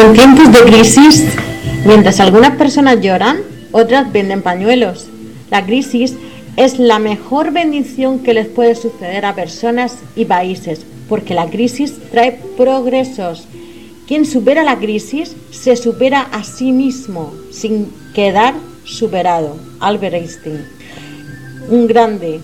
[0.00, 1.24] En tiempos de crisis,
[1.84, 3.38] mientras algunas personas lloran,
[3.72, 5.08] otras venden pañuelos.
[5.50, 6.14] La crisis
[6.56, 11.96] es la mejor bendición que les puede suceder a personas y países, porque la crisis
[12.12, 13.48] trae progresos.
[14.06, 18.54] Quien supera la crisis se supera a sí mismo sin quedar
[18.84, 19.56] superado.
[19.80, 20.64] Albert Einstein,
[21.70, 22.38] un grande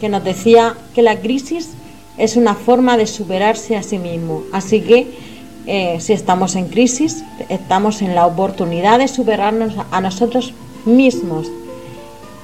[0.00, 1.70] que nos decía que la crisis
[2.16, 4.44] es una forma de superarse a sí mismo.
[4.52, 5.35] Así que
[5.66, 11.48] eh, si estamos en crisis, estamos en la oportunidad de superarnos a nosotros mismos.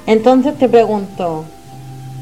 [0.06, 1.44] Entonces te pregunto,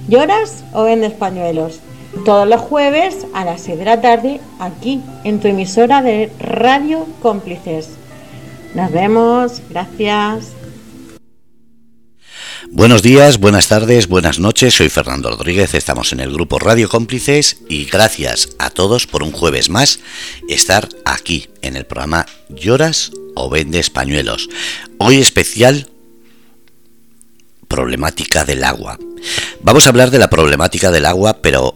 [0.08, 1.80] ¿lloras o vendes pañuelos?
[2.24, 7.06] Todos los jueves a las 6 de la tarde aquí en tu emisora de Radio
[7.22, 7.90] Cómplices.
[8.74, 10.59] Nos vemos, gracias.
[12.72, 17.58] Buenos días, buenas tardes, buenas noches, soy Fernando Rodríguez, estamos en el grupo Radio Cómplices
[17.68, 19.98] y gracias a todos por un jueves más
[20.48, 24.48] estar aquí en el programa Lloras o Vendes Pañuelos.
[24.98, 25.88] Hoy especial
[27.66, 29.00] problemática del agua.
[29.62, 31.74] Vamos a hablar de la problemática del agua, pero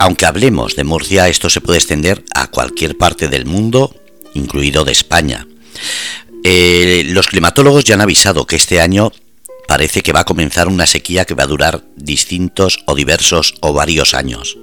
[0.00, 3.94] aunque hablemos de Murcia, esto se puede extender a cualquier parte del mundo,
[4.34, 5.46] incluido de España.
[6.42, 9.12] Eh, los climatólogos ya han avisado que este año
[9.68, 13.72] parece que va a comenzar una sequía que va a durar distintos o diversos o
[13.72, 14.58] varios años.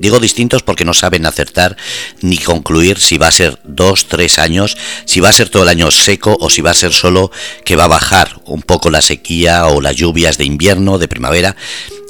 [0.00, 1.76] Digo distintos porque no saben acertar
[2.22, 5.68] ni concluir si va a ser dos, tres años, si va a ser todo el
[5.68, 7.30] año seco o si va a ser solo
[7.66, 11.54] que va a bajar un poco la sequía o las lluvias de invierno, de primavera.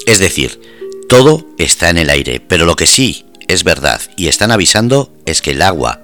[0.07, 0.61] Es decir,
[1.09, 5.43] todo está en el aire, pero lo que sí es verdad y están avisando es
[5.43, 6.01] que el agua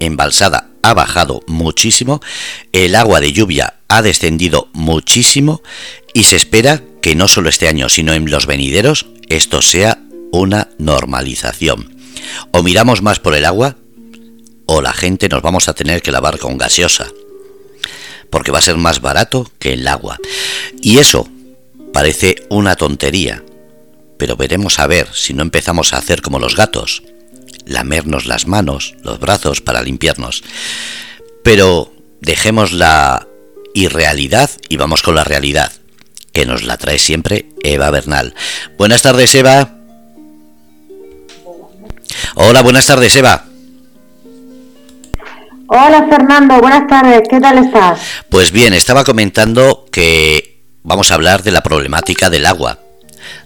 [0.00, 2.20] embalsada ha bajado muchísimo,
[2.72, 5.62] el agua de lluvia ha descendido muchísimo
[6.14, 9.98] y se espera que no solo este año, sino en los venideros, esto sea
[10.32, 11.96] una normalización.
[12.52, 13.76] O miramos más por el agua,
[14.66, 17.08] o la gente nos vamos a tener que lavar con gaseosa,
[18.30, 20.18] porque va a ser más barato que el agua.
[20.82, 21.28] Y eso
[21.92, 23.44] parece una tontería,
[24.18, 27.02] pero veremos a ver si no empezamos a hacer como los gatos,
[27.66, 30.42] lamernos las manos, los brazos para limpiarnos.
[31.42, 33.26] Pero dejemos la
[33.74, 35.72] irrealidad y vamos con la realidad,
[36.32, 38.34] que nos la trae siempre Eva Bernal.
[38.78, 39.72] Buenas tardes, Eva.
[42.36, 43.44] Hola, buenas tardes, Eva.
[45.68, 47.98] Hola Fernando, buenas tardes, ¿qué tal estás?
[48.30, 52.78] Pues bien, estaba comentando que vamos a hablar de la problemática del agua,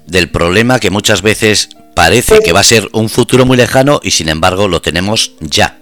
[0.06, 4.11] del problema que muchas veces parece que va a ser un futuro muy lejano y
[4.11, 5.77] sin embargo lo tenemos ya.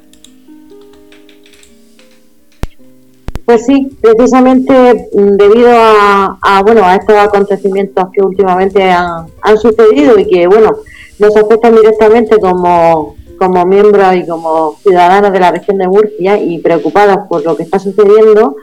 [3.49, 9.27] Pues sí, precisamente mm, debido a, bueno a estos acontecimientos que últimamente han,
[9.57, 10.73] sucedido y que bueno
[11.19, 16.59] nos afectan directamente como, como miembros y como ciudadanos de la región de Murcia y
[16.59, 18.55] preocupados por lo que está sucediendo,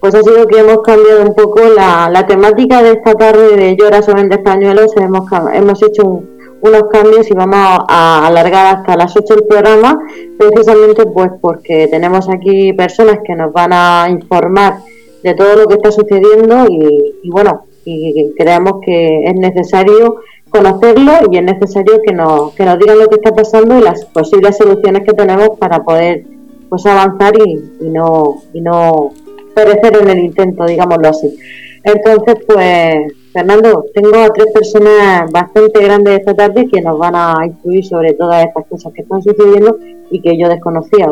[0.00, 3.76] pues ha sido que hemos cambiado un poco la, la temática de esta tarde de
[3.76, 6.31] Lloras o de Españolos, hemos, hemos hecho un,
[6.62, 9.98] unos cambios y vamos a alargar hasta las 8 el programa,
[10.38, 14.78] precisamente pues porque tenemos aquí personas que nos van a informar
[15.22, 20.16] de todo lo que está sucediendo y, bueno, y creemos que es necesario
[20.50, 24.04] conocerlo y es necesario que nos, que nos digan lo que está pasando y las
[24.06, 26.24] posibles soluciones que tenemos para poder
[26.68, 29.10] pues avanzar y, y no y no
[29.54, 31.36] perecer en el intento, digámoslo así.
[31.84, 37.46] Entonces, pues Fernando, tengo a tres personas bastante grandes esta tarde que nos van a
[37.46, 39.78] instruir sobre todas estas cosas que están sucediendo
[40.10, 41.08] y que yo desconocía,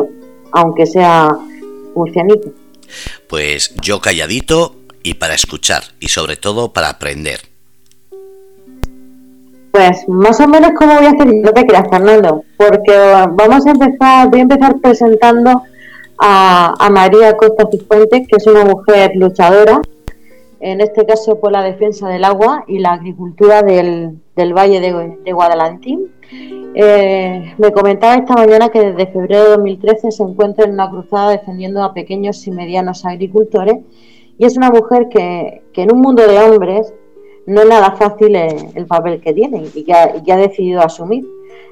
[0.51, 1.35] aunque sea
[1.95, 2.49] murcianito.
[3.27, 7.39] Pues yo calladito y para escuchar y sobre todo para aprender.
[9.71, 12.95] Pues más o menos como voy a hacer, no te creas Fernando, porque
[13.31, 15.63] vamos a empezar, voy a empezar presentando
[16.19, 19.81] a, a María Costa Cifuentes, que es una mujer luchadora
[20.61, 25.33] en este caso por la defensa del agua y la agricultura del, Valle de, de
[25.33, 26.11] Guadalantín.
[26.73, 31.31] Eh, me comentaba esta mañana que desde febrero de 2013 se encuentra en una cruzada
[31.31, 33.79] defendiendo a pequeños y medianos agricultores
[34.37, 36.93] y es una mujer que, en un mundo de hombres
[37.45, 40.81] no es nada fácil el, papel que tiene y que, ha, y que ha decidido
[40.81, 41.27] asumir.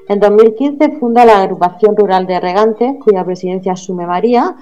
[0.08, 4.56] En 2015 funda la agrupación rural de regantes, cuya presidencia asume María,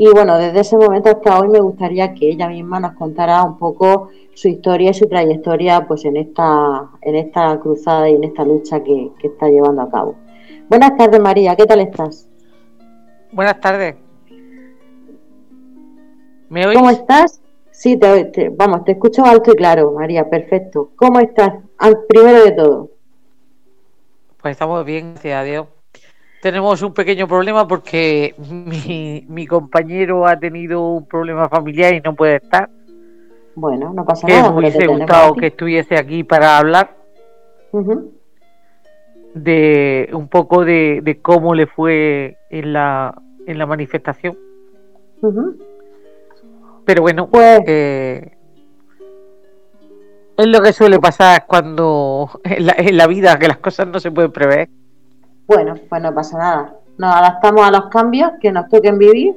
[0.00, 3.58] y bueno, desde ese momento hasta hoy me gustaría que ella misma nos contara un
[3.58, 8.44] poco su historia y su trayectoria pues en esta, en esta cruzada y en esta
[8.44, 10.14] lucha que, está llevando a cabo.
[10.68, 12.28] Buenas tardes María, ¿qué tal estás?
[13.32, 13.96] Buenas tardes.
[16.48, 16.78] ¿Me oís?
[16.78, 17.42] ¿Cómo estás?
[17.72, 20.92] Sí, te, vamos, te escucho alto y claro, María, perfecto.
[20.94, 21.54] ¿Cómo estás?
[21.76, 22.90] Al, primero de todo.
[24.40, 25.66] Pues estamos bien, gracias a Dios.
[26.40, 32.14] Tenemos un pequeño problema porque mi, mi, compañero ha tenido un problema familiar y no
[32.14, 32.68] puede estar.
[33.54, 34.52] Bueno, no pasa nada.
[34.52, 36.96] Me hubiese gustado que estuviese aquí para hablar
[39.34, 44.38] de un poco de, cómo le fue en la, en la manifestación.
[46.84, 48.36] Pero bueno, pues eh,
[50.36, 53.98] es lo que suele pasar cuando en la, en la vida, que las cosas no
[53.98, 54.68] se pueden prever.
[55.48, 56.74] Bueno, pues no pasa nada.
[56.98, 59.34] Nos adaptamos a los cambios que nos toquen vivir.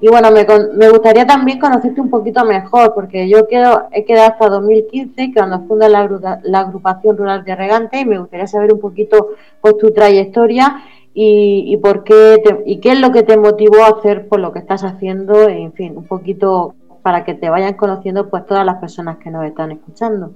[0.00, 4.32] Y bueno, me, me gustaría también conocerte un poquito mejor, porque yo quedo, he quedado
[4.32, 9.32] hasta 2015, cuando funda la, agrupación rural de regantes, y me gustaría saber un poquito
[9.60, 14.28] pues, tu trayectoria y, por qué y qué es lo que te motivó a hacer
[14.28, 18.46] por lo que estás haciendo, en fin, un poquito para que te vayan conociendo pues
[18.46, 20.32] todas las personas que nos están escuchando.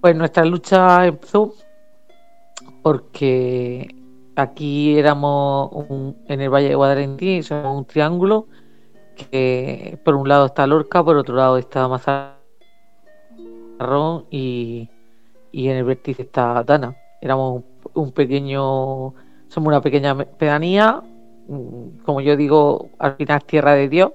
[0.00, 1.54] Pues nuestra lucha empezó
[2.82, 3.94] porque
[4.36, 5.70] aquí éramos
[6.26, 8.46] en el Valle de Guadalentín, somos un triángulo
[9.16, 12.36] que por un lado está Lorca, por otro lado está Mazarrón
[14.30, 14.88] y,
[15.52, 16.96] y en el vértice está Dana.
[17.20, 17.62] Éramos
[17.94, 19.14] un, pequeño,
[19.48, 21.02] somos una pequeña pedanía,
[21.48, 24.12] mm, como yo digo, al final tierra de Dios.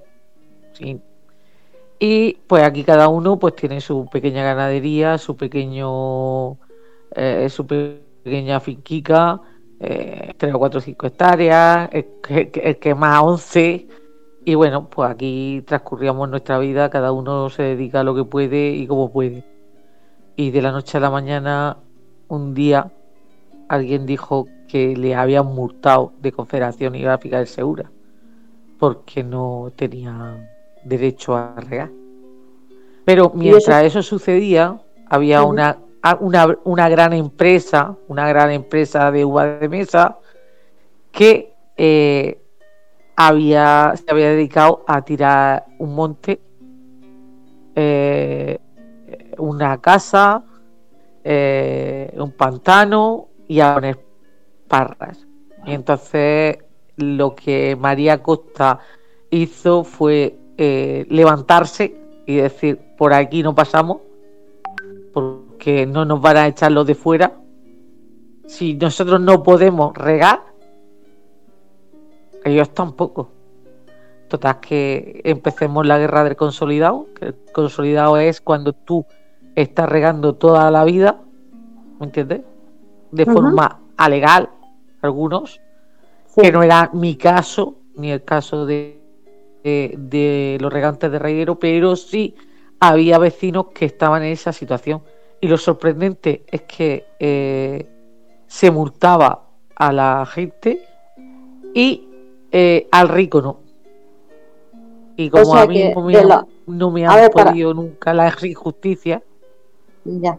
[1.99, 6.53] Y pues aquí cada uno pues tiene su pequeña ganadería, su pequeño
[7.15, 7.47] eh,
[8.27, 9.39] pequeña finquica,
[9.79, 13.88] eh, 3 o 4 o 5 hectáreas, el que, más 11.
[14.44, 18.71] Y bueno, pues aquí transcurríamos nuestra vida, cada uno se dedica a lo que puede
[18.71, 19.45] y como puede.
[20.35, 21.77] Y de la noche a la mañana,
[22.27, 22.91] un día,
[23.69, 27.89] alguien dijo que le habían multado de Confederación Hidrográfica del Segura
[28.77, 30.50] porque no tenía
[30.83, 31.89] derecho a regar.
[33.06, 34.03] Pero mientras eso?
[34.03, 35.77] sucedía, había una
[36.19, 40.17] una, una gran empresa, una gran empresa de uva de mesa,
[41.11, 42.39] que eh,
[43.15, 46.39] había, se había dedicado a tirar un monte,
[47.75, 48.59] eh,
[49.38, 50.44] una casa,
[51.23, 54.00] eh, un pantano y a poner
[54.67, 55.25] parras.
[55.65, 56.57] Y entonces
[56.95, 58.79] lo que María Costa
[59.29, 61.95] hizo fue levantarse
[62.25, 63.97] y decir, por aquí no pasamos,
[65.57, 67.33] que no nos van a echar los de fuera.
[68.48, 70.42] Si nosotros no podemos regar,
[72.44, 73.31] ellos tampoco.
[74.27, 77.07] Total, que empecemos la guerra del consolidado.
[77.18, 79.06] Que el consolidado es cuando tú
[79.56, 81.21] estás regando toda la vida,
[82.00, 82.42] ¿me entiendes?
[83.12, 84.50] De forma alegal,
[85.01, 85.60] algunos,
[86.36, 89.01] que no era mi caso, ni el caso de,
[89.63, 92.36] de los regantes de reguero, pero sí
[92.80, 95.01] había vecinos que estaban en esa situación
[95.39, 97.86] y lo sorprendente es que eh,
[98.48, 99.44] se multaba
[99.75, 100.81] a la gente
[101.74, 102.07] y
[102.51, 103.60] eh, al rico no.
[105.16, 105.84] Y como a mí
[106.68, 109.22] no me, han podido nunca la injusticia.
[110.06, 110.38] Ya.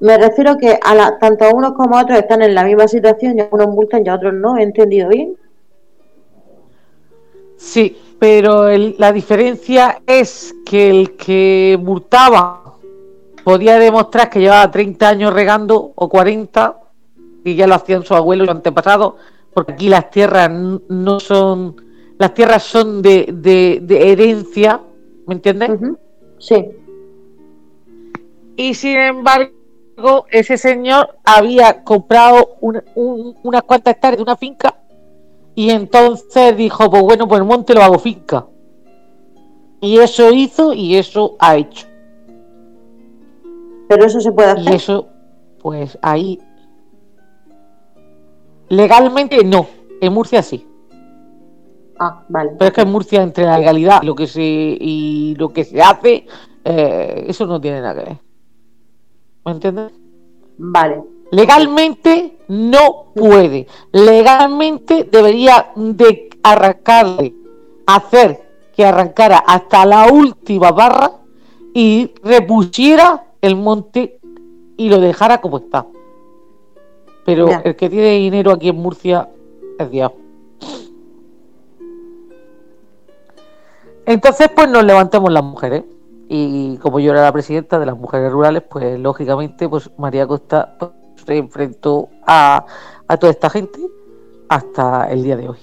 [0.00, 2.88] Me refiero que a la, tanto a unos como a otros están en la misma
[2.88, 4.56] situación y a unos multan y a otros no.
[4.56, 5.36] ¿He entendido bien?
[7.56, 8.68] Sí, pero
[8.98, 12.69] la diferencia es que el que multaba
[13.44, 16.80] podía demostrar que llevaba 30 años regando o 40
[17.44, 19.14] y ya lo hacían sus abuelos y antepasados,
[19.54, 21.76] porque aquí las tierras no son,
[22.18, 24.80] las tierras son de, de, herencia,
[25.26, 25.70] ¿me entiendes?
[26.38, 26.66] Sí.
[28.56, 34.76] Y sin embargo, ese señor había comprado unas cuantas hectáreas de una finca
[35.54, 38.46] y entonces dijo, pues bueno, pues el monte lo hago finca.
[39.80, 41.89] Y eso hizo y eso ha hecho.
[43.90, 44.72] Pero eso se puede hacer.
[44.72, 45.08] Y eso,
[45.60, 46.38] pues ahí.
[48.68, 49.66] Legalmente no.
[50.00, 50.64] En Murcia sí.
[51.98, 52.52] Ah, vale.
[52.56, 55.82] Pero es que en Murcia, entre la legalidad lo que se, y lo que se
[55.82, 56.24] hace,
[56.64, 58.18] eh, eso no tiene nada que ver.
[59.44, 59.92] ¿Me entiendes?
[60.56, 61.02] Vale.
[61.32, 63.66] Legalmente no puede.
[63.90, 67.34] Legalmente debería de arrancarle,
[67.88, 68.40] hacer
[68.72, 71.10] que arrancara hasta la última barra
[71.74, 74.20] y repusiera el monte
[74.76, 75.86] y lo dejara como está.
[77.24, 79.28] Pero el que tiene dinero aquí en Murcia
[79.78, 80.12] es Dios.
[84.06, 85.84] Entonces, pues nos levantamos las mujeres.
[86.28, 90.76] Y como yo era la presidenta de las mujeres rurales, pues lógicamente, pues María Costa
[90.78, 90.92] pues,
[91.26, 92.64] se enfrentó a,
[93.18, 93.80] toda esta gente
[94.48, 95.58] hasta el día de hoy.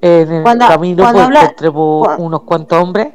[0.00, 3.12] En el camino pues encontremos unos cuantos hombres.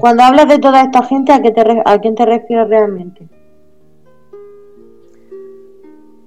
[0.00, 3.28] Cuando hablas de toda esta gente, ¿a, qué te, ¿a quién te refieres realmente?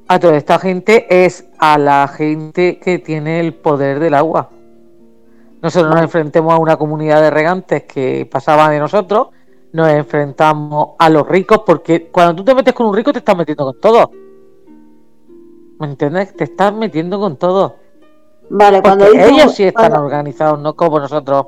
[0.07, 4.49] a toda esta gente es a la gente que tiene el poder del agua.
[5.61, 9.29] Nosotros nos enfrentemos a una comunidad de regantes que pasaba de nosotros,
[9.73, 13.35] nos enfrentamos a los ricos, porque cuando tú te metes con un rico te estás
[13.35, 14.11] metiendo con todo.
[15.79, 16.35] ¿Me entiendes?
[16.35, 17.75] Te estás metiendo con todo.
[18.49, 21.47] Vale, cuando ellos sí están organizados, no como nosotros.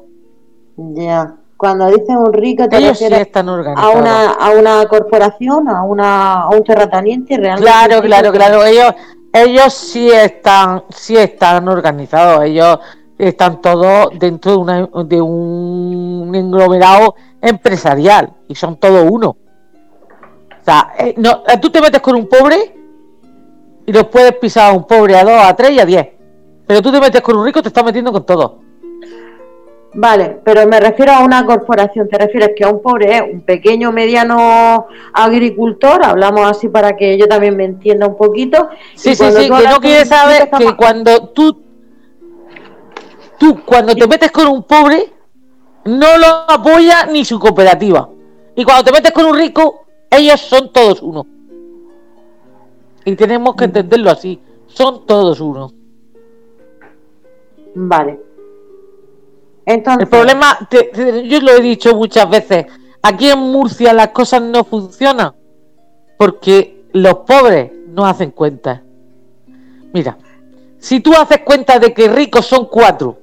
[0.77, 1.37] Ya.
[1.57, 3.95] Cuando dicen un rico, te ellos sí están organizados.
[3.95, 7.71] A una, a una corporación, a, una, a un terrateniente, realmente.
[7.71, 8.63] Claro, claro, claro.
[8.63, 8.93] Ellos,
[9.33, 12.43] ellos sí están, sí están organizados.
[12.45, 12.77] Ellos
[13.17, 19.29] están todos dentro de, una, de un englomerado empresarial y son todos uno.
[19.29, 22.75] O sea, eh, no, tú te metes con un pobre
[23.85, 26.07] y los puedes pisar a un pobre a dos, a tres y a diez.
[26.67, 28.66] Pero tú te metes con un rico, te estás metiendo con todo.
[29.93, 33.41] Vale, pero me refiero a una corporación, te refieres que a un pobre es un
[33.41, 38.69] pequeño, mediano agricultor, hablamos así para que yo también me entienda un poquito.
[38.95, 41.61] Sí, sí, sí, que no quieres saber que cuando tú,
[43.39, 45.11] tú cuando te metes con un pobre,
[45.85, 48.09] no lo apoya ni su cooperativa.
[48.55, 51.25] Y cuando te metes con un rico, ellos son todos uno.
[53.05, 55.71] Y tenemos que entenderlo así, son todos uno.
[57.73, 58.27] Vale.
[59.67, 60.03] Entonces...
[60.03, 60.57] El problema,
[61.25, 62.67] yo lo he dicho muchas veces,
[63.01, 65.33] aquí en Murcia las cosas no funcionan
[66.17, 68.81] porque los pobres no hacen cuenta.
[69.93, 70.17] Mira,
[70.79, 73.17] si tú haces cuenta de que ricos son cuatro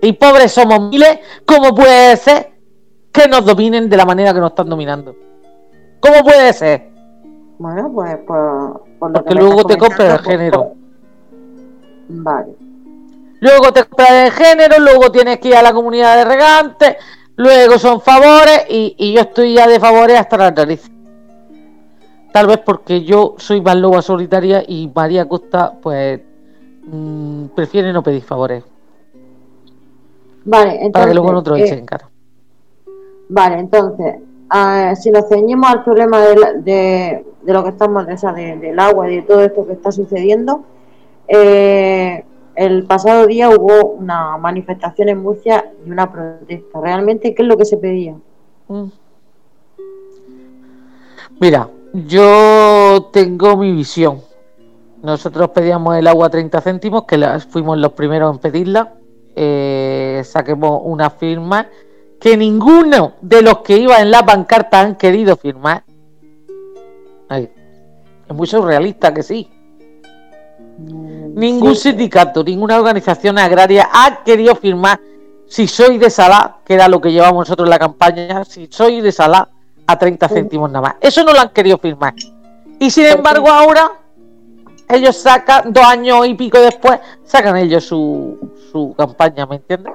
[0.00, 2.52] y pobres somos miles, ¿cómo puede ser
[3.12, 5.14] que nos dominen de la manera que nos están dominando?
[6.00, 6.88] ¿Cómo puede ser?
[7.58, 10.72] Bueno, pues por, porque luego te compras el género.
[12.08, 12.66] Vale
[13.46, 16.96] luego te compras de género, luego tienes que ir a la comunidad de regantes,
[17.36, 20.90] luego son favores y, yo estoy ya de favores hasta la nariz.
[22.32, 26.20] Tal vez porque yo soy más loba solitaria y María Costa, pues,
[26.86, 28.64] mm, prefiere no pedir favores.
[30.44, 30.92] Vale, entonces.
[30.92, 31.96] Para que luego no te lo echen eh,
[33.28, 34.16] Vale, entonces,
[35.00, 39.16] si nos ceñimos al problema de, de, lo que estamos, o sea, del agua y
[39.16, 40.62] de todo esto que está sucediendo,
[41.26, 42.24] eh,
[42.56, 46.80] el pasado día hubo una manifestación en Murcia y una protesta.
[46.80, 48.16] ¿Realmente qué es lo que se pedía?
[48.68, 48.86] Mm.
[51.38, 54.22] Mira, yo tengo mi visión.
[55.02, 57.18] Nosotros pedíamos el agua a 30 céntimos, que
[57.50, 58.94] fuimos los primeros en pedirla.
[59.34, 61.68] Eh, saquemos una firma
[62.18, 65.84] que ninguno de los que iba en la pancarta han querido firmar.
[67.28, 69.50] es muy surrealista que sí.
[70.78, 75.00] Ningún sindicato, ninguna organización agraria ha querido firmar
[75.46, 79.00] si soy de Salá, que era lo que llevamos nosotros en la campaña, si soy
[79.00, 79.48] de Salá
[79.86, 80.96] a 30 céntimos nada más.
[81.00, 82.14] Eso no lo han querido firmar.
[82.78, 83.92] Y sin embargo ahora
[84.88, 89.94] ellos sacan, dos años y pico después, sacan ellos su, su campaña, ¿me entiendes?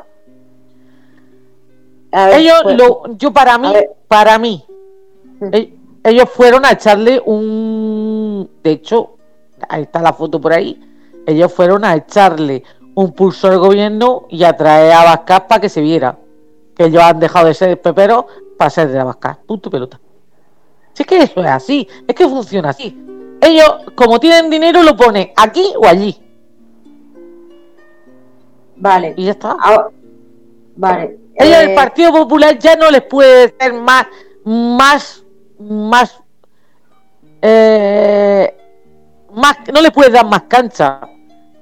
[2.11, 3.73] ellos, pues, lo, yo para mí,
[4.07, 4.65] para mí,
[5.53, 5.73] e,
[6.03, 9.17] ellos fueron a echarle un, de hecho,
[9.69, 10.79] ahí está la foto por ahí,
[11.25, 12.63] ellos fueron a echarle
[12.95, 16.17] un pulso al gobierno y a traer a Vascar para que se viera
[16.75, 18.27] que ellos han dejado de ser pepero
[18.57, 19.39] para ser de Vascar.
[19.45, 19.99] Punto pelota.
[20.93, 22.97] Si es que eso es así, es que funciona así.
[23.41, 26.17] Ellos, como tienen dinero, lo ponen aquí o allí.
[28.75, 29.13] Vale.
[29.17, 29.57] Y ya está.
[30.75, 31.17] vale.
[31.35, 34.05] Ellos, el eh, Partido Popular ya no les puede ser más,
[34.43, 35.23] más,
[35.57, 36.21] más
[37.41, 38.55] eh,
[39.33, 41.01] más, no le puedes dar más cancha,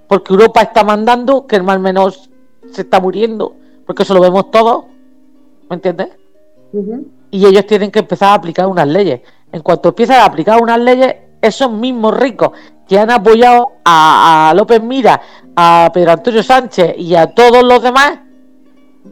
[0.07, 2.29] porque Europa está mandando que el mal menos
[2.71, 4.85] se está muriendo, porque eso lo vemos todos,
[5.69, 6.09] ¿me entiendes?
[7.31, 9.21] Y ellos tienen que empezar a aplicar unas leyes.
[9.51, 12.51] En cuanto empiezan a aplicar unas leyes, esos mismos ricos
[12.87, 15.21] que han apoyado a, López Mira,
[15.55, 18.19] a Pedro Antonio Sánchez y a todos los demás,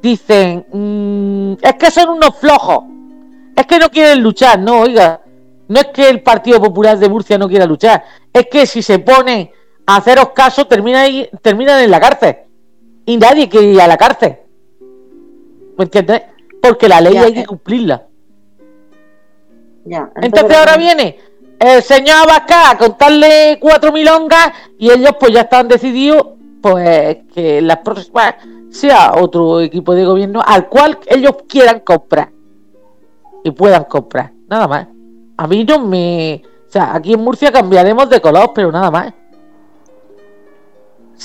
[0.02, 2.84] dicen, mm, es que son unos flojos,
[3.56, 5.22] es que no quieren luchar, no, oiga,
[5.68, 9.00] no es que el Partido Popular de Murcia no quiera luchar, es que si se
[9.00, 9.52] pone
[9.86, 12.38] a haceros caso, termina ahí, terminan en la cárcel.
[13.06, 14.38] Y nadie quiere ir a la cárcel.
[15.78, 16.24] ¿Me entiendes?
[16.62, 17.46] Porque la ley hay que eh.
[17.46, 18.08] cumplirla.
[20.22, 21.18] entonces, ahora viene
[21.60, 26.28] el señor Abascal a contarle cuatro milongas y ellos pues ya están decididos
[26.62, 28.36] pues que las próximas
[28.70, 32.32] sea otro equipo de gobierno al cual ellos quieran comprar
[33.44, 34.88] y puedan comprar, nada más.
[35.38, 36.44] A mí no me...
[36.68, 39.14] O sea, aquí en Murcia cambiaremos de color, pero nada más.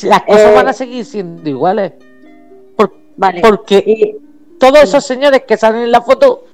[0.02, 1.92] Las cosas eh, van a seguir siendo iguales.
[3.16, 3.40] vale.
[3.40, 4.16] Porque
[4.58, 6.44] todos esos señores que salen en la foto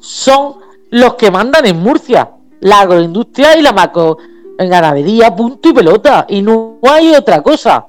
[0.00, 0.56] son
[0.90, 2.30] los que mandan en Murcia.
[2.60, 4.18] La agroindustria y la macro,
[4.58, 6.26] En ganadería, punto y pelota.
[6.28, 7.86] Y no hay otra cosa.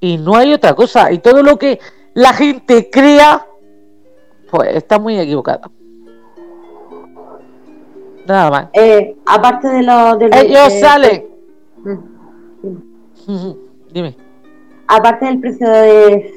[0.00, 1.12] Y no hay otra cosa.
[1.12, 1.78] Y todo lo que
[2.14, 3.46] la gente crea,
[4.50, 5.70] pues está muy equivocada.
[8.26, 8.68] Nada más.
[8.72, 10.16] Eh, aparte de los...
[10.32, 11.26] Ellos salen.
[11.84, 13.52] Mm.
[13.92, 14.16] Dime.
[14.86, 16.34] Aparte del precio de,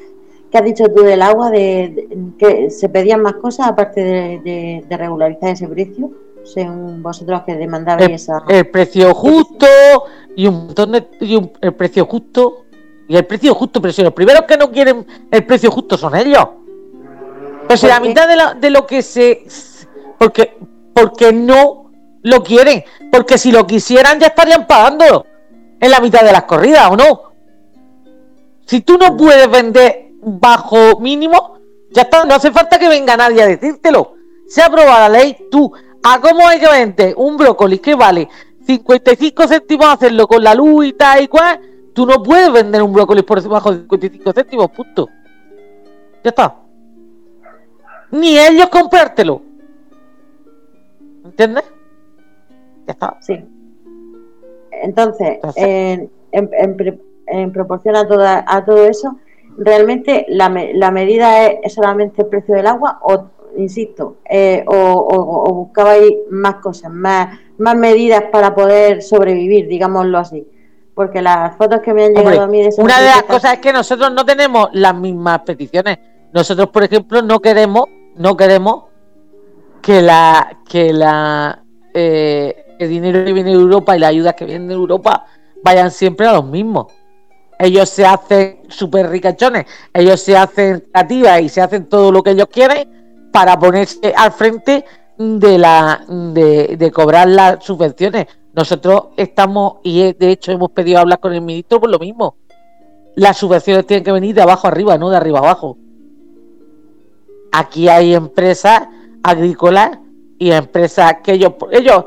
[0.50, 5.50] que has dicho tú del agua, de, que se pedían más cosas aparte de, regularizar
[5.50, 6.10] ese precio,
[6.44, 8.42] según vosotros que demandabais el, esa...
[8.48, 9.66] El precio justo
[10.34, 11.06] y un montón de...
[11.20, 12.66] Y el precio justo
[13.08, 16.16] y el precio justo, pero si los primeros que no quieren el precio justo son
[16.16, 16.46] ellos.
[17.68, 19.46] Pero si la mitad de, de lo que se...
[20.18, 20.56] Porque,
[20.96, 21.90] porque no
[22.22, 22.82] lo quieren.
[23.12, 25.26] Porque si lo quisieran ya estarían pagando
[25.78, 27.22] en la mitad de las corridas, ¿o no?
[28.64, 31.58] Si tú no puedes vender bajo mínimo,
[31.90, 34.14] ya está, no hace falta que venga nadie a decírtelo.
[34.48, 35.70] Se aprueba la ley, tú,
[36.02, 38.28] ¿a cómo hay que vender un brócoli que vale
[38.66, 41.60] 55 céntimos hacerlo con la luz y tal y cual?
[41.92, 45.08] Tú no puedes vender un brócoli por debajo de 55 céntimos, punto.
[46.24, 46.56] Ya está.
[48.10, 49.45] Ni ellos comprártelo.
[51.26, 51.64] ¿Entiendes?
[52.86, 53.16] Ya está.
[53.20, 53.44] Sí.
[54.70, 59.18] Entonces, en, en, proporción a, toda, a todo eso,
[59.58, 65.54] ¿realmente la, la medida es, solamente el precio del agua o, insisto, eh, o, o,
[65.54, 70.46] buscabais más cosas, más, más medidas para poder sobrevivir, digámoslo así?
[70.94, 73.58] Porque las fotos que me han llegado a mí de Una de las cosas es
[73.58, 75.98] que nosotros no tenemos las mismas peticiones.
[76.32, 77.84] Nosotros, por ejemplo, no queremos,
[78.16, 78.84] no queremos
[79.86, 81.62] que la, que la
[81.94, 85.26] eh, el dinero que viene de Europa y las ayudas que vienen de Europa
[85.62, 86.86] vayan siempre a los mismos.
[87.56, 92.32] Ellos se hacen súper ricachones, ellos se hacen creativas y se hacen todo lo que
[92.32, 94.84] ellos quieren para ponerse al frente
[95.18, 98.26] de la de, de cobrar las subvenciones.
[98.54, 102.34] Nosotros estamos, y de hecho hemos pedido hablar con el ministro por lo mismo.
[103.14, 105.78] Las subvenciones tienen que venir de abajo arriba, no de arriba abajo.
[107.52, 108.88] Aquí hay empresas
[109.26, 109.98] agrícolas
[110.38, 112.04] y empresas que ellos, ellos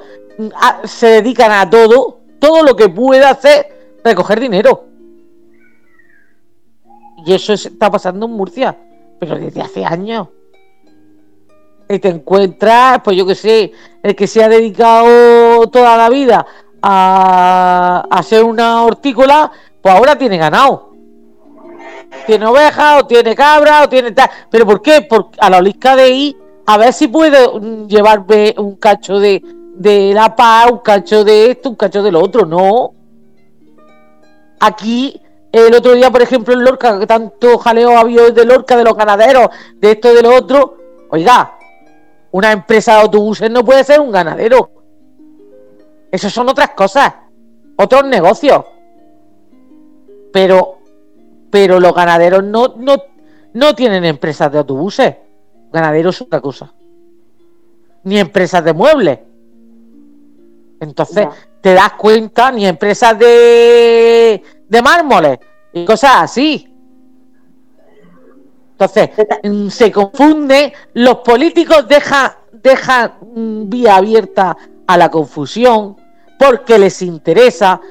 [0.86, 4.86] se dedican a todo, todo lo que pueda hacer, recoger dinero.
[7.25, 8.77] Y eso está pasando en Murcia,
[9.19, 10.29] pero desde hace años.
[11.89, 13.71] Y te encuentras, pues yo que sé,
[14.03, 16.45] el que se ha dedicado toda la vida
[16.82, 19.51] a, ser una hortícola,
[19.82, 20.93] pues ahora tiene ganado.
[22.25, 24.29] Tiene ovejas, o tiene cabra, o tiene tal.
[24.49, 25.01] ¿Pero por qué?
[25.01, 26.38] Porque a la olisca de ahí,
[26.69, 27.47] a ver si puede
[27.88, 29.41] llevarme un cacho de,
[29.73, 32.93] de la paz, un cacho de esto, un cacho de lo otro, no.
[34.60, 35.19] Aquí,
[35.51, 38.95] el otro día, por ejemplo, en Lorca, que tanto jaleo había de Lorca, de los
[38.95, 40.77] ganaderos, de esto, de lo otro,
[41.10, 41.58] oiga,
[42.29, 44.69] una empresa de autobuses no puede ser un ganadero.
[46.12, 47.15] Eso son otras cosas,
[47.77, 48.63] otros negocios.
[50.32, 50.77] Pero,
[51.49, 52.97] pero los ganaderos no, no,
[53.53, 55.15] no tienen empresas de autobuses.
[55.71, 56.73] Ganaderos es otra cosa.
[58.03, 59.19] Ni empresas de muebles.
[60.79, 61.27] Entonces,
[61.62, 65.39] te das cuenta, ni empresas de, de mármoles
[65.73, 66.69] y cosas así.
[68.71, 69.10] Entonces,
[69.43, 74.55] mm, se confunde, los políticos dejan, dejan mm, vía abierta
[74.88, 75.97] a la confusión
[76.39, 77.82] porque les interesa,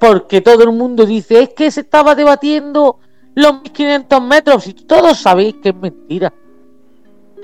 [0.00, 2.98] porque todo el mundo dice, es que se estaba debatiendo
[3.34, 6.32] los 1500 metros y todos sabéis que es mentira,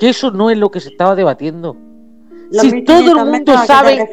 [0.01, 1.77] que eso no es lo que se estaba debatiendo
[2.51, 4.09] si todo el mundo sabe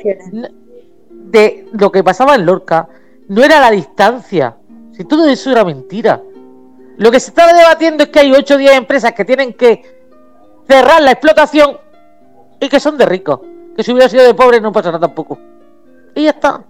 [1.10, 2.88] de lo que pasaba en Lorca,
[3.28, 4.56] no era la distancia,
[4.92, 6.22] si todo eso era mentira.
[6.98, 9.84] Lo que se estaba debatiendo es que hay 8 o 10 empresas que tienen que
[10.68, 11.78] cerrar la explotación
[12.60, 13.40] y que son de ricos.
[13.76, 15.38] Que si hubiera sido de pobres no pasará tampoco.
[16.16, 16.64] Y ya está.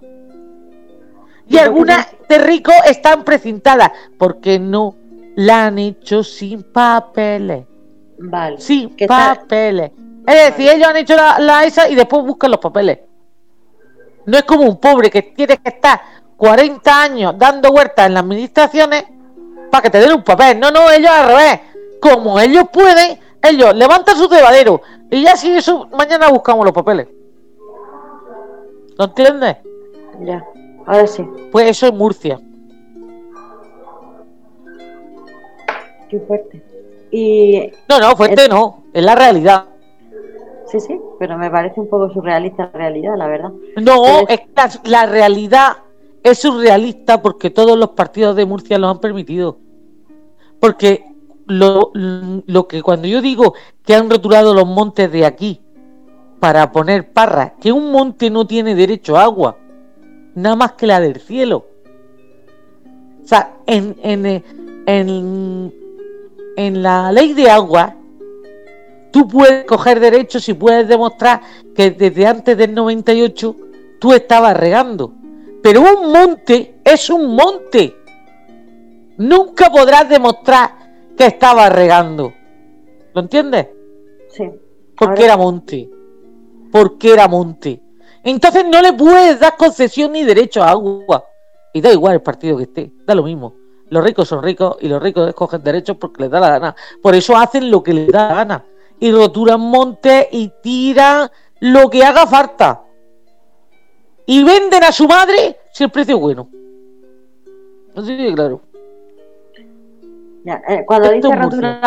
[1.48, 4.96] Y algunas de ricos están precintadas porque no
[5.36, 7.64] la han hecho sin papeles.
[8.18, 8.60] Vale.
[8.60, 9.92] Sin papeles.
[10.26, 12.98] Es decir, ellos han hecho la, esa y después buscan los papeles.
[14.26, 16.00] No es como un pobre que tiene que estar
[16.36, 19.04] 40 años dando vueltas en las administraciones
[19.70, 20.60] para que te den un papel.
[20.60, 21.60] No, no, ellos al revés.
[22.00, 27.08] Como ellos pueden, ellos levantan su cebadero y ya si eso, mañana buscamos los papeles.
[28.98, 29.56] ¿Lo entiendes?
[30.20, 30.44] Ya,
[30.86, 31.24] ahora sí.
[31.50, 32.38] Pues eso es Murcia.
[36.10, 36.67] Qué fuerte.
[37.10, 37.70] Y.
[37.88, 39.66] No, no, fuerte no, es la realidad.
[40.70, 43.50] Sí, sí, pero me parece un poco surrealista la realidad, la verdad.
[43.80, 45.78] No, es que la, realidad
[46.22, 49.58] es surrealista porque todos los partidos de Murcia lo han permitido.
[50.60, 51.04] Porque
[51.46, 55.60] lo, lo, que cuando yo digo que han rotulado los montes de aquí
[56.38, 59.56] para poner parras, que un monte no tiene derecho a agua,
[60.34, 61.66] nada más que la del cielo.
[63.22, 64.44] O sea, en, en,
[64.86, 65.74] en,
[66.58, 67.94] en la ley de agua,
[69.12, 71.40] tú puedes coger derechos y puedes demostrar
[71.72, 73.56] que desde antes del 98
[74.00, 75.12] tú estabas regando.
[75.62, 77.96] Pero un monte es un monte.
[79.18, 80.70] Nunca podrás demostrar
[81.16, 82.32] que estabas regando.
[83.14, 83.68] ¿Lo entiendes?
[84.28, 84.50] Sí.
[84.96, 85.88] Porque era monte.
[86.72, 87.80] Porque era monte.
[88.24, 91.24] Entonces no le puedes dar concesión ni derecho a agua.
[91.72, 93.54] Y da igual el partido que esté, da lo mismo.
[93.90, 96.76] Los ricos son ricos y los ricos escogen derechos porque les da la gana.
[97.02, 98.64] Por eso hacen lo que les da la gana.
[99.00, 102.82] Y roturan montes y tiran lo que haga falta.
[104.26, 106.48] Y venden a su madre si el precio es bueno.
[107.96, 108.60] Así claro.
[110.44, 111.80] Eh, cuando, dice roturar,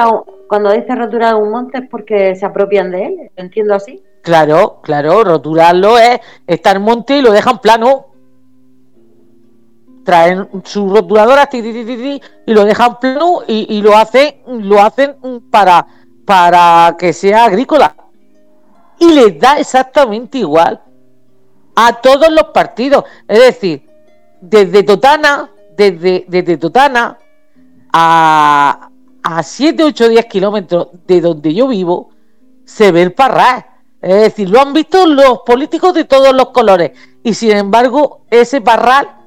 [0.48, 4.04] cuando dice roturar un monte es porque se apropian de él, entiendo así.
[4.22, 8.11] Claro, claro, roturarlo es estar en monte y lo dejan plano.
[10.04, 15.16] Traen su roturadora y lo dejan plano y, lo hacen, lo hacen
[15.52, 15.86] para,
[16.26, 17.96] para que sea agrícola.
[19.00, 20.82] Y les da exactamente igual
[21.76, 23.06] a todos los partidos.
[23.28, 23.88] Es decir,
[24.40, 27.18] desde Totana, desde, desde Totana
[27.94, 28.90] a,
[29.24, 32.10] a 7, 8, 10 kilómetros de donde yo vivo,
[32.66, 33.66] se ve el parral.
[34.02, 36.92] Es decir, lo han visto los políticos de todos los colores.
[37.24, 39.21] Y sin embargo, ese parral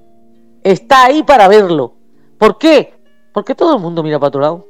[0.64, 1.94] está ahí para verlo.
[2.38, 2.94] ¿Por qué?
[3.32, 4.66] Porque todo el mundo mira para otro lado.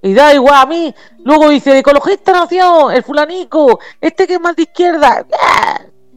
[0.00, 0.94] Y da igual a mí.
[1.24, 5.26] Luego dice, ecologista nación, el fulanico, este que es más de izquierda.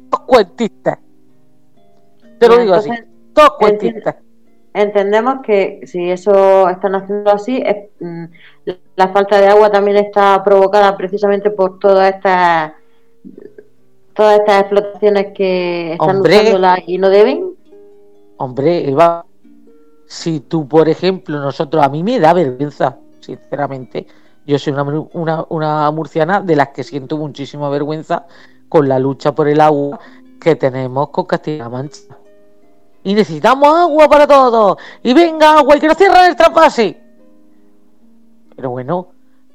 [0.10, 1.00] Todos cuentistas.
[2.40, 2.92] Te lo digo así.
[3.34, 4.16] Todos cuentistas
[4.74, 8.26] entendemos que si eso están haciendo así, es, mm,
[8.96, 12.74] la falta de agua también está provocada precisamente por todas estas
[14.14, 17.51] todas estas explotaciones que están usándola y no deben.
[18.42, 19.26] Hombre, Eva,
[20.08, 24.08] si tú, por ejemplo, nosotros, a mí me da vergüenza, sinceramente.
[24.48, 28.26] Yo soy una, una, una murciana de las que siento muchísima vergüenza
[28.68, 30.00] con la lucha por el agua
[30.40, 32.18] que tenemos con Castilla-La Mancha
[33.04, 34.78] y necesitamos agua para todos.
[35.04, 37.00] Y venga agua y que nos cierren el trasvase.
[38.56, 39.08] Pero bueno,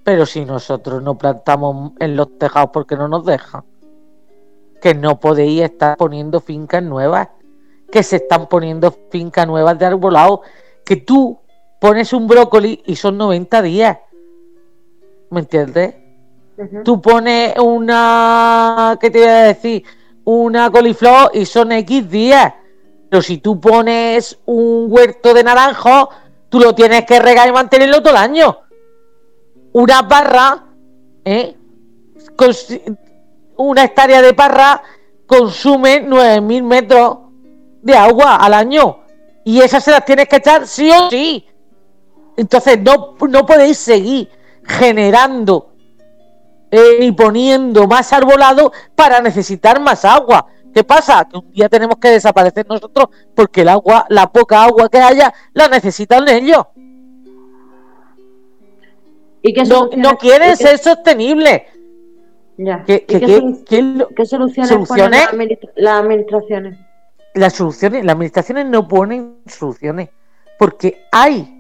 [0.05, 3.65] pero si nosotros no plantamos en los tejados porque no nos dejan.
[4.81, 7.29] Que no podéis estar poniendo fincas nuevas.
[7.91, 10.43] Que se están poniendo fincas nuevas de arbolado.
[10.85, 11.39] Que tú
[11.81, 13.99] pones un brócoli y son 90 días.
[15.31, 15.95] ¿Me entiendes?
[16.85, 18.97] Tú pones una.
[19.01, 19.85] ¿Qué te voy a decir?
[20.25, 22.53] Una coliflor y son X días
[23.09, 26.11] pero si tú pones un huerto de naranjo,
[26.49, 28.59] tú lo tienes que regar y mantenerlo todo el año.
[29.73, 30.65] Una parra,
[31.25, 31.57] ¿eh?
[33.57, 34.83] una hectárea de parra
[35.27, 37.19] consume 9.000 metros
[37.87, 38.99] de agua al año.
[39.45, 41.47] Y esas se las tienes que echar sí o sí.
[42.37, 44.29] Entonces no, no podéis seguir
[44.65, 45.73] generando
[46.71, 50.47] eh, y poniendo más arbolado para necesitar más agua.
[50.75, 51.27] ¿Qué pasa?
[51.31, 55.33] Que un día tenemos que desaparecer nosotros porque el agua, la poca agua que haya,
[55.55, 56.67] la necesitan ellos.
[59.43, 61.63] ¿Y no, quieren ser sostenibles.
[62.85, 63.07] ¿Qué,
[64.25, 66.86] soluciones, ponen las administraciones?
[67.37, 70.09] Las soluciones, las administraciones no ponen soluciones.
[70.59, 71.53] Porque hay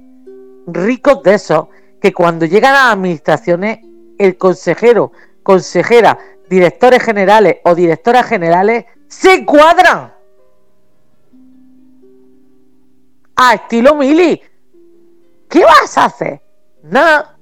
[0.67, 1.69] ricos de esos
[2.01, 3.81] que cuando llegan a las administraciones,
[4.19, 5.13] el consejero,
[5.43, 10.15] consejera, directores generales o directoras generales se cuadran.
[13.37, 14.41] A estilo Mili.
[15.47, 16.41] ¿Qué vas a hacer?
[16.85, 17.37] Nada.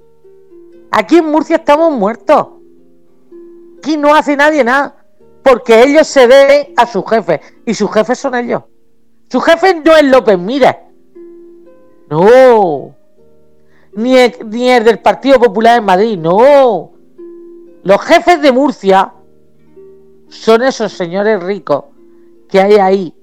[0.90, 2.48] Aquí en Murcia estamos muertos.
[3.78, 5.03] Aquí no hace nadie nada.
[5.44, 7.40] Porque ellos se deben a sus jefes.
[7.66, 8.62] Y sus jefes son ellos.
[9.30, 10.88] Su jefe no es López Mira.
[12.08, 12.96] No.
[13.92, 16.18] Ni ni el del Partido Popular en Madrid.
[16.18, 16.92] No.
[17.82, 19.12] Los jefes de Murcia
[20.28, 21.84] son esos señores ricos
[22.48, 23.14] que hay ahí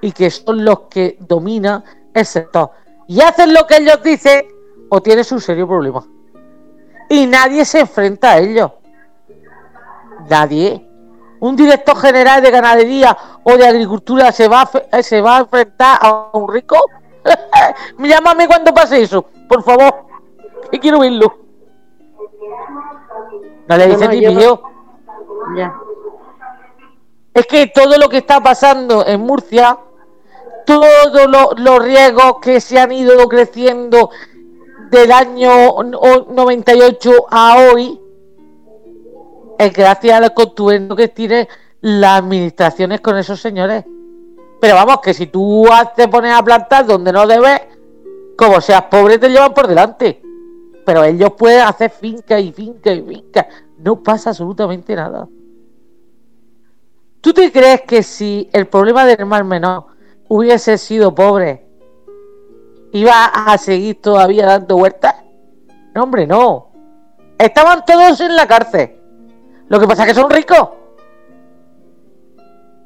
[0.00, 2.70] y que son los que dominan el sector.
[3.06, 4.46] Y hacen lo que ellos dicen
[4.88, 6.04] o tienes un serio problema.
[7.08, 8.72] Y nadie se enfrenta a ellos.
[10.28, 10.87] Nadie.
[11.40, 15.98] Un director general de ganadería o de agricultura se va a, se va a enfrentar
[16.00, 16.76] a un rico.
[17.98, 20.06] Llámame cuando pase eso, por favor.
[20.70, 21.38] Que quiero verlo.
[23.68, 24.20] No le dice ni
[27.38, 29.78] es que todo lo que está pasando en Murcia,
[30.66, 34.10] todos los riesgos que se han ido creciendo
[34.90, 38.00] del año 98 a hoy,
[39.58, 41.48] es gracias al contubernio que tiene
[41.80, 43.84] las administraciones con esos señores.
[44.60, 45.66] Pero vamos, que si tú
[45.96, 47.60] te pones a plantar donde no debes,
[48.36, 50.22] como seas pobre te llevan por delante.
[50.86, 53.48] Pero ellos pueden hacer finca y finca y finca.
[53.78, 55.28] No pasa absolutamente nada.
[57.20, 59.86] ¿Tú te crees que si el problema del mar menor
[60.28, 61.66] hubiese sido pobre,
[62.92, 65.16] iba a seguir todavía dando vueltas?
[65.94, 66.70] No, hombre, no.
[67.38, 68.97] Estaban todos en la cárcel.
[69.68, 70.68] Lo que pasa es que son ricos.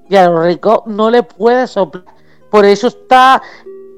[0.08, 2.04] Y a los ricos no le puede soplar.
[2.50, 3.40] Por eso está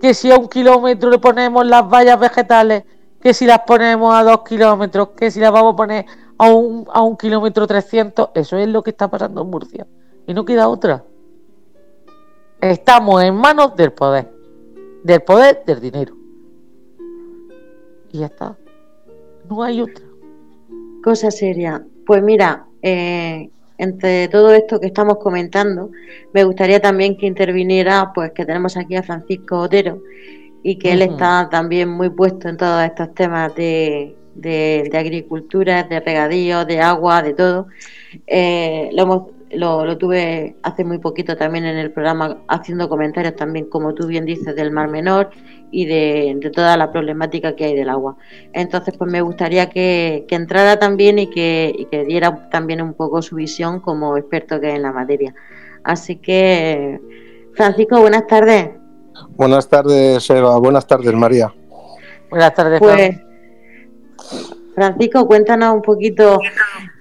[0.01, 2.85] que si a un kilómetro le ponemos las vallas vegetales,
[3.21, 6.05] que si las ponemos a dos kilómetros, que si las vamos a poner
[6.37, 9.87] a un, a un kilómetro 300, eso es lo que está pasando en Murcia.
[10.27, 11.05] Y no queda otra.
[12.61, 14.31] Estamos en manos del poder.
[15.03, 16.15] Del poder del dinero.
[18.13, 18.57] Y ya está.
[19.49, 20.05] No hay otra.
[21.03, 21.85] Cosa seria.
[22.07, 25.91] Pues mira, eh, entre todo esto que estamos comentando,
[26.35, 30.03] me gustaría también que interviniera, pues que tenemos aquí a Francisco Otero
[30.63, 35.99] y que él está también muy puesto en todos estos temas de, de, agricultura, de
[36.01, 37.69] regadío, de agua, de todo.
[38.27, 39.23] Eh, lo hemos
[39.57, 44.25] lo, tuve hace muy poquito también en el programa haciendo comentarios también, como tú bien
[44.25, 45.31] dices, del Mar Menor
[45.71, 48.17] y de, toda la problemática que hay del agua.
[48.53, 53.81] Entonces, pues me gustaría que, entrara también y que, diera también un poco su visión
[53.81, 55.35] como experto que es en la materia.
[55.83, 57.01] Así que,
[57.55, 58.71] Francisco, buenas tardes.
[59.31, 60.59] Buenas tardes, Eva.
[60.59, 61.53] Buenas tardes, María.
[62.31, 63.17] Buenas tardes, pues,
[64.75, 66.41] Francisco, cuéntanos un poquito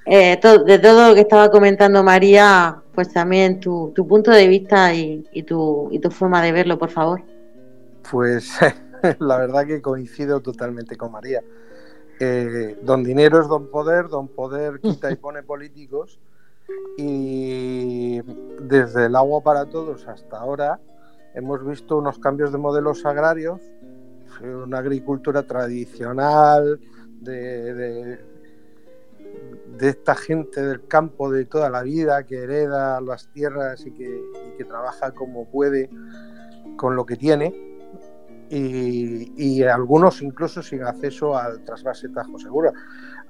[0.06, 5.24] eh, de todo lo que estaba comentando María, pues también tu, punto de vista y,
[5.48, 7.22] tu, y tu forma de verlo, por favor.
[8.10, 8.60] Pues
[9.20, 11.42] la verdad que coincido totalmente con María.
[12.20, 16.20] Eh, don dinero es don poder, don poder quita y pone políticos
[16.98, 18.22] y
[18.62, 20.80] desde el agua para todos hasta ahora
[21.34, 23.60] hemos visto unos cambios de modelos agrarios,
[24.42, 26.80] una agricultura tradicional
[27.20, 28.20] de
[29.80, 35.12] esta gente del campo de toda la vida que hereda las tierras y que, trabaja
[35.12, 35.90] como puede
[36.78, 37.54] con lo que tiene
[38.50, 42.72] y, algunos incluso sin acceso al trasvase Tajo Segura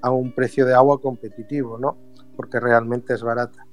[0.00, 1.96] a un precio de agua competitivo, ¿no?
[2.36, 3.66] Porque realmente es barata.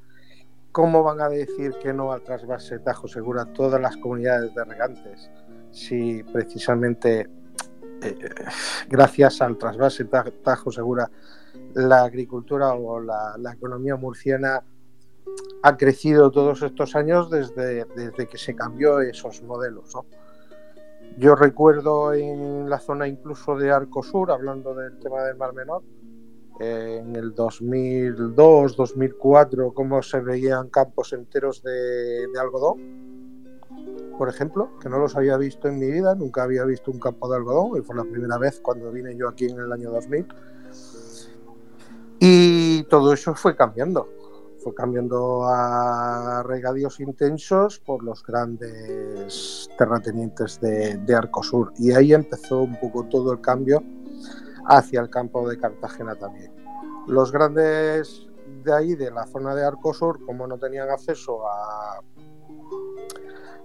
[0.71, 5.29] ¿Cómo van a decir que no al trasvase Tajo Segura todas las comunidades de regantes
[5.71, 7.29] si precisamente
[8.01, 8.15] eh,
[8.89, 11.09] gracias al trasvase Tajo Segura
[11.73, 14.63] la agricultura o la, economía murciana
[15.63, 19.95] ha crecido todos estos años desde, desde que se cambió esos modelos.
[21.17, 25.83] Yo recuerdo en la zona incluso de Arcosur, hablando del tema del Mar Menor,
[26.59, 32.79] eh, en el 2002, 2004, cómo se veían campos enteros de, de, algodón,
[34.17, 37.29] por ejemplo, que no los había visto en mi vida, nunca había visto un campo
[37.29, 40.27] de algodón, y fue la primera vez cuando vine yo aquí en el año 2000
[42.23, 44.07] y todo eso fue cambiando.
[44.63, 51.73] Fue cambiando a regadíos intensos por los grandes terratenientes de, de Arcosur.
[51.79, 53.83] Y ahí empezó un poco todo el cambio
[54.67, 56.53] hacia el campo de Cartagena también.
[57.07, 58.27] Los grandes
[58.63, 62.01] de ahí, de la zona de Arcosur, como no tenían acceso a,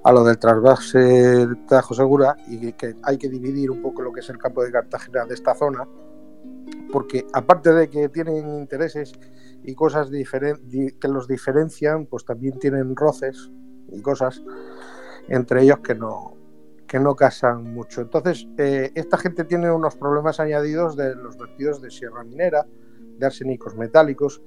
[0.03, 4.21] a lo del trasvase Tajo Segura y que hay que dividir un poco lo que
[4.21, 5.87] es el campo de Cartagena de esta zona,
[6.92, 9.12] porque aparte de que tienen intereses
[9.62, 13.51] y cosas que los diferencian, pues también tienen roces
[13.90, 14.42] y cosas
[15.29, 16.37] entre ellos que no,
[16.87, 18.03] que no casan mucho.
[18.03, 22.66] Entonces, eh, esta gente tiene unos problemas añadidos de los vertidos de sierra minera,
[23.18, 24.40] de arsénicos metálicos,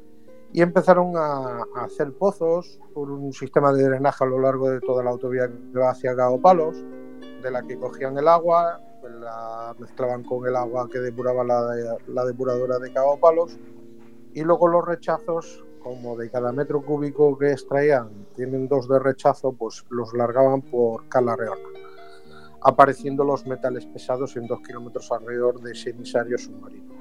[0.51, 5.03] y empezaron a, hacer pozos por un sistema de drenaje a lo largo de toda
[5.03, 6.75] la autovía que va hacia Gao Palos,
[7.43, 8.81] de la que cogían el agua,
[9.19, 13.57] la mezclaban con el agua que depuraba la, depuradora de Cabo Palos
[14.33, 19.53] y luego los rechazos, como de cada metro cúbico que extraían tienen dos de rechazo,
[19.53, 21.61] pues los largaban por Cala Reona,
[22.61, 26.93] apareciendo los metales pesados en dos kilómetros alrededor de ese emisario submarino.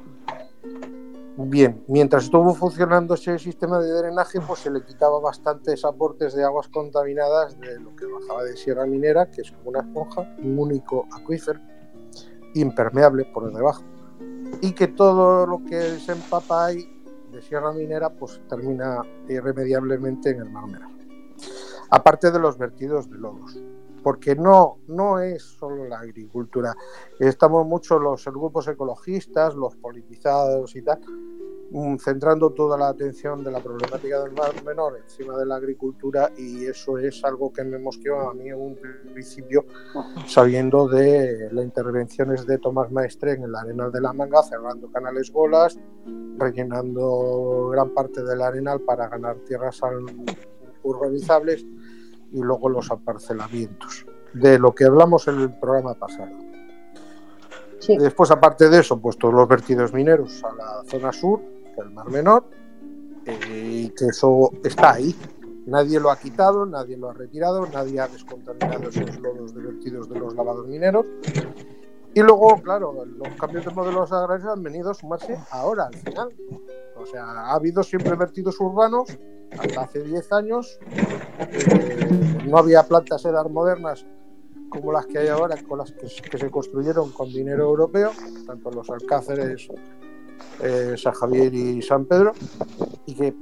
[1.41, 6.43] Bien, mientras estuvo funcionando ese sistema de drenaje, pues se le quitaba bastantes aportes de
[6.43, 10.59] aguas contaminadas de lo que bajaba de Sierra Minera, que es como una esponja, un
[10.59, 11.61] único acuífero
[12.55, 13.83] impermeable por debajo
[14.61, 20.41] y que todo lo que se empapa ahí de Sierra Minera pues termina irremediablemente en
[20.41, 20.91] el Mar Menor.
[21.91, 23.59] Aparte de los vertidos de lodos,
[24.03, 26.75] porque no, no es solo la agricultura.
[27.19, 31.01] Estamos mucho los grupos ecologistas, los politizados y tal,
[31.99, 36.65] centrando toda la atención de la problemática del mar menor encima de la agricultura y
[36.65, 38.79] eso es algo que me mosqueó a mí en un
[39.13, 39.67] principio
[40.27, 45.31] sabiendo de las intervenciones de Tomás Maestre en la arena de la Manga, cerrando canales
[45.31, 45.79] bolas,
[46.39, 49.81] rellenando gran parte del arenal para ganar tierras
[50.83, 51.67] urbanizables
[52.33, 56.33] y luego los aparcelamientos, de lo que hablamos en el programa pasado.
[57.87, 61.41] Después, aparte de eso, pues todos los vertidos mineros a la zona sur,
[61.83, 62.45] el Mar Menor,
[63.27, 65.15] eh, que eso está ahí.
[65.67, 70.09] Nadie lo ha quitado, nadie lo ha retirado, nadie ha descontaminado esos lodos de vertidos
[70.09, 71.05] de los lavados mineros.
[72.15, 76.29] Y luego, claro, los cambios de modelos agrarios han venido a sumarse ahora, al final.
[76.97, 79.09] O sea, ha habido siempre vertidos urbanos,
[79.59, 80.79] hasta hace 10 años.
[81.39, 84.07] Eh, no había plantas edar modernas
[84.69, 88.13] como las que hay ahora, con las que, se construyeron con dinero europeo,
[88.47, 89.69] tanto los Alcáceres,
[90.61, 92.33] eh, San Javier y San Pedro,
[93.07, 93.35] y que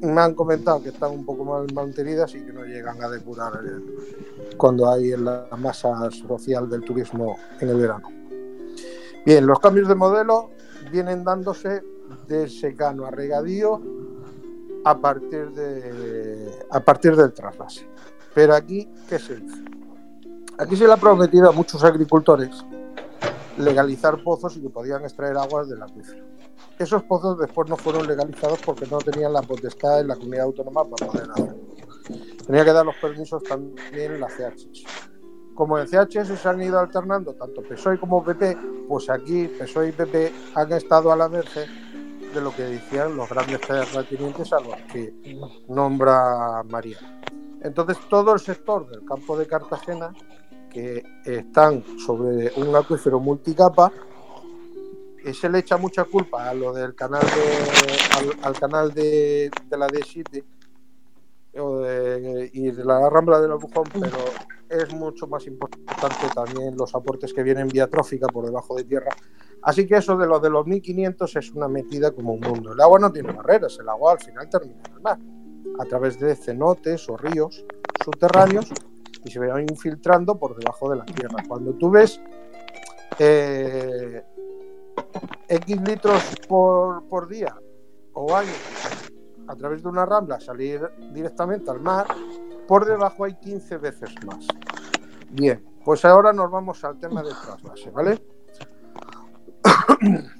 [0.00, 3.52] me han comentado que están un poco mal mantenidas y que no llegan a depurar
[4.56, 8.08] cuando hay la masa social del turismo en el verano.
[9.24, 10.50] Bien, los cambios de modelo
[10.90, 11.82] vienen dándose
[12.28, 13.80] de secano a regadío
[14.84, 17.88] a partir, de, a partir del trasvase.
[18.34, 19.64] Pero aquí, ¿qué se dice?
[20.58, 22.64] Aquí se le ha prometido a muchos agricultores
[23.58, 26.24] legalizar pozos y que podían extraer aguas del acuífero.
[26.78, 30.84] Esos pozos después no fueron legalizados porque no tenían la potestad en la comunidad autónoma
[30.84, 31.56] para poder hacerlo.
[32.46, 34.84] Tenía que dar los permisos también en la CHS.
[35.54, 38.56] Como en CHS se han ido alternando tanto PSOE como PP,
[38.88, 41.66] pues aquí PSOE y PP han estado a la merced
[42.34, 45.14] de lo que decían los grandes terratenientes a los que
[45.68, 46.98] nombra María.
[47.62, 50.12] Entonces todo el sector del campo de Cartagena
[50.70, 53.90] que están sobre un acuífero multicapa,
[55.34, 60.44] se le echa mucha culpa a lo del canal de, al, canal de, la D7
[62.52, 64.18] y de la Rambla del Bujón, pero
[64.68, 69.14] es mucho más importante también los aportes que vienen vía trófica por debajo de tierra.
[69.62, 72.72] Así que eso de lo de los 1500 es una metida como un mundo.
[72.72, 75.18] El agua no tiene barreras, el agua al final termina en el mar,
[75.78, 77.64] a través de cenotes o ríos
[78.04, 78.70] subterráneos
[79.24, 81.42] y se va infiltrando por debajo de la tierra.
[81.48, 82.20] Cuando tú ves
[83.18, 84.22] eh,
[85.48, 87.56] X litros por, día
[88.12, 88.52] o año
[89.48, 90.80] a través de una rambla salir
[91.12, 92.06] directamente al mar,
[92.66, 94.46] por debajo hay 15 veces más.
[95.30, 98.22] Bien, pues ahora nos vamos al tema del trasvase, ¿vale?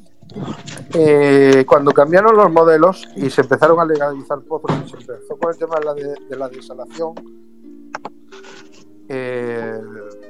[0.93, 5.53] Eh, cuando cambiaron los modelos y se empezaron a legalizar pozos y se empezó con
[5.53, 5.77] el tema
[6.29, 7.15] de la desalación,
[9.09, 9.81] eh,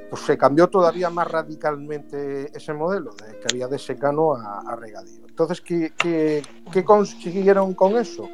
[0.09, 5.25] pues se cambió todavía más radicalmente ese modelo, de que había de secano a, regadío.
[5.27, 6.43] Entonces, ¿qué,
[6.85, 8.27] consiguieron con eso?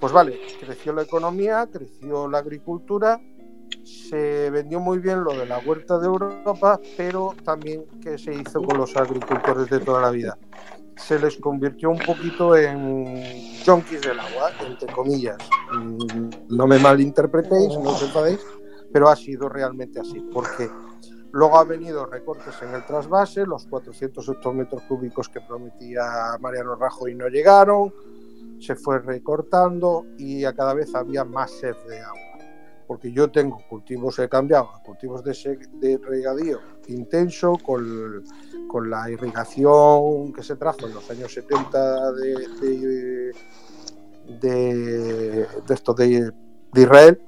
[0.00, 3.20] Pues vale, creció la economía, creció la agricultura,
[3.84, 8.62] se vendió muy bien lo de la huerta de Europa, pero también ¿qué se hizo
[8.62, 10.38] con los agricultores de toda la vida?
[10.96, 13.22] Se les convirtió un poquito en
[13.64, 15.38] junkies del agua, entre comillas.
[15.72, 18.40] Mm, no me malinterpretéis, no os enfadéis,
[18.92, 20.68] pero ha sido realmente así, porque
[21.32, 27.14] luego ha venido recortes en el trasvase, los 400 hectómetros cúbicos que prometía Mariano Rajoy
[27.14, 27.92] no llegaron,
[28.60, 32.18] se fue recortando y a cada vez había más sed de agua.
[32.86, 38.24] Porque yo tengo cultivos, he cambiado cultivos de, de regadío intenso con,
[38.66, 43.32] con, la irrigación que se trajo en los años 70 de, de,
[44.40, 46.32] de, de esto de,
[46.72, 47.20] de Israel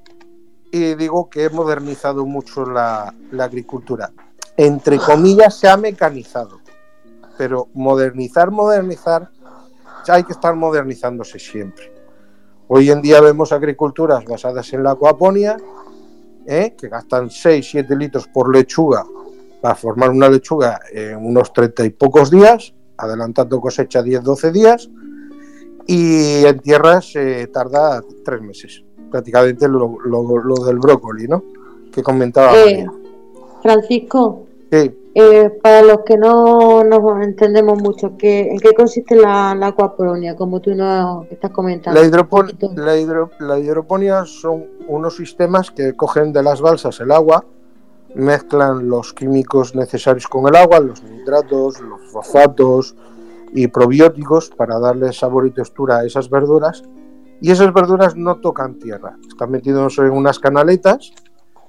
[0.70, 4.12] y digo que he modernizado mucho la, agricultura.
[4.56, 6.60] Entre comillas, se ha mecanizado.
[7.36, 9.30] Pero modernizar, modernizar,
[10.08, 11.92] hay que estar modernizándose siempre.
[12.68, 15.56] Hoy en día vemos agriculturas basadas en la acuaponia,
[16.46, 16.74] ¿eh?
[16.78, 19.04] que gastan 6, 7 litros por lechuga
[19.60, 24.88] para formar una lechuga en unos 30 y pocos días, adelantando cosecha 10, 12 días,
[25.86, 29.96] y en tierra se tarda 3 meses prácticamente lo,
[30.66, 31.42] del brócoli, ¿no?
[31.92, 32.56] Que comentaba.
[32.56, 32.86] Eh,
[33.62, 34.46] Francisco.
[34.70, 34.96] Sí.
[35.12, 40.36] Eh, para los que no nos entendemos mucho, ¿qué, ¿en qué consiste la, la acuaponia,
[40.36, 42.00] como tú nos estás comentando?
[42.00, 42.96] La,
[43.40, 47.44] la, hidroponía son unos sistemas que cogen de las balsas el agua,
[48.14, 52.94] mezclan los químicos necesarios con el agua, los nitratos, los fosfatos
[53.52, 56.84] y probióticos para darle sabor y textura a esas verduras
[57.40, 61.12] y esas verduras no tocan tierra, están metidos en unas canaletas,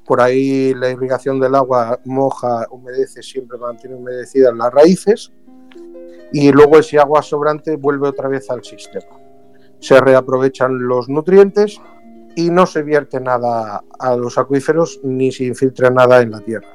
[0.06, 5.32] por ahí la irrigación del agua moja, humedece, siempre mantiene humedecidas las raíces
[6.34, 9.18] y luego ese agua sobrante vuelve otra vez al sistema.
[9.80, 11.80] Se reaprovechan los nutrientes
[12.36, 16.70] y no se vierte nada a los acuíferos ni se infiltra nada en la tierra.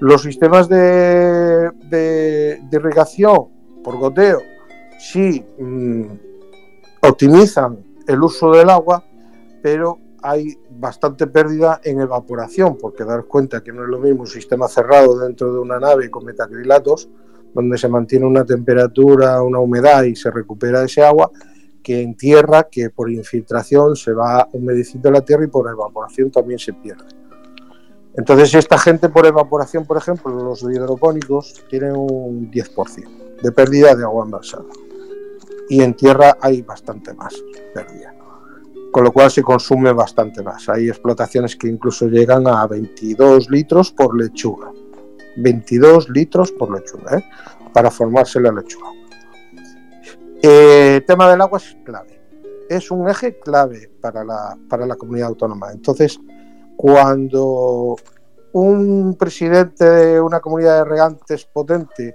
[0.00, 1.70] Los sistemas de,
[2.70, 3.48] irrigación
[3.82, 4.40] por goteo
[4.98, 6.04] sí mm,
[7.02, 9.04] optimizan el uso del agua,
[9.62, 14.26] pero hay bastante pérdida en evaporación, porque dar cuenta que no es lo mismo un
[14.26, 17.08] sistema cerrado dentro de una nave con metacrilatos,
[17.54, 21.30] donde se mantiene una temperatura, una humedad y se recupera ese agua,
[21.82, 26.58] que en tierra, que por infiltración se va humedeciendo la tierra y por evaporación también
[26.58, 27.04] se pierde.
[28.16, 34.04] Entonces, esta gente por evaporación, por ejemplo, los hidropónicos tienen un 10% de pérdida de
[34.04, 34.64] agua envasada.
[35.68, 37.34] Y en tierra hay bastante más
[37.74, 38.14] pérdida.
[38.92, 40.68] Con lo cual se consume bastante más.
[40.68, 44.70] Hay explotaciones que incluso llegan a 22 litros por lechuga.
[45.36, 47.24] 22 litros por lechuga, ¿eh?
[47.72, 48.90] para formarse la lechuga.
[50.42, 52.20] El tema del agua es clave.
[52.68, 55.72] Es un eje clave para la, para la comunidad autónoma.
[55.72, 56.20] Entonces,
[56.76, 57.96] cuando
[58.52, 62.14] un presidente de una comunidad de regantes potente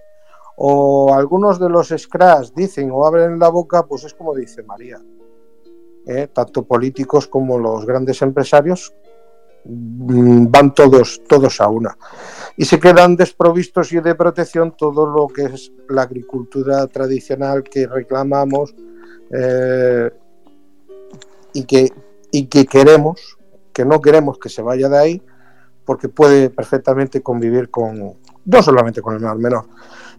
[0.62, 5.02] o algunos de los scratch dicen o abren la boca, pues es como dice María.
[6.06, 6.28] ¿eh?
[6.34, 8.94] Tanto políticos como los grandes empresarios
[9.64, 11.98] mm, van todos, todos a una.
[12.58, 17.88] Y se quedan desprovistos y de protección todo lo que es la agricultura tradicional que
[17.88, 18.76] reclamamos
[19.32, 20.12] eh,
[21.54, 21.90] y, que,
[22.32, 23.38] y que queremos
[23.72, 25.22] que no queremos que se vaya de ahí
[25.86, 29.66] porque puede perfectamente convivir con, no solamente con el mar menor.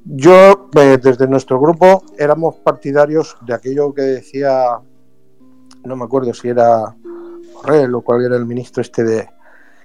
[0.05, 4.81] Yo, eh, desde nuestro grupo, éramos partidarios de aquello que decía,
[5.85, 6.97] no me acuerdo si era
[7.53, 9.29] Correl o cuál era el ministro este de,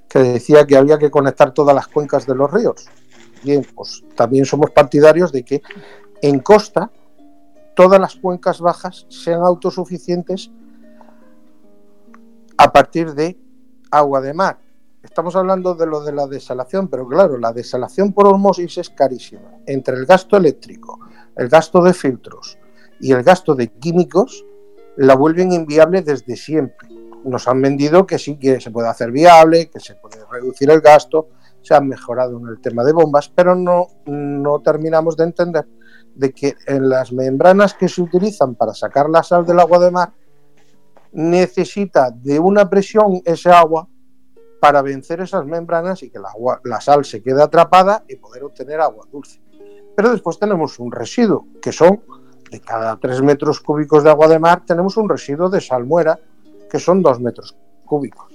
[0.07, 2.87] que decía que había que conectar todas las cuencas de los ríos.
[3.43, 5.61] Bien, pues también somos partidarios de que
[6.21, 6.89] en costa
[7.75, 10.49] todas las cuencas bajas sean autosuficientes
[12.57, 13.37] a partir de
[13.91, 14.64] agua de mar.
[15.05, 19.59] Estamos hablando de lo de la desalación, pero claro, la desalación por osmosis es carísima.
[19.67, 20.99] Entre el gasto eléctrico,
[21.35, 22.57] el gasto de filtros
[22.99, 24.43] y el gasto de químicos,
[24.97, 26.89] la vuelven inviable desde siempre.
[27.23, 30.81] Nos han vendido que sí que se puede hacer viable, que se puede reducir el
[30.81, 31.29] gasto,
[31.61, 35.67] se han mejorado en el tema de bombas, pero no, no terminamos de entender
[36.15, 39.91] de que en las membranas que se utilizan para sacar la sal del agua de
[39.91, 40.13] mar,
[41.11, 43.87] necesita de una presión ese agua
[44.65, 49.05] para vencer esas membranas y que la, sal se quede atrapada y poder obtener agua
[49.11, 49.39] dulce.
[49.95, 52.01] Pero después tenemos un residuo, que son
[52.49, 56.19] de cada 3 metros cúbicos de agua de mar, tenemos un residuo de salmuera,
[56.67, 57.55] que son 2 metros
[57.85, 58.33] cúbicos.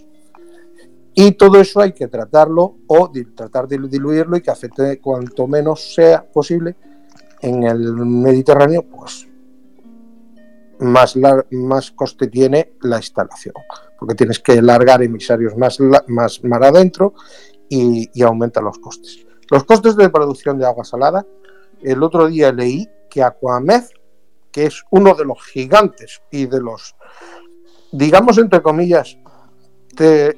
[1.15, 5.93] Y todo eso hay que tratarlo o tratar de diluirlo y que afecte cuanto menos
[5.93, 6.77] sea posible
[7.41, 9.27] en el Mediterráneo, pues
[10.81, 11.17] más,
[11.51, 13.55] más coste tiene la instalación,
[13.99, 15.79] porque tienes que largar emisarios más,
[16.09, 17.15] más mar adentro
[17.69, 19.27] y, aumenta los costes.
[19.51, 21.27] Los costes de producción de agua salada,
[21.83, 23.85] el otro día leí que Aquamed,
[24.51, 26.97] que es uno de los gigantes y de los,
[27.93, 29.19] digamos entre comillas,
[29.97, 30.37] de,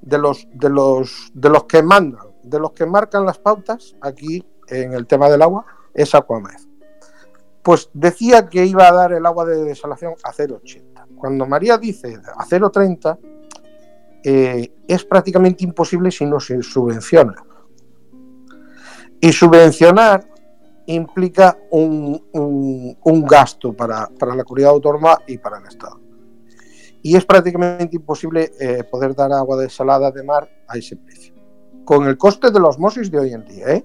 [0.00, 4.44] de los, de los, de los que mandan, de los que marcan las pautas aquí
[4.68, 6.69] en el tema del agua, es Aquamed
[7.62, 11.16] pues decía que iba a dar el agua de desalación a 0,80.
[11.16, 13.18] Cuando María dice a 0,30,
[14.24, 17.34] eh, es prácticamente imposible si no se subvenciona.
[19.20, 20.26] Y subvencionar
[20.86, 22.22] implica un,
[23.28, 26.00] gasto para, la comunidad autónoma y para el Estado.
[27.02, 31.34] Y es prácticamente imposible eh, poder dar agua desalada de mar a ese precio.
[31.84, 33.84] Con el coste de los osmosis de hoy en día, ¿eh?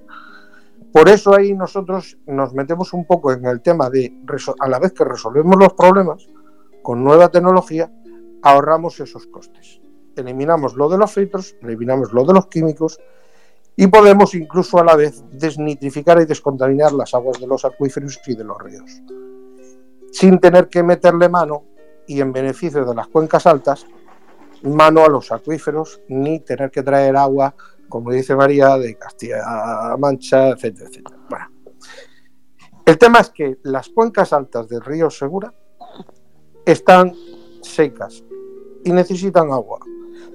[0.95, 4.17] Por eso ahí nosotros nos metemos un poco en el tema de,
[4.61, 6.25] a la vez que resolvemos los problemas,
[6.81, 7.91] con nueva tecnología,
[8.41, 9.81] ahorramos esos costes.
[10.15, 12.97] Eliminamos lo de los filtros, eliminamos lo de los químicos
[13.75, 18.33] y podemos incluso a la vez desnitrificar y descontaminar las aguas de los acuíferos y
[18.33, 19.01] de los ríos,
[20.13, 21.65] sin tener que meterle mano
[22.07, 23.85] y en beneficio de las cuencas altas,
[24.63, 27.53] mano a los acuíferos, ni tener que traer agua
[27.89, 31.17] como dice María, de Castilla-La Mancha, etcétera, etcétera.
[31.29, 31.45] Bueno.
[32.85, 35.51] El tema es que las cuencas altas del río Segura
[36.65, 37.13] están
[37.61, 38.23] secas
[38.83, 39.79] y necesitan agua,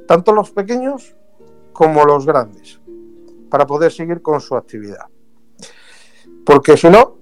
[0.08, 1.14] tanto los pequeños
[1.72, 2.80] como los grandes,
[3.48, 5.06] para poder seguir con su actividad.
[6.44, 7.18] Porque si no,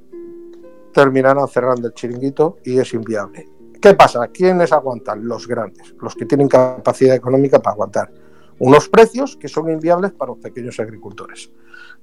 [0.94, 3.46] terminarán cerrando el chiringuito y es inviable.
[3.80, 4.26] ¿Qué pasa?
[4.28, 5.26] ¿Quiénes aguantan?
[5.26, 8.27] Los grandes, los que tienen capacidad económica para aguantar
[8.60, 11.50] unos precios que son inviables para los pequeños agricultores.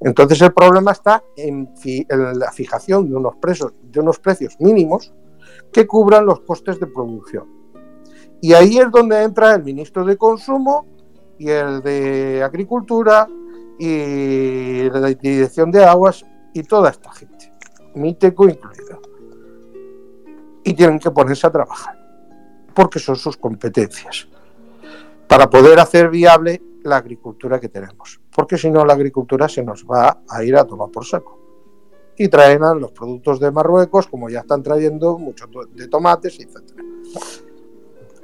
[0.02, 1.70] Entonces el problema está en,
[2.10, 5.14] la fijación de unos, precios, de unos precios mínimos
[5.72, 7.48] que cubran los costes de producción.
[8.42, 10.86] Y ahí es donde entra el ministro de Consumo
[11.38, 13.28] y el de Agricultura
[13.78, 17.52] y la Dirección de Aguas y toda esta gente,
[17.96, 19.02] MITECO incluido.
[20.64, 21.98] Y tienen que ponerse a trabajar,
[22.74, 24.28] porque son sus competencias,
[25.28, 29.86] para poder hacer viable la agricultura que tenemos, porque si no la agricultura se nos
[29.86, 31.40] va a ir a tomar por saco.
[32.18, 36.80] Y traen los productos de Marruecos, como ya están trayendo muchos de tomates, etc.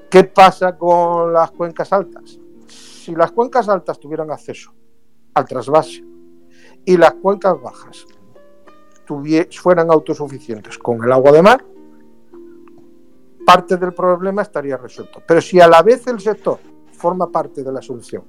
[0.10, 2.40] ¿Qué pasa con las cuencas altas?
[2.68, 4.74] Si las cuencas altas tuvieran acceso
[5.34, 6.06] al trasvase
[6.86, 8.06] y las cuencas bajas
[9.60, 11.66] fueran autosuficientes con el agua de mar,
[13.46, 15.22] parte del problema estaría resuelto.
[15.28, 16.60] Pero si a la vez el sector
[17.02, 18.24] forma parte de la solución,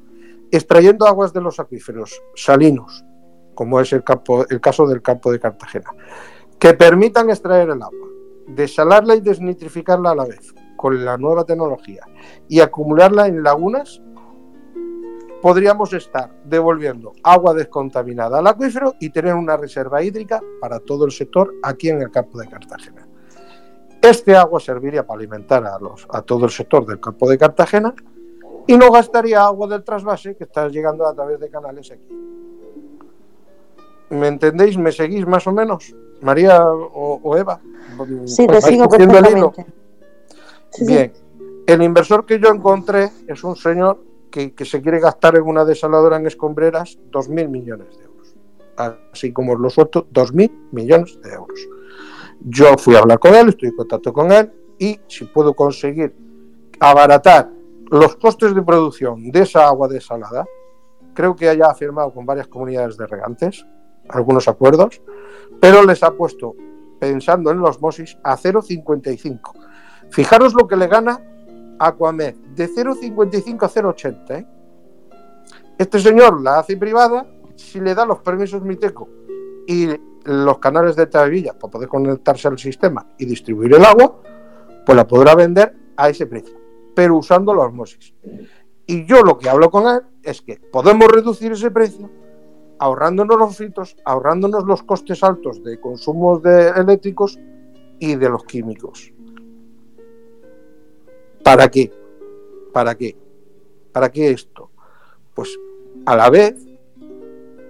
[0.50, 3.04] extrayendo aguas de los acuíferos salinos,
[3.54, 5.90] como es el, caso del campo de Cartagena,
[6.58, 8.08] que permitan extraer el agua,
[8.48, 12.02] desalarla y desnitrificarla a la vez con la nueva tecnología
[12.48, 14.02] y acumularla en lagunas,
[15.42, 21.12] podríamos estar devolviendo agua descontaminada al acuífero y tener una reserva hídrica para todo el
[21.12, 23.06] sector aquí en el campo de Cartagena.
[24.00, 27.94] Este agua serviría para alimentar a todo el sector del campo de Cartagena
[28.66, 32.08] y no gastaría agua del trasvase que está llegando a través de canales aquí.
[34.10, 34.76] ¿Me entendéis?
[34.76, 35.94] ¿Me seguís más o menos?
[36.20, 37.60] María o, Eva.
[38.26, 39.66] Sí, te sigo perfectamente.
[40.80, 41.12] Bien,
[41.66, 43.98] el inversor que yo encontré es un señor
[44.30, 48.34] que, se quiere gastar en una desaladora en escombreras 2.000 millones de euros.
[49.12, 51.68] Así como os lo suelto, 2.000 millones de euros.
[52.40, 56.14] Yo fui a hablar con él, estoy en contacto con él y si puedo conseguir
[56.80, 57.50] abaratar
[57.92, 60.46] los costes de producción de esa agua desalada,
[61.12, 63.66] creo que haya firmado con varias comunidades de regantes
[64.08, 65.02] algunos acuerdos,
[65.60, 66.54] pero les ha puesto,
[66.98, 69.52] pensando en los MOSIS, a 0,55.
[70.10, 71.20] Fijaros lo que le gana
[71.78, 74.38] Aquamed de 0,55 a 0,80.
[74.38, 74.46] ¿eh?
[75.76, 77.26] Este señor la hace privada,
[77.56, 79.06] si le da los permisos Miteco
[79.66, 79.88] y
[80.24, 84.18] los canales de Tavilla para poder conectarse al sistema y distribuir el agua,
[84.86, 86.56] pues la podrá vender a ese precio,
[86.94, 88.14] pero usando la osmosis.
[88.86, 92.10] Y yo lo que hablo con él es que podemos reducir ese precio
[92.78, 97.38] ahorrándonos los filtros, ahorrándonos los costes altos de consumos de eléctricos
[98.00, 99.12] y de los químicos.
[101.44, 101.92] ¿Para qué?
[102.72, 103.16] ¿Para qué?
[103.92, 104.70] ¿Para qué esto?
[105.34, 105.56] Pues
[106.06, 106.56] a la vez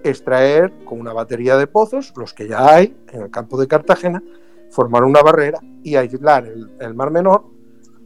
[0.03, 4.23] extraer con una batería de pozos, los que ya hay en el campo de Cartagena,
[4.69, 6.45] formar una barrera y aislar
[6.79, 7.45] el, mar menor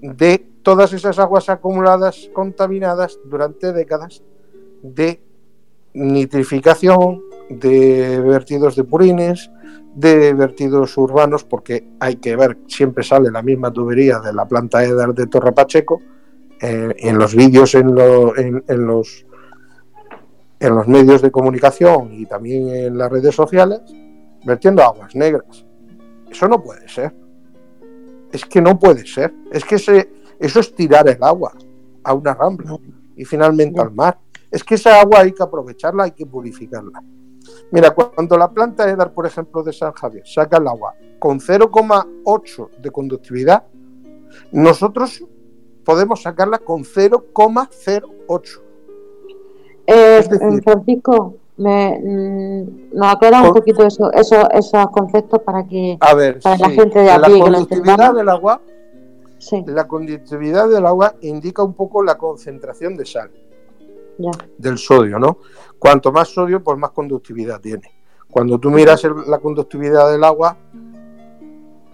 [0.01, 4.21] de todas esas aguas acumuladas contaminadas durante décadas
[4.81, 5.21] de
[5.93, 9.49] nitrificación, de vertidos de purines,
[9.95, 14.83] de vertidos urbanos, porque hay que ver, siempre sale la misma tubería de la planta
[14.83, 16.01] EDAR de Torre Pacheco,
[16.61, 17.89] eh, en los vídeos, en,
[18.67, 19.25] en, los,
[20.59, 23.81] en los medios de comunicación y también en las redes sociales,
[24.45, 25.65] vertiendo aguas negras.
[26.29, 27.13] Eso no puede ser.
[28.31, 29.33] Es que no puede ser.
[29.51, 31.53] Es que eso es tirar el agua
[32.03, 32.77] a una rambla
[33.15, 34.17] y finalmente al mar.
[34.49, 37.03] Es que esa agua hay que aprovecharla, hay que purificarla.
[37.71, 42.69] Mira, cuando la planta EDAR, por ejemplo, de San Javier, saca el agua con 0,8
[42.81, 43.65] de conductividad,
[44.51, 45.23] nosotros
[45.83, 48.61] podemos sacarla con 0,08.
[49.87, 50.23] Eh,
[50.63, 56.99] Francisco, me, mm, nos aclara un poquito eso, esos conceptos para que para la gente
[56.99, 58.61] de aquí la conductividad del agua,
[59.65, 63.31] la conductividad del agua indica un poco la concentración de sal
[64.57, 65.39] del sodio, ¿no?
[65.77, 67.91] Cuanto más sodio, pues más conductividad tiene.
[68.29, 70.57] Cuando tú miras la conductividad del agua,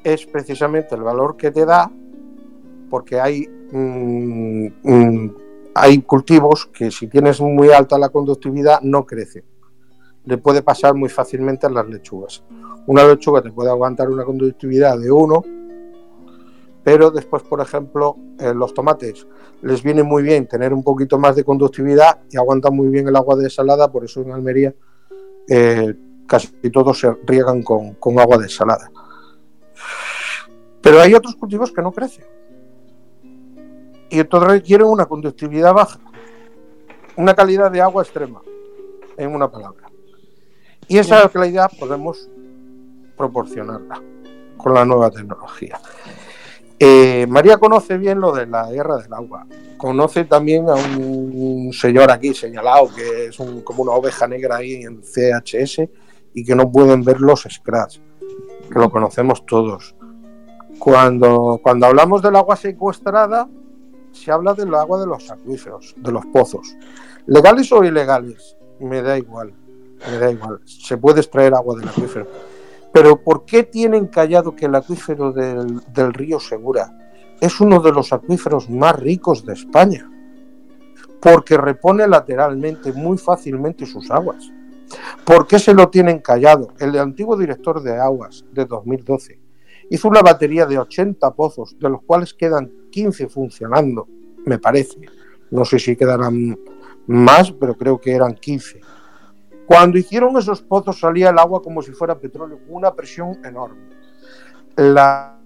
[0.03, 1.91] es precisamente el valor que te da,
[2.89, 5.36] porque hay, mm, mm,
[5.76, 9.43] hay cultivos que si tienes muy alta la conductividad no crecen.
[10.26, 12.43] Le puede pasar muy fácilmente a las lechugas.
[12.86, 15.43] Una lechuga te puede aguantar una conductividad de 1,
[16.84, 18.17] pero después, por ejemplo,
[18.55, 19.26] los tomates
[19.61, 23.15] les viene muy bien tener un poquito más de conductividad y aguantan muy bien el
[23.15, 24.74] agua desalada, por eso en Almería
[25.47, 25.93] eh,
[26.28, 28.91] casi todos se riegan con, agua desalada.
[30.82, 32.26] Pero hay otros cultivos que no crecen.
[34.09, 35.99] Y entonces requieren una conductividad baja,
[37.15, 38.41] una calidad de agua extrema,
[39.17, 39.83] en una palabra.
[40.88, 42.30] Y esa calidad podemos
[43.18, 44.02] proporcionarla
[44.58, 45.80] con la nueva tecnología.
[46.80, 49.46] Eh, María conoce bien lo de la guerra del agua.
[49.78, 55.02] Conoce también a un señor aquí señalado que es como una oveja negra ahí en
[55.02, 55.82] CHS
[56.34, 58.00] y que no pueden ver los scratch,
[58.72, 59.96] que lo conocemos todos.
[60.80, 63.48] Cuando, cuando hablamos del agua secuestrada,
[64.12, 66.76] se habla del agua de los acuíferos, de los pozos.
[67.26, 69.54] Legales o ilegales, me da igual,
[70.10, 70.60] me da igual.
[70.66, 72.28] Se puede extraer agua del acuífero
[72.93, 76.95] pero ¿por qué tienen callado que el acuífero del, río Segura
[77.41, 80.08] es uno de los acuíferos más ricos de España?
[81.20, 84.47] Porque repone lateralmente muy fácilmente sus aguas.
[85.26, 86.68] ¿Por qué se lo tienen callado?
[86.80, 89.39] El antiguo director de aguas de 2012
[89.89, 94.08] hizo una batería de 80 pozos, de los cuales quedan 15 funcionando,
[94.45, 94.99] me parece.
[95.49, 96.60] No sé si quedarán
[97.08, 98.82] más, pero creo que eran 15
[99.66, 103.82] cuando hicieron esos pozos salía el agua como si fuera petróleo, con una presión enorme.
[104.76, 105.39] La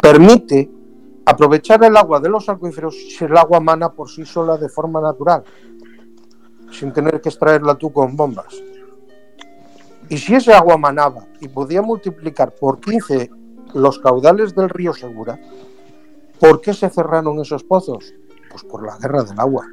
[0.00, 0.70] permite
[1.24, 5.00] aprovechar el agua de los acuíferos si el agua mana por sí sola de forma
[5.00, 5.42] natural,
[6.70, 8.62] sin tener que extraerla tú con bombas.
[10.08, 13.30] Y si ese agua manaba y podía multiplicar por 15
[13.74, 15.40] los caudales del río Segura,
[16.38, 18.14] ¿por qué se cerraron esos pozos?
[18.48, 19.66] Pues por la guerra del agua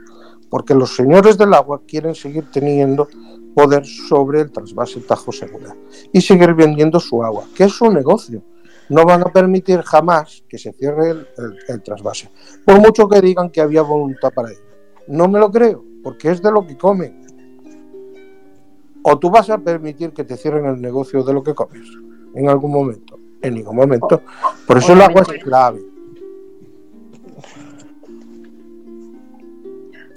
[0.53, 3.07] porque los señores del agua quieren seguir teniendo
[3.55, 5.75] poder sobre el trasvase Tajo Segura
[6.11, 8.43] y seguir vendiendo su agua, que es su negocio.
[8.87, 11.25] No van a permitir jamás que se cierre
[11.69, 12.29] el, trasvase,
[12.67, 14.61] por mucho que digan que había voluntad para ello.
[15.07, 17.25] No me lo creo, porque es de lo que comen.
[19.01, 21.89] O tú vas a permitir que te cierren el negocio de lo que comes
[22.35, 24.21] en algún momento, en ningún momento.
[24.67, 25.92] Por eso el agua es clave.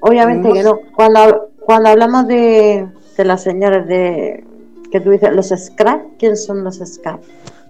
[0.07, 0.78] Obviamente que no.
[0.94, 4.44] Cuando, cuando hablamos de, de las señoras de
[4.90, 7.20] que tú dices, los SCRAT, ¿quiénes son los SCRAT?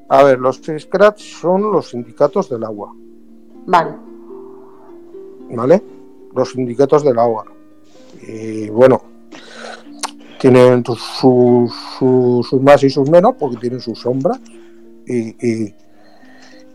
[0.09, 2.93] A ver, los SCRAT son los sindicatos del agua.
[3.66, 3.93] Vale.
[5.51, 5.82] ¿Vale?
[6.34, 7.45] Los sindicatos del agua.
[8.22, 9.03] Y bueno,
[10.39, 14.39] tienen sus, sus, más y sus menos porque tienen sus sombras.
[15.07, 15.74] Y, y,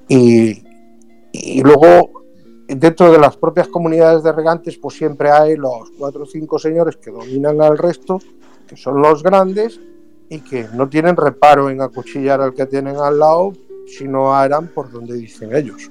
[0.07, 0.64] y,
[1.32, 2.20] y luego
[2.76, 6.97] dentro de las propias comunidades de regantes, pues siempre hay los cuatro o cinco señores
[6.97, 8.19] que dominan al resto,
[8.67, 9.80] que son los grandes
[10.30, 13.53] y que no tienen reparo en acuchillar al que tienen al lado
[13.88, 15.89] si no harán por donde dicen ellos.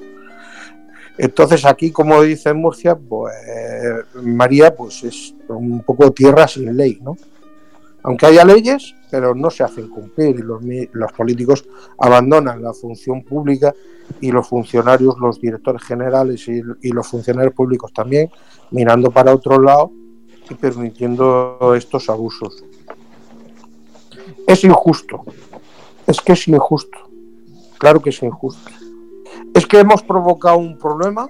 [1.18, 3.34] Entonces aquí, como dice Murcia, pues
[4.14, 7.16] María pues es un poco tierra sin ley, ¿no?
[8.02, 10.42] Aunque haya leyes, pero no se hacen cumplir y
[10.92, 11.66] los, políticos
[11.98, 13.74] abandonan la función pública
[14.20, 18.30] y los funcionarios, los directores generales y, los funcionarios públicos también,
[18.70, 19.92] mirando para otro lado
[20.48, 22.64] y permitiendo estos abusos.
[24.46, 25.24] Es injusto,
[26.06, 26.98] es que es injusto,
[27.78, 28.70] claro que es injusto.
[29.54, 31.28] Es que hemos provocado un problema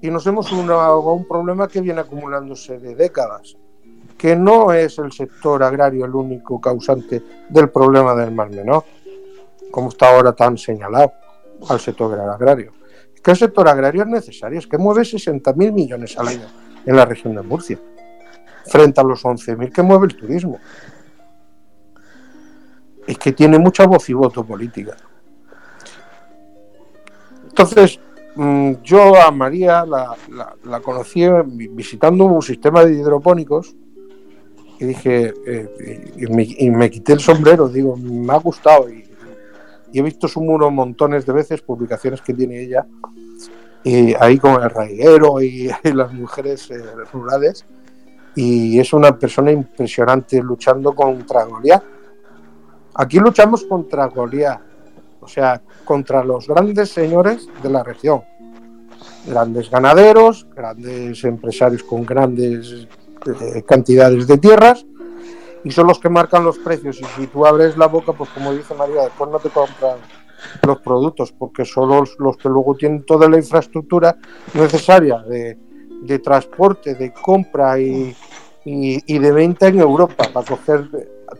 [0.00, 3.56] y nos hemos unido a un problema que viene acumulándose de décadas,
[4.22, 8.84] que no es el sector agrario el único causante del problema del Mar Menor,
[9.68, 11.12] como está ahora tan señalado
[11.68, 12.70] al sector agrario.
[13.12, 16.46] Es que el sector agrario es necesario, es que mueve 60.000 millones al año
[16.86, 17.80] en la región de Murcia,
[18.64, 20.60] frente a los 11.000 que mueve el turismo.
[23.04, 24.96] Es que tiene mucha voz y voto política.
[27.48, 27.98] Entonces,
[28.36, 33.74] mm, yo a María la, conocí visitando un sistema de hidropónicos
[34.82, 39.02] y dije, eh, y, me, quité el sombrero, digo, me ha gustado y
[39.92, 42.86] y he visto su muro montones de veces, publicaciones que tiene ella,
[43.84, 47.64] y ahí con el raiguero y, las mujeres eh, rurales,
[48.34, 51.84] y es una persona impresionante luchando contra Goliat.
[52.94, 54.60] Aquí luchamos contra Goliat,
[55.20, 58.22] o sea, contra los grandes señores de la región,
[59.26, 62.88] grandes ganaderos, grandes empresarios con grandes
[63.26, 64.86] eh, cantidades de tierras,
[65.64, 67.00] y son los que marcan los precios.
[67.00, 69.98] Y si tú abres la boca, pues como dice María, después no te compran
[70.66, 74.16] los productos, porque son los, que luego tienen toda la infraestructura
[74.54, 78.14] necesaria de, transporte, de compra y,
[78.64, 80.88] de venta en Europa, para coger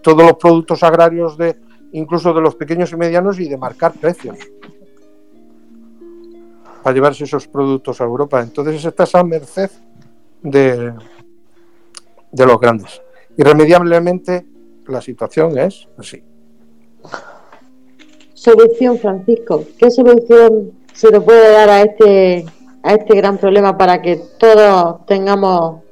[0.03, 1.57] todos los productos agrarios de
[1.93, 4.39] incluso de los pequeños y medianos y de marcar precios
[6.83, 8.41] para llevarse esos productos a Europa.
[8.41, 9.71] Entonces estás a merced
[10.43, 10.93] de,
[12.33, 13.01] de los grandes.
[13.37, 14.47] Irremediablemente
[14.87, 16.23] la situación es así.
[18.35, 19.65] Solución, Francisco.
[19.79, 22.45] ¿Qué solución se le puede dar a este,
[22.83, 25.83] a este gran problema para que todos tengamos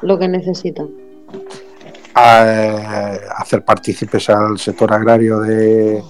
[0.00, 0.90] lo que necesitan?
[2.14, 6.02] hacer partícipes al sector agrario de,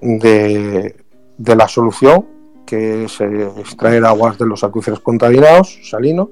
[0.00, 0.96] de,
[1.36, 2.26] de la solución,
[2.66, 6.28] que es eh, extraer aguas de los acuíferos contaminados, salinos,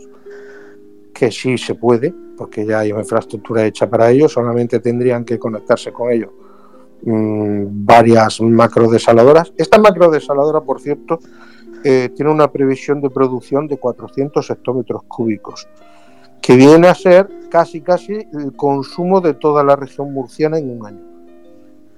[1.14, 5.38] que sí se puede, porque ya hay una infraestructura hecha para ello, solamente tendrían que
[5.38, 6.32] conectarse con ello
[7.02, 9.52] mmm, varias macrodesaladoras.
[9.56, 11.18] Esta macrodesaladora, por cierto,
[11.84, 15.68] eh, tiene una previsión de producción de 400 hectómetros cúbicos,
[16.40, 20.86] que viene a ser casi casi el consumo de toda la región murciana en un
[20.86, 21.00] año.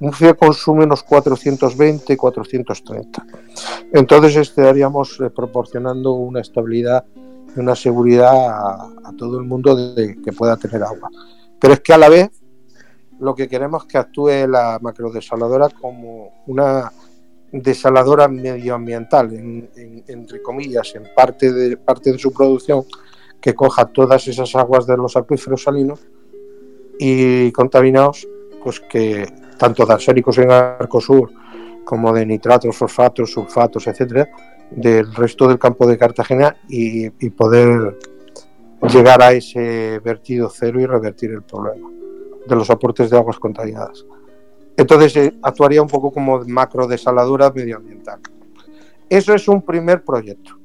[0.00, 3.26] Murcia consume unos 420, 430.
[3.92, 7.04] Entonces estaríamos eh, proporcionando una estabilidad
[7.60, 11.10] una seguridad a, todo el mundo de que pueda tener agua.
[11.60, 12.30] Pero es que a la vez
[13.18, 16.92] lo que queremos es que actúe la macrodesaladora como una
[17.50, 22.84] desaladora medioambiental, en, en, entre comillas, en parte de, parte de su producción,
[23.40, 26.00] que coja todas esas aguas de los acuíferos salinos
[26.98, 28.26] y contaminados,
[28.62, 31.30] pues que tanto de arsénicos en Arcosur
[31.84, 34.28] como de nitratos, fosfatos, sulfatos, etcétera,
[34.70, 37.98] del resto del campo de Cartagena y, poder
[38.92, 41.88] llegar a ese vertido cero y revertir el problema
[42.46, 44.04] de los aportes de aguas contaminadas.
[44.76, 48.20] Entonces eh, actuaría un poco como macro desaladura medioambiental.
[49.08, 50.58] Eso es un primer proyecto.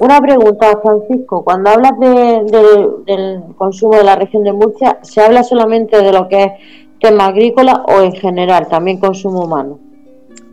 [0.00, 1.44] Una pregunta, Francisco.
[1.44, 6.28] Cuando hablas de, del consumo de la región de Murcia, ¿se habla solamente de lo
[6.28, 6.52] que es
[7.00, 9.78] tema agrícola o en general, también consumo humano?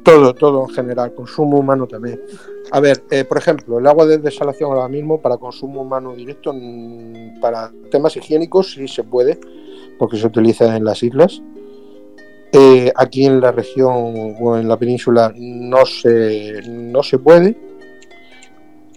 [0.04, 2.22] Todo, todo en general, consumo humano también.
[2.72, 6.54] A ver, eh, por ejemplo, el agua de desalación ahora mismo para consumo humano directo,
[6.54, 9.39] mm, para temas higiénicos sí se puede,
[9.97, 11.41] porque se utiliza en las islas.
[12.52, 17.56] Eh, aquí en la región o en la península no se, no se puede.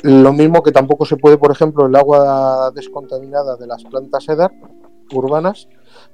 [0.02, 4.52] Lo mismo que tampoco se puede, por ejemplo, el agua descontaminada de las plantas EDAR
[5.12, 5.68] urbanas,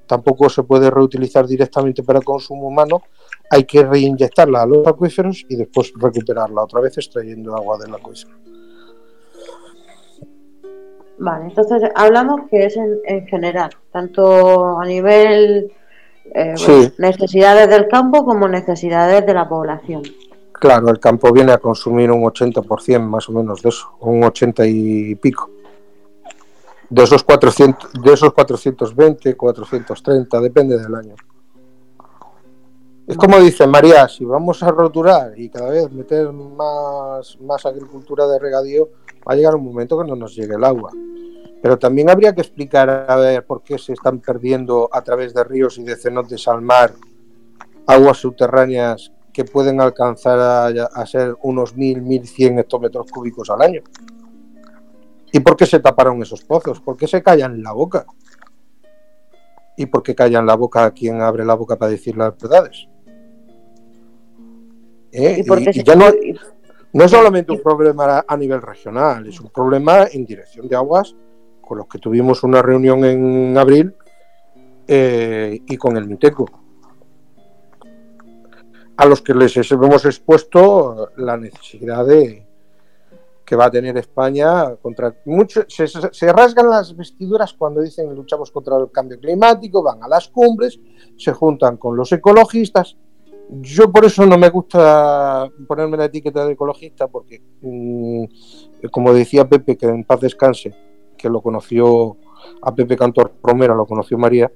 [0.06, 3.02] tampoco se puede reutilizar directamente para consumo humano,
[3.50, 8.36] hay que reinyectarla a los acuíferos y después recuperarla otra vez extrayendo agua del acuífero.
[11.18, 15.72] Vale, entonces hablamos que es en, en general, tanto a nivel
[16.34, 16.66] eh, sí.
[16.66, 20.02] bueno, necesidades del campo como necesidades de la población.
[20.52, 24.66] Claro, el campo viene a consumir un 80% más o menos de eso, un 80
[24.66, 25.50] y pico.
[26.90, 31.14] De esos 400, de esos 420, 430, depende del año.
[33.08, 38.26] Es como dice María, si vamos a roturar y cada vez meter más, más agricultura
[38.26, 38.90] de regadío,
[39.26, 40.90] va a llegar un momento que no nos llegue el agua.
[41.62, 45.42] Pero también habría que explicar a ver por qué se están perdiendo a través de
[45.42, 46.92] ríos y de cenotes al mar
[47.86, 53.80] aguas subterráneas que pueden alcanzar a, a ser unos 1.000, 1.100 hectómetros cúbicos al año.
[55.32, 56.78] ¿Y por qué se taparon esos pozos?
[56.80, 58.04] ¿Por qué se callan la boca?
[59.78, 62.86] ¿Y por qué callan la boca a quien abre la boca para decir las verdades?
[65.12, 65.42] ¿Eh?
[65.44, 66.06] ¿Y, y, ya no,
[66.92, 71.14] no es solamente un problema a nivel regional, es un problema en dirección de aguas
[71.60, 73.94] con los que tuvimos una reunión en abril
[74.86, 76.46] eh, y con el MITECO,
[78.96, 82.46] a los que les hemos expuesto la necesidad de
[83.44, 88.50] que va a tener España contra mucho se, se, rasgan las vestiduras cuando dicen luchamos
[88.50, 90.78] contra el cambio climático, van a las cumbres,
[91.16, 92.96] se juntan con los ecologistas
[93.60, 98.24] yo por eso no me gusta ponerme la etiqueta de ecologista, porque, mmm,
[98.90, 100.74] como decía Pepe, que en paz descanse,
[101.16, 102.16] que lo conoció
[102.62, 104.50] a Pepe Cantor Romero, lo conoció María,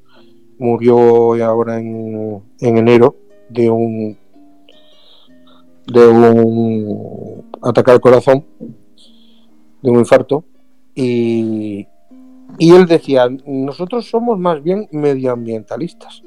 [0.59, 3.16] murió ahora en, en enero
[3.49, 4.16] de un
[5.86, 8.47] de un ataque al corazón,
[9.82, 10.45] de un infarto,
[10.95, 11.88] y,
[12.59, 16.22] y él decía, nosotros somos más bien medioambientalistas.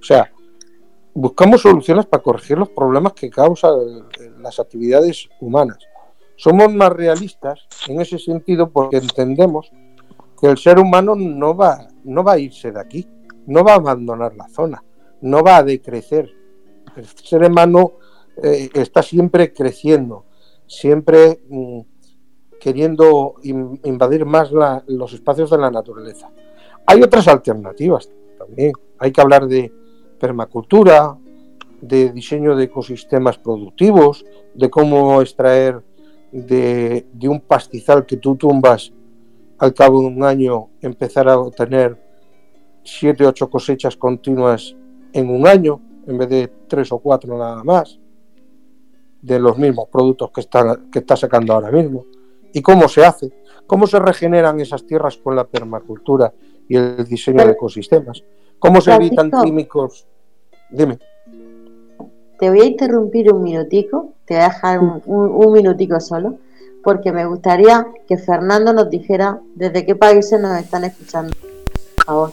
[0.00, 0.32] O sea,
[1.14, 3.72] buscamos soluciones para corregir los problemas que causan
[4.40, 5.78] las actividades humanas.
[6.36, 9.70] Somos más realistas en ese sentido porque entendemos
[10.40, 13.08] que el ser humano no va, no va a irse de aquí,
[13.46, 14.82] no va a abandonar la zona,
[15.20, 16.28] no va a decrecer.
[16.96, 17.92] El ser humano
[18.42, 20.24] eh, está siempre creciendo,
[20.66, 21.80] siempre mm,
[22.60, 24.50] queriendo in, invadir más
[24.86, 26.30] los espacios de la naturaleza.
[26.86, 28.72] Hay otras alternativas también.
[28.98, 29.72] Hay que hablar de
[30.18, 31.16] permacultura,
[31.80, 35.82] de diseño de ecosistemas productivos, de cómo extraer
[36.32, 38.92] de, de, un pastizal que tú tumbas
[39.58, 41.96] al cabo de un año, empezar a obtener
[42.82, 44.74] siete, ocho cosechas continuas
[45.12, 47.98] en un año, en vez de tres o cuatro nada más,
[49.22, 52.04] de los mismos productos que está, que está sacando ahora mismo.
[52.52, 53.32] ¿Y cómo se hace?
[53.66, 56.32] ¿Cómo se regeneran esas tierras con la permacultura
[56.68, 58.22] y el diseño de ecosistemas?
[58.64, 60.06] ¿Cómo se evitan químicos?
[60.70, 60.98] Dime.
[62.40, 66.38] te voy a interrumpir un minutico, te voy a dejar un, minutico solo,
[66.82, 71.36] porque me gustaría que Fernando nos dijera desde qué países nos están escuchando.
[71.96, 72.32] Por favor.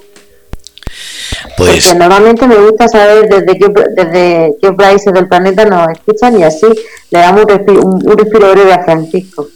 [1.58, 1.86] Pues...
[1.86, 6.44] Porque normalmente me gusta saber desde qué, desde qué países del planeta nos escuchan y
[6.44, 6.68] así
[7.10, 9.50] le damos un respiro, breve a Francisco.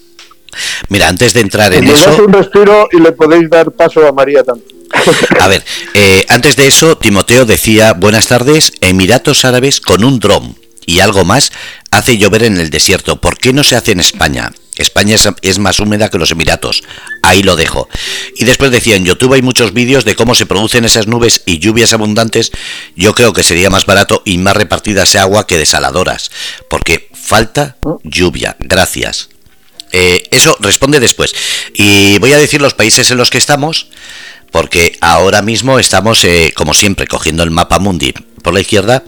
[0.89, 2.21] Mira, antes de entrar en eso...
[2.26, 4.74] un respiro y le podéis dar paso a María también.
[5.39, 5.63] A ver,
[5.93, 10.55] eh, antes de eso, Timoteo decía, buenas tardes, Emiratos Árabes con un dron
[10.86, 11.51] y algo más
[11.91, 13.19] hace llover en el desierto.
[13.19, 14.51] ¿Por qué no se hace en España?
[14.77, 16.83] España es, más húmeda que los Emiratos.
[17.21, 17.88] Ahí lo dejo.
[18.36, 21.59] Y después decía, en YouTube hay muchos vídeos de cómo se producen esas nubes y
[21.59, 22.51] lluvias abundantes.
[22.95, 26.29] Yo creo que sería más barato y más repartida ese agua que desaladoras.
[26.69, 28.57] Porque falta lluvia.
[28.59, 29.29] Gracias.
[29.93, 31.33] Eh, eso responde después.
[31.73, 33.88] Y voy a decir los países en los que estamos
[34.52, 39.04] porque ahora mismo estamos, eh, como siempre, cogiendo el mapa mundi por la izquierda.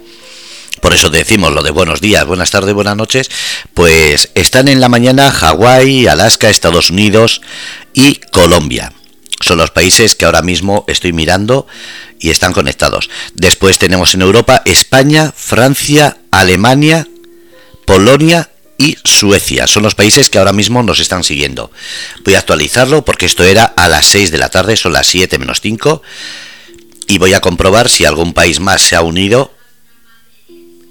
[0.82, 3.30] Por eso decimos lo de buenos días, buenas tardes, buenas noches.
[3.74, 7.42] Pues están en la mañana Hawái, Alaska, Estados Unidos
[7.94, 8.94] y Colombia.
[9.42, 11.68] Son los países que ahora mismo estoy mirando
[12.20, 13.10] y están conectados.
[13.34, 17.08] Después tenemos en Europa España, Francia, Alemania,
[17.86, 19.68] Polonia y Suecia.
[19.68, 21.72] Son los países que ahora mismo nos están siguiendo.
[22.24, 25.38] Voy a actualizarlo porque esto era a las 6 de la tarde, son las 7
[25.38, 26.02] menos 5.
[27.08, 29.52] Y voy a comprobar si algún país más se ha unido.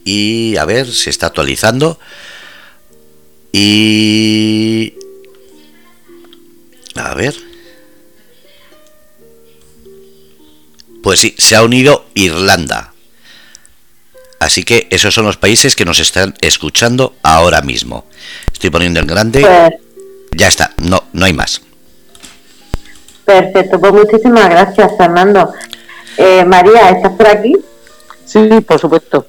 [0.05, 1.99] Y a ver, se está actualizando.
[3.53, 4.95] Y...
[6.95, 7.35] A ver.
[11.03, 12.95] Pues sí, se ha unido Irlanda.
[14.39, 18.05] Así que esos son los países que nos están escuchando ahora mismo.
[18.53, 19.41] Estoy poniendo en grande.
[19.41, 19.81] Pues-
[20.37, 21.63] ya está, no, no hay más.
[23.25, 25.53] Perfecto, pues muchísimas gracias, Fernando.
[26.19, 27.57] Eh, María, ¿estás por aquí?
[28.25, 29.27] Sí, por supuesto.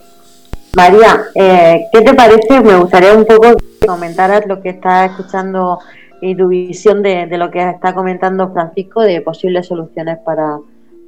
[0.75, 2.61] María, eh, ¿qué te parece?
[2.61, 5.79] Me gustaría un poco que comentaras lo que estás escuchando
[6.21, 10.57] y tu visión de lo que está comentando Francisco de posibles soluciones para,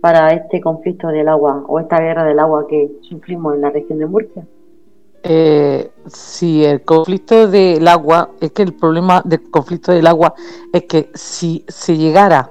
[0.02, 4.00] para este conflicto del agua o esta guerra del agua que sufrimos en la región
[4.00, 4.48] de Murcia?
[5.22, 10.34] Eh, si el conflicto del agua, es que el problema del conflicto del agua
[10.72, 12.50] es que si se llegara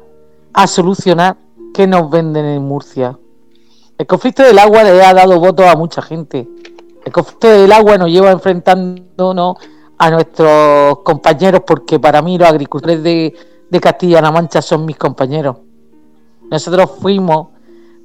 [0.52, 1.36] a solucionar,
[1.72, 3.18] ¿qué nos venden en Murcia?
[3.96, 6.46] El conflicto del agua le ha dado votos a mucha gente.
[7.04, 9.56] El conflicto del agua nos lleva enfrentándonos
[9.96, 13.34] a nuestros compañeros, porque para mí los agricultores de,
[13.70, 15.56] de Castilla-La Mancha son mis compañeros
[16.50, 17.48] nosotros fuimos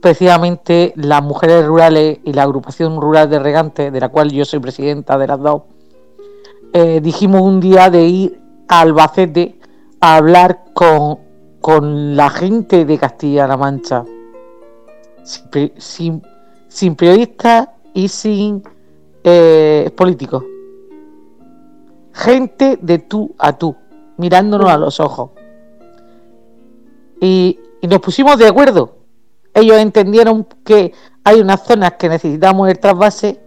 [0.04, 4.60] precisamente las mujeres rurales y la agrupación rural de regantes, de la cual yo soy
[4.60, 5.62] presidenta de las dos,
[6.74, 9.60] eh, dijimos un día de ir a Albacete
[10.02, 11.22] a hablar con,
[12.18, 14.04] la gente de Castilla-La Mancha,
[15.24, 16.22] sin,
[16.68, 18.62] sin, periodistas y sin
[19.24, 20.44] eh, políticos.
[22.12, 23.78] Gente de tú a tú,
[24.18, 25.30] mirándonos a los ojos.
[27.22, 28.96] Y y nos pusimos de acuerdo.
[29.54, 30.94] Ellos entendieron que
[31.26, 33.42] hay unas zonas que necesitamos el trasvase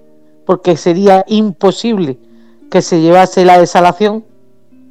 [0.45, 2.18] porque sería imposible
[2.70, 4.26] que se llevase la desalación,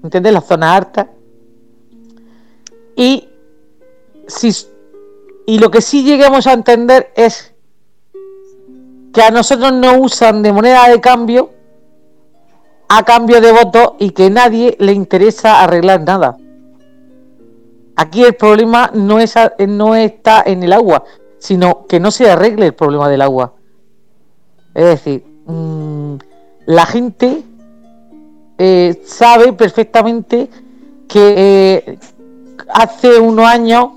[0.04, 0.34] ¿entendés?
[0.34, 1.08] Las zonas altas.
[2.96, 3.30] Y,
[4.28, 4.52] si,
[5.46, 7.54] y lo que sí lleguemos a entender es
[9.14, 11.52] que a nosotros no usan de moneda de cambio
[12.90, 16.36] a cambio de votos y que nadie le interesa arreglar nada.
[17.96, 19.36] Aquí el problema no, es,
[19.68, 21.04] no está en el agua,
[21.38, 23.54] sino que no se arregle el problema del agua.
[24.74, 26.16] Es decir, mm,
[26.66, 27.44] la gente
[28.58, 30.50] eh, sabe perfectamente
[31.08, 32.00] que eh,
[32.74, 33.90] hace unos años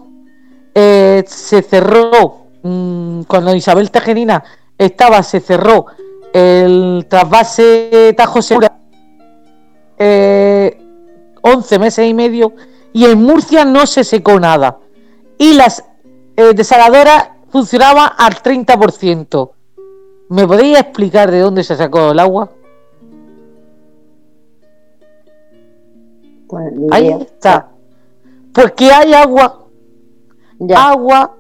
[0.75, 4.45] eh, se cerró, mm, cuando Isabel Tejerina
[4.77, 5.87] estaba, se cerró
[6.33, 8.79] el trasvase Tajo Segura,
[9.99, 12.53] 11 meses y medio
[12.99, 14.81] y en Murcia no se secó nada.
[15.39, 15.85] Y las
[16.37, 19.51] eh, desaladoras funcionaban al 30%.
[20.31, 22.51] ¿Me podéis explicar de dónde se sacó el agua?
[26.49, 27.69] Pues, Ahí está.
[28.53, 29.69] Porque hay agua.
[30.75, 31.37] Agua,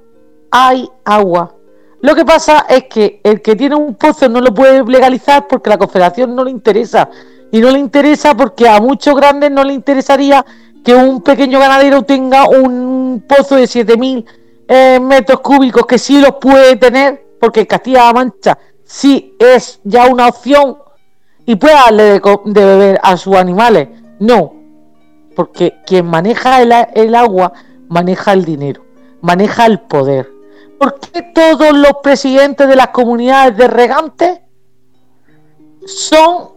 [0.52, 1.56] hay agua.
[2.00, 5.70] Lo que pasa es que el que tiene un pozo no lo puede legalizar porque
[5.70, 7.10] la confederación no le interesa.
[7.50, 10.46] Y no le interesa porque a muchos grandes no le interesaría
[10.84, 14.24] que un pequeño ganadero tenga un pozo de 7000
[14.68, 20.28] eh, metros cúbicos, que sí los puede tener, porque Castilla-La Mancha sí es ya una
[20.28, 20.78] opción
[21.46, 23.88] y puede darle de, beber a sus animales.
[24.18, 24.54] No,
[25.34, 27.52] porque quien maneja el, agua
[27.88, 28.84] maneja el dinero,
[29.22, 30.28] maneja el poder.
[30.78, 34.40] ¿Por qué todos los presidentes de las comunidades de regantes
[35.86, 36.50] son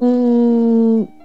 [0.00, 1.19] mm,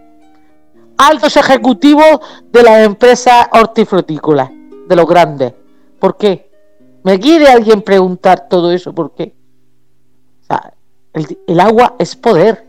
[0.98, 2.20] altos ejecutivos
[2.52, 4.50] de las empresas hortifrutícolas,
[4.88, 5.54] de los grandes.
[6.00, 6.52] ¿Por qué?
[7.04, 8.93] ¿Me quiere alguien preguntar todo eso?
[8.93, 9.36] ¿Por qué?
[11.14, 12.66] El, el agua es poder.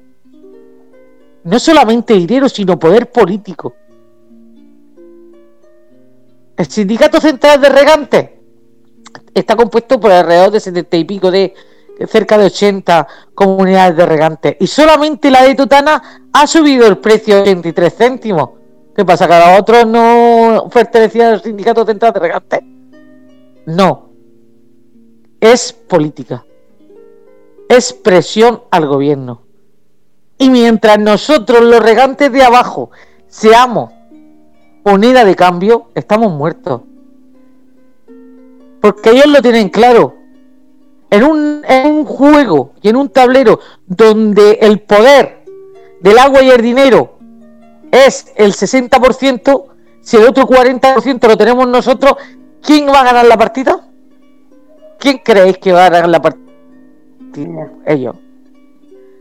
[1.45, 3.75] No solamente dinero, sino poder político.
[6.57, 8.31] El sindicato central de regantes
[9.35, 11.55] está compuesto por alrededor de setenta y pico de
[12.07, 17.39] cerca de 80 comunidades de regantes y solamente la de Tutana ha subido el precio
[17.39, 18.51] a 83 céntimos.
[18.95, 19.27] ¿Qué pasa?
[19.27, 22.61] ¿Que a los otros no pertenecían al sindicato central de regantes?
[23.67, 24.11] No.
[25.41, 26.45] Es política.
[27.69, 29.43] Es presión al gobierno.
[30.39, 32.91] Y mientras nosotros, los regantes de abajo,
[33.29, 33.93] seamos
[34.85, 36.83] moneda de cambio, estamos muertos.
[38.81, 40.15] Porque ellos lo tienen claro.
[41.11, 45.45] En un, en un juego y en un tablero donde el poder
[46.01, 47.19] del agua y el dinero
[47.91, 49.65] es el 60%,
[50.01, 52.15] si el otro 40% lo tenemos nosotros,
[52.61, 53.89] ¿quién va a ganar la partida?
[54.99, 56.47] ¿Quién creéis que va a ganar la partida?
[57.87, 58.17] Ellos.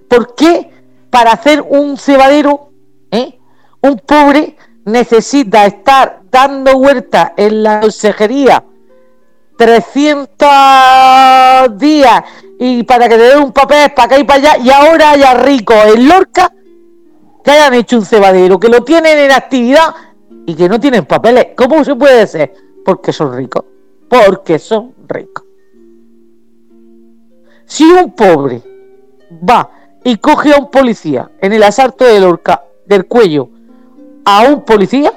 [0.07, 0.71] ¿Por qué
[1.09, 2.71] para hacer un cebadero,
[3.11, 3.39] ¿eh?
[3.81, 8.63] un pobre necesita estar dando vueltas en la consejería
[9.57, 12.23] 300 días
[12.59, 15.33] y para que te den un papel para acá y para allá y ahora haya
[15.33, 16.53] ricos en Lorca
[17.43, 19.93] que hayan hecho un cebadero, que lo tienen en actividad
[20.47, 21.49] y que no tienen papeles.
[21.55, 22.53] ¿Cómo se puede ser?
[22.83, 23.63] Porque son ricos.
[24.09, 25.45] Porque son ricos.
[27.65, 28.63] Si un pobre
[29.47, 29.69] va
[30.03, 33.49] y coge a un policía en el asalto de Lorca del cuello
[34.23, 35.11] a un policía,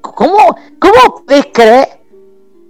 [0.00, 2.01] ¿cómo, cómo creer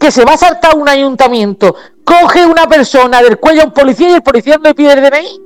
[0.02, 4.10] que se va a saltar un ayuntamiento, coge una persona del cuello a un policía
[4.10, 5.40] y el policía no le pide el DNI?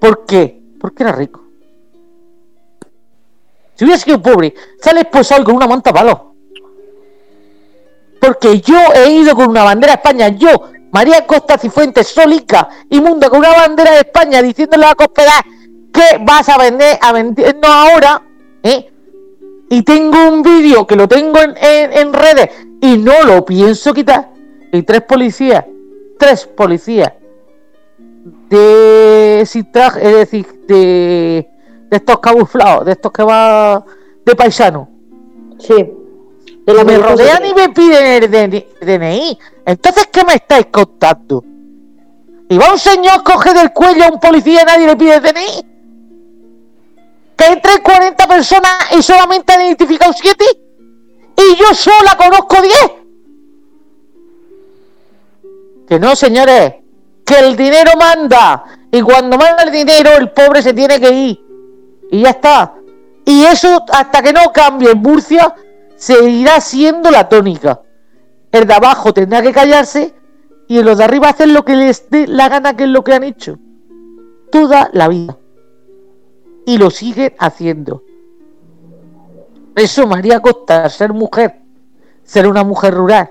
[0.00, 0.60] ¿Por qué?
[0.80, 1.40] Porque era rico.
[3.76, 6.34] Si hubiera sido pobre, sale esposado con una manta palo.
[8.20, 13.30] Porque yo he ido con una bandera de España, yo, María Costa Cifuentes, solica, inmunda,
[13.30, 15.40] con una bandera de España, diciéndole a la cospedad
[15.94, 18.20] que vas a vender, a vendernos ahora,
[18.64, 18.90] ¿eh?
[19.70, 22.50] Y tengo un vídeo que lo tengo en, en redes
[22.82, 24.28] y no lo pienso quitar.
[24.72, 25.64] Y tres policías,
[26.18, 27.12] tres policías
[28.50, 31.48] de sin traje, es decir, de,
[31.88, 33.84] de estos camuflados, de estos que va
[34.26, 34.88] de paisano.
[35.58, 35.92] Sí.
[36.66, 38.66] De la me rodean y me piden el DNI.
[38.80, 39.38] DNI.
[39.64, 41.44] Entonces, ¿qué me estáis contando?
[42.48, 45.22] Y va un señor, coge del cuello a un policía y nadie le pide el
[45.22, 45.66] DNI.
[47.36, 50.44] Que entren 40 personas y solamente han identificado 7.
[51.36, 52.74] Y yo sola conozco 10.
[55.86, 56.74] Que no, señores.
[57.24, 58.64] Que el dinero manda.
[58.90, 61.40] Y cuando manda el dinero, el pobre se tiene que ir.
[62.10, 62.74] Y ya está.
[63.24, 65.54] Y eso, hasta que no cambie en Murcia,
[65.96, 67.80] seguirá siendo la tónica.
[68.50, 70.14] El de abajo tendrá que callarse
[70.68, 73.14] y los de arriba hacer lo que les dé la gana, que es lo que
[73.14, 73.58] han hecho.
[74.50, 75.38] Toda la vida.
[76.66, 78.02] Y lo siguen haciendo.
[79.74, 81.60] Eso, María Costa, ser mujer,
[82.24, 83.30] ser una mujer rural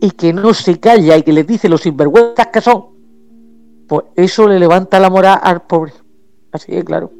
[0.00, 2.86] y que no se calla y que les dice los sinvergüenzas que son,
[3.88, 5.92] pues eso le levanta la moral al pobre.
[6.52, 7.10] Así de claro.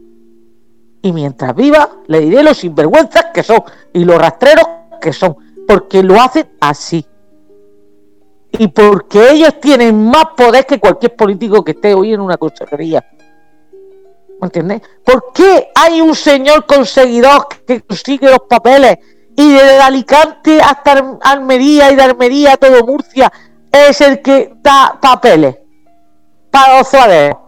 [1.02, 4.66] Y mientras viva, le diré los sinvergüenzas que son y los rastreros
[5.00, 5.36] que son,
[5.66, 7.04] porque lo hacen así.
[8.52, 13.04] Y porque ellos tienen más poder que cualquier político que esté hoy en una consejería.
[14.44, 14.82] ¿Me entiendes?
[15.02, 18.98] ¿Por qué hay un señor conseguidor que consigue los papeles
[19.34, 23.32] y desde Alicante hasta Al- Almería y de Almería todo Murcia
[23.72, 25.56] es el que da papeles
[26.50, 27.38] para los ciudadanos?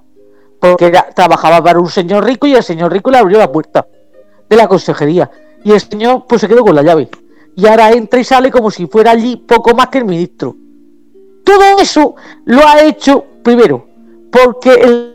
[0.58, 3.86] Porque trabajaba para un señor rico y el señor rico le abrió la puerta
[4.48, 5.30] de la consejería.
[5.64, 7.10] Y el señor pues se quedó con la llave.
[7.56, 10.56] Y ahora entra y sale como si fuera allí poco más que el ministro.
[11.44, 12.14] Todo eso
[12.46, 13.86] lo ha hecho, primero,
[14.32, 15.12] porque el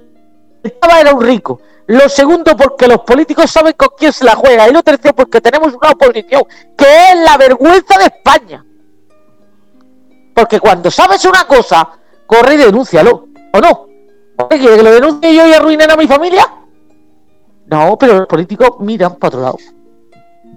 [0.79, 1.59] Chava era un rico.
[1.91, 4.65] Lo segundo, porque los políticos saben con quién se la juega.
[4.69, 6.43] Y lo tercero, porque tenemos una oposición
[6.77, 8.65] que es la vergüenza de España.
[10.33, 11.89] Porque cuando sabes una cosa,
[12.25, 13.27] corre y denúncialo.
[13.51, 13.87] ¿O no?
[14.49, 16.49] ¿Qué quiere que lo denuncie yo y arruinen a mi familia?
[17.65, 19.57] No, pero los políticos miran para otro lado.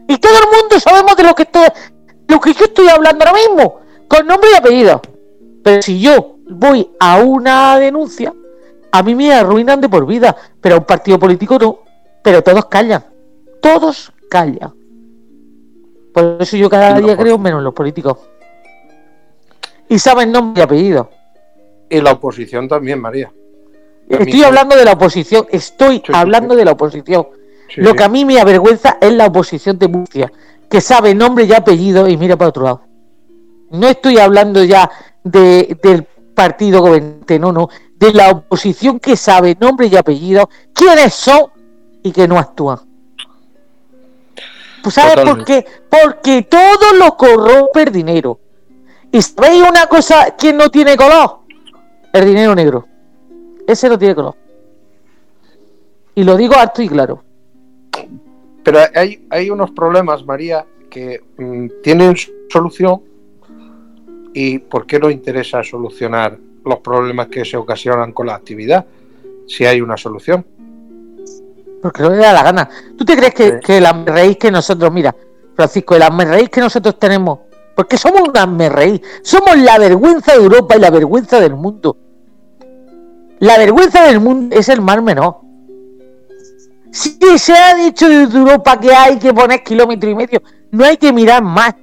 [0.07, 1.66] Y todo el mundo sabemos de lo que estoy,
[2.28, 5.03] lo que yo estoy hablando ahora mismo, con nombre y apellido.
[5.64, 8.32] Pero si yo voy a una denuncia,
[8.95, 11.80] a mí me arruinan de por vida, pero a un partido político no.
[12.22, 13.05] Pero todos callan.
[13.61, 14.72] Todos callan.
[16.12, 18.18] Por eso yo cada día creo menos en los políticos.
[19.88, 21.11] Y saben nombre y apellido.
[21.90, 23.32] Y la oposición también, María.
[24.09, 27.26] Estoy hablando de la oposición, estoy hablando de la oposición.
[27.74, 30.32] Lo que a mí me avergüenza es la oposición de Murcia,
[30.70, 32.82] que sabe nombre y apellido y mira para otro lado.
[33.72, 34.88] No estoy hablando ya
[35.24, 37.68] de, del partido gobernante, no, no,
[38.05, 41.50] de la oposición que sabe nombre y apellido, quiénes son
[42.02, 42.78] y que no actúan.
[44.82, 45.64] Pues ¿sabes por qué?
[45.88, 48.38] Porque todo lo corrompe el dinero.
[49.11, 51.38] ¿Y sabéis una cosa que no tiene color?
[52.12, 52.86] El dinero negro.
[53.66, 54.34] Ese no tiene color.
[56.14, 57.24] Y lo digo alto y claro.
[58.62, 62.14] Pero hay, hay unos problemas, María, que mm, tienen
[62.50, 63.02] solución
[64.34, 68.84] y ¿por qué no interesa solucionar los problemas que se ocasionan con la actividad
[69.46, 70.44] si hay una solución?
[71.82, 72.68] Porque no le da la gana.
[72.96, 75.14] ¿Tú te crees que, que el que nosotros, mira,
[75.54, 77.40] Francisco, el raíz que nosotros tenemos,
[77.74, 81.96] porque somos un raíz, somos la vergüenza de Europa y la vergüenza del mundo.
[83.40, 85.40] La vergüenza del mundo es el mar menor.
[86.90, 90.96] Si se ha dicho de Europa que hay que poner kilómetro y medio, no hay
[90.96, 91.74] que mirar más.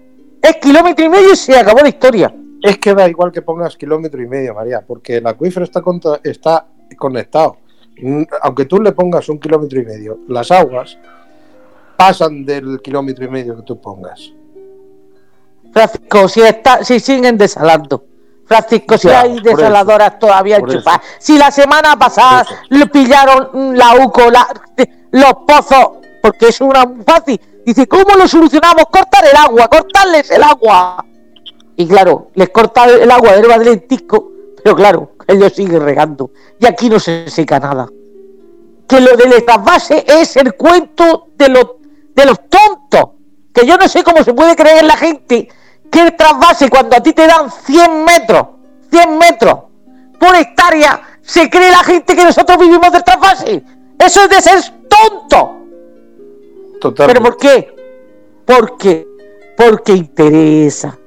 [0.42, 2.34] Es kilómetro y medio y se acabó la historia.
[2.62, 5.82] Es que da igual que pongas kilómetro y medio, María, porque el acuífero está,
[6.24, 7.58] está conectado.
[8.02, 10.98] Mm, aunque tú le pongas un kilómetro y medio, las aguas
[11.98, 14.32] pasan del kilómetro y medio que tú pongas.
[15.72, 18.06] Francisco, si, está, si siguen desalando.
[18.46, 21.02] Francisco, si hay desaladoras todavía chupadas.
[21.20, 24.24] Si la semana pasada le pillaron la UCO,
[25.12, 27.40] los pozos, porque es una fácil.
[27.66, 28.86] Dice, ¿cómo lo solucionamos?
[28.92, 31.06] Cortar el agua, cortarles el agua.
[31.82, 34.32] Y claro, les corta el agua del lentisco,
[34.64, 36.30] pero claro, ellos siguen regando.
[36.60, 37.90] Y aquí no se seca nada.
[38.88, 41.66] Que lo del trasvase es el cuento de los,
[42.14, 43.16] de los tontos.
[43.52, 45.50] Que yo no sé cómo se puede creer la gente
[45.92, 48.46] que el trasvase cuando a ti te dan 100 metros,
[48.92, 49.58] 100 metros
[50.20, 53.64] por hectárea, se cree la gente que nosotros vivimos del trasvase.
[53.98, 55.58] Eso es de ser tonto.
[56.96, 57.76] ¿Pero por qué?
[58.46, 59.08] Porque,
[59.58, 61.00] porque interesa.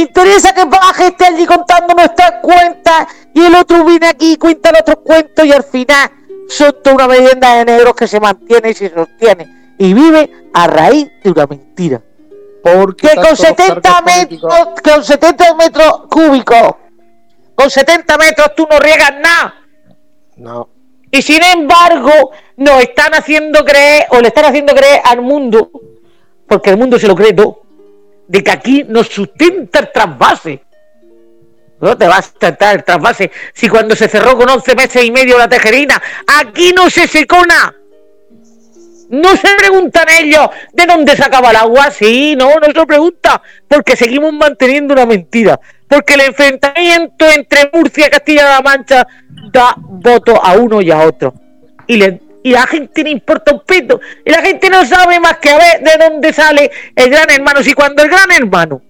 [0.00, 4.70] Interesa que baje esté allí contando nuestras cuentas y el otro viene aquí y cuenta
[4.70, 6.10] el otro cuento y al final
[6.48, 10.66] son toda una leyenda de negros que se mantiene y se sostiene y vive a
[10.66, 12.02] raíz de una mentira.
[12.62, 16.74] Porque con 70 metros, con 70 metros cúbicos,
[17.54, 19.54] con 70 metros tú no riegas nada.
[20.36, 20.68] No.
[21.10, 25.70] Y sin embargo, nos están haciendo creer, o le están haciendo creer al mundo,
[26.48, 27.63] porque el mundo se lo cree todo,
[28.26, 30.62] de que aquí nos sustenta el trasvase.
[31.80, 35.10] No te vas a sustentar el trasvase si cuando se cerró con 11 meses y
[35.10, 37.74] medio la tejerina, aquí no se secó nada.
[39.10, 41.90] No se preguntan ellos de dónde sacaba el agua.
[41.90, 43.42] Sí, no, no se lo pregunta.
[43.68, 45.60] Porque seguimos manteniendo una mentira.
[45.86, 49.06] Porque el enfrentamiento entre Murcia y Castilla-La Mancha
[49.52, 51.34] da voto a uno y a otro.
[51.86, 54.00] Y, le, y la gente le importa un pito.
[54.22, 57.62] Y la gente no sabe más que a ver de dónde sale el gran hermano.
[57.62, 58.82] Si cuando el gran hermano,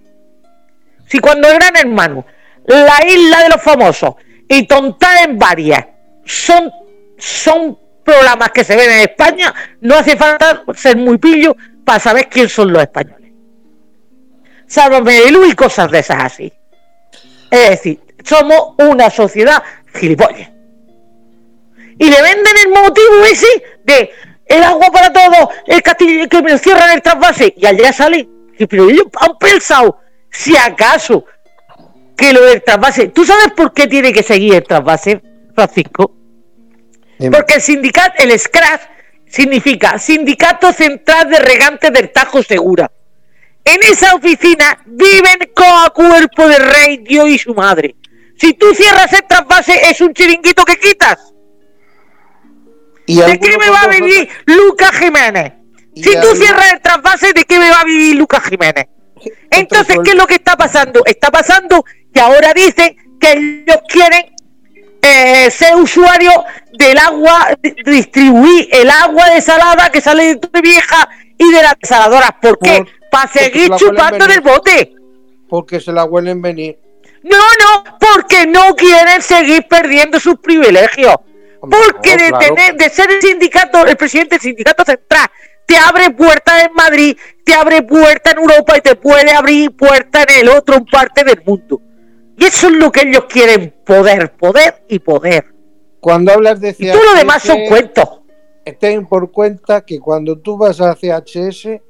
[1.06, 2.26] si cuando el gran hermano,
[2.66, 4.16] la isla de los famosos
[4.48, 5.86] y tontar en varias
[6.24, 6.68] son,
[7.16, 12.28] son programas que se ven en España, no hace falta ser muy pillo para saber
[12.28, 13.30] quién son los españoles.
[14.66, 16.52] Sálvame de y cosas de esas así.
[17.52, 19.62] Es decir, somos una sociedad
[19.94, 20.53] gilipollas.
[21.98, 23.46] Y le venden el motivo ese
[23.84, 24.10] de
[24.46, 28.28] el agua para todos, el castillo que me cierran el trasvase, y allá sale.
[28.68, 29.98] Pero ellos han pensado,
[30.30, 31.24] si acaso,
[32.16, 33.08] que lo del trasvase.
[33.08, 35.22] ¿Tú sabes por qué tiene que seguir el trasvase,
[35.54, 36.14] Francisco?
[37.30, 38.80] Porque el sindicato, el SCRAS,
[39.26, 42.90] significa Sindicato Central de Regantes del Tajo Segura.
[43.64, 47.96] En esa oficina viven a cuerpo de rey Dios y su madre.
[48.36, 51.32] Si tú cierras el trasvase, es un chiringuito que quitas.
[53.06, 55.52] ¿De qué me va a vivir Lucas Jiménez?
[55.94, 58.86] Si tú cierras el trasvase, ¿de qué me va a vivir Lucas Jiménez?
[59.50, 61.02] Entonces, ¿qué es lo que está pasando?
[61.04, 64.34] Está pasando que ahora dicen que ellos quieren
[65.02, 66.30] eh, ser usuario
[66.72, 71.08] del agua, distribuir el agua desalada que sale de vieja
[71.38, 72.32] y de las desaladoras.
[72.40, 72.84] ¿Por qué?
[73.10, 74.94] Para seguir chupando del bote.
[75.48, 76.78] Porque se la huelen venir.
[77.22, 81.16] No, no, porque no quieren seguir perdiendo sus privilegios.
[81.70, 85.28] Porque de, tener, de ser el sindicato, el presidente del sindicato central,
[85.66, 90.26] te abre puertas en Madrid, te abre puertas en Europa y te puede abrir puertas
[90.28, 91.80] en el otro parte del mundo.
[92.36, 95.46] Y eso es lo que ellos quieren, poder, poder y poder.
[96.00, 96.80] Cuando hablas de CHS...
[96.80, 98.08] Y todo lo demás son cuentos.
[98.78, 101.80] Ten por cuenta que cuando tú vas a CHS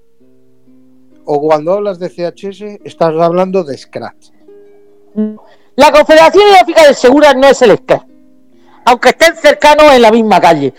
[1.25, 4.31] o cuando hablas de CHS estás hablando de Scratch.
[5.77, 8.14] La Confederación Hidrográfica de Seguras no es el Scratch.
[8.85, 10.73] Aunque estén cercanos en la misma calle.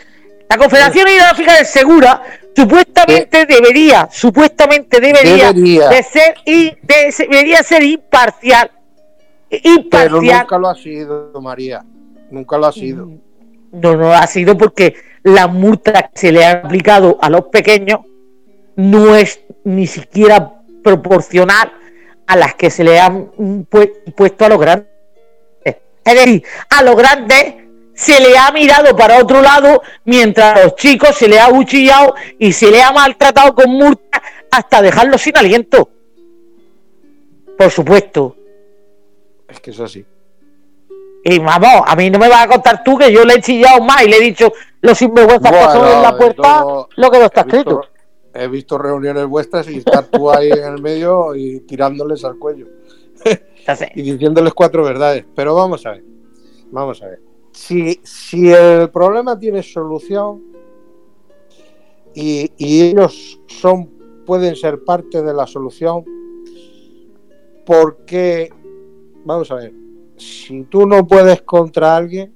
[0.49, 2.22] La Confederación Hidrográfica de Segura
[2.56, 8.72] supuestamente debería, supuestamente debería, de ser y debería ser imparcial.
[9.49, 11.84] Pero nunca lo ha sido, María.
[12.32, 13.06] Nunca lo ha sido.
[13.06, 13.19] Mm,
[13.73, 18.02] no, no ha sido porque la multa que se le ha aplicado a los pequeños
[18.76, 21.72] no es ni siquiera proporcional
[22.27, 23.32] a las que se le han
[24.15, 24.88] puesto a los grandes.
[25.64, 27.56] Es decir, a los grandes
[27.96, 32.14] se le ha mirado para otro lado mientras a los chicos se le ha cuchillado
[32.38, 35.90] y se le ha maltratado con multa hasta dejarlos sin aliento.
[37.58, 38.36] Por supuesto.
[39.48, 40.06] Es que es así.
[41.24, 43.82] Y vamos, a mí no me vas a contar tú que yo le he chillado
[43.82, 44.52] más y le he dicho
[44.82, 46.64] los sinvergüenzas que son en la puerta
[46.96, 47.82] lo que no está escrito.
[48.34, 52.68] He visto reuniones vuestras y estar tú ahí en el medio y tirándoles al cuello.
[53.96, 55.26] y diciéndoles cuatro verdades.
[55.34, 56.04] Pero vamos a ver.
[56.70, 57.35] Vamos a ver.
[57.56, 60.44] Si, si el problema tiene solución
[62.14, 63.90] y, y ellos son,
[64.26, 66.03] pueden ser parte de la solución,
[67.65, 68.52] porque,
[69.23, 69.72] vamos a ver,
[70.18, 72.36] si tú no puedes contra alguien,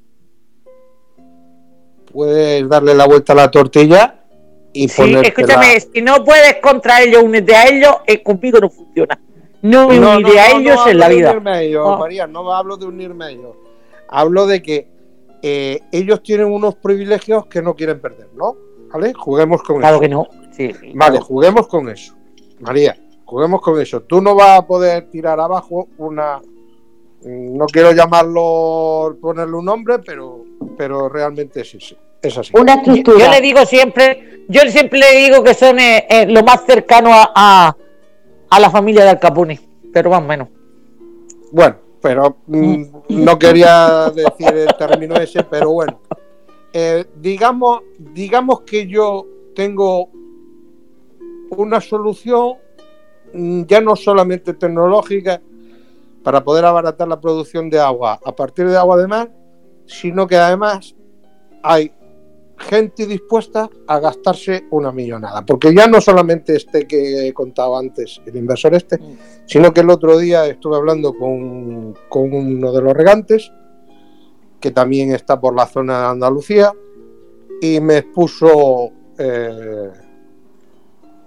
[2.11, 4.23] puedes darle la vuelta a la tortilla
[4.71, 9.19] y sí, escúchame, si no puedes contra ellos, unirte a ellos, eh, conmigo no funciona.
[9.61, 11.61] No me uniré a ellos en la vida.
[11.61, 13.57] ellos, María, no hablo de unirme a ellos.
[14.07, 14.98] Hablo de que
[15.41, 18.55] eh, ellos tienen unos privilegios que no quieren perder, ¿no?
[18.91, 19.13] ¿Vale?
[19.13, 19.81] Juguemos con eso.
[19.81, 20.27] Claro que no.
[20.51, 22.15] Sí, vale, juguemos con eso.
[22.59, 24.01] María, juguemos con eso.
[24.01, 26.41] Tú no vas a poder tirar abajo una
[27.21, 30.45] no quiero llamarlo, ponerle un nombre, pero,
[30.77, 32.53] pero realmente es, sí, es así.
[32.57, 36.65] Una Yo le digo siempre, yo siempre le digo que son eh, eh, lo más
[36.65, 37.75] cercano a,
[38.49, 39.59] a, la familia de Al Capone,
[39.91, 40.47] pero más o menos.
[41.51, 45.99] Bueno, pero mm, no quería decir el término ese, pero bueno.
[46.71, 50.09] Eh, digamos, digamos que yo tengo
[51.49, 52.53] una solución
[53.33, 55.41] mm, ya no solamente tecnológica,
[56.23, 59.31] para poder abaratar la producción de agua a partir de agua de mar,
[59.85, 60.95] sino que además
[61.63, 61.91] hay
[62.59, 65.45] gente dispuesta a gastarse una millonada.
[65.45, 68.99] Porque ya no solamente este que he contado antes, el inversor este,
[69.45, 73.51] sino que el otro día estuve hablando con, uno de los regantes,
[74.59, 76.73] que también está por la zona de Andalucía,
[77.61, 79.89] y me expuso eh,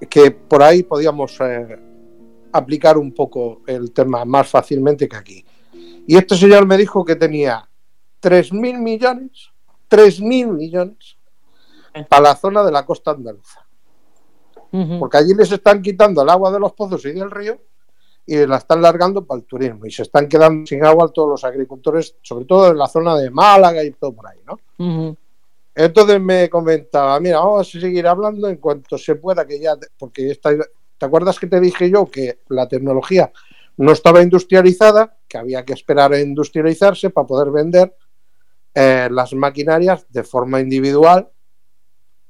[0.09, 1.79] que por ahí podíamos eh,
[2.53, 5.45] aplicar un poco el tema más fácilmente que aquí.
[6.07, 7.69] Y este señor me dijo que tenía
[8.21, 9.51] 3.000 millones,
[9.89, 11.17] 3.000 millones
[12.09, 13.67] para la zona de la costa andaluza.
[14.99, 17.59] Porque allí les están quitando el agua de los pozos y del río
[18.25, 21.45] y la están largando para el turismo y se están quedando sin agua todos los
[21.45, 25.17] agricultores, sobre todo en la zona de Málaga y todo por ahí, ¿no?
[25.75, 30.31] Entonces me comentaba, mira, vamos a seguir hablando en cuanto se pueda, que ya, porque
[30.31, 30.51] esta,
[31.03, 33.33] ¿Te acuerdas que te dije yo que la tecnología
[33.77, 37.97] no estaba industrializada, que había que esperar a industrializarse para poder vender
[38.73, 41.29] eh, las maquinarias de forma individual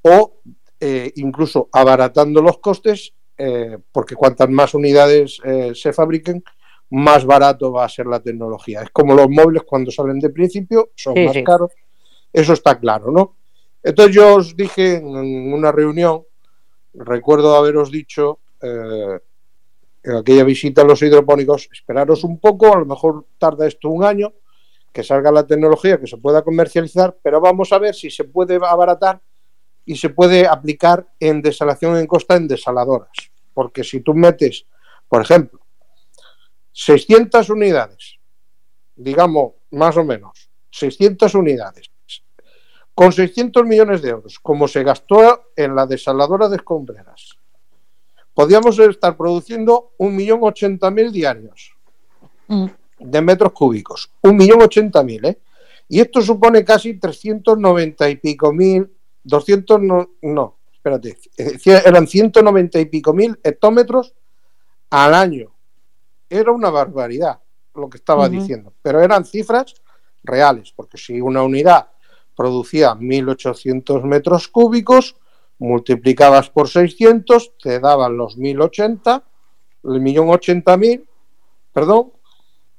[0.03, 0.41] o
[0.81, 5.41] eh, incluso abaratando los costes, eh, porque cuantas más unidades
[5.75, 6.43] se fabriquen,
[6.91, 8.83] más barato va a ser la tecnología.
[8.83, 11.73] Es como los móviles cuando salen de principio, son más caros.
[12.33, 13.37] Eso está claro, ¿no?
[13.83, 16.23] Entonces yo os dije en una reunión,
[16.95, 19.19] recuerdo haberos dicho eh,
[20.05, 24.05] en aquella visita a los hidropónicos, esperaros un poco, a lo mejor tarda esto un
[24.05, 24.33] año,
[24.93, 28.57] que salga la tecnología, que se pueda comercializar, pero vamos a ver si se puede
[28.57, 29.21] abaratar
[29.85, 33.11] y se puede aplicar en desalación en costa en desaladoras.
[33.55, 34.67] Porque si tú metes,
[35.09, 35.61] por ejemplo,
[36.73, 38.19] 600 unidades,
[38.95, 41.91] digamos más o menos, 600 unidades,
[42.95, 47.39] con 600 millones de euros, como se gastó en la desaladora de escombreras,
[48.35, 51.75] podríamos estar produciendo un millón ochenta mil diarios
[52.49, 52.67] mm.
[53.01, 54.11] de metros cúbicos.
[54.23, 55.39] Un millón ochenta mil, ¿eh?
[55.89, 58.91] Y esto supone casi 390 y pico mil,
[59.25, 61.17] 200, no, no espérate,
[61.87, 64.15] eran 190 y pico mil hectómetros
[64.91, 65.55] al año.
[66.29, 67.41] Era una barbaridad
[67.75, 69.75] lo que estaba diciendo, pero eran cifras
[70.25, 71.89] reales, porque si una unidad
[72.37, 75.17] producía 1.800 metros cúbicos,
[75.59, 79.25] multiplicabas por 600, te daban los 1080,
[79.85, 81.09] el millón ochenta mil,
[81.73, 82.13] perdón,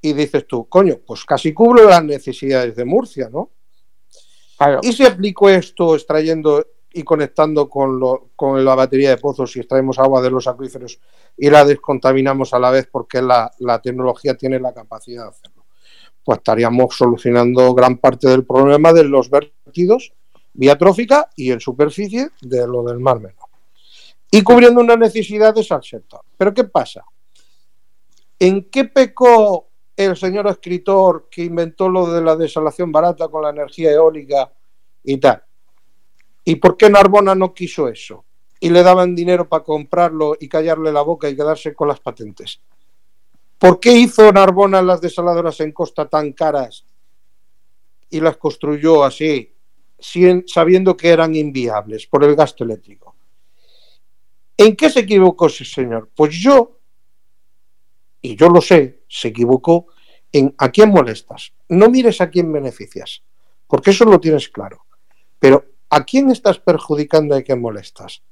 [0.01, 3.49] y dices tú, coño, pues casi cubro las necesidades de Murcia, ¿no?
[4.81, 7.99] Y si aplico esto extrayendo y conectando con,
[8.63, 10.99] la batería de pozos y extraemos agua de los acuíferos
[11.35, 15.65] y la descontaminamos a la vez porque la, tecnología tiene la capacidad de hacerlo.
[16.23, 20.13] pues estaríamos solucionando gran parte del problema de los vertidos
[20.53, 23.49] vía trófica y en superficie de lo del Mar Menor.
[24.29, 26.21] Y cubriendo una necesidad de ese sector.
[26.37, 27.03] Pero ¿qué pasa?
[28.39, 33.49] ¿En qué pecó el señor escritor que inventó lo de la desalación barata con la
[33.49, 34.51] energía eólica
[35.03, 35.43] y tal?
[36.45, 38.25] ¿Y por qué Narbona no quiso eso?
[38.59, 42.61] Y le daban dinero para comprarlo y callarle la boca y quedarse con las patentes.
[43.57, 46.85] ¿Por qué hizo Narbona las desaladoras en costa tan caras
[48.09, 49.53] y las construyó así,
[50.45, 53.15] sabiendo que eran inviables por el gasto eléctrico?
[54.57, 56.09] ¿En qué se equivocó ese señor?
[56.15, 56.72] Pues yo,
[58.23, 59.87] y yo lo sé, se equivocó
[60.31, 61.53] en a quién molestas.
[61.67, 63.21] No mires a quién beneficias,
[63.67, 64.85] porque eso lo tienes claro.
[65.39, 68.23] Pero ¿a quién estás perjudicando y a quién molestas?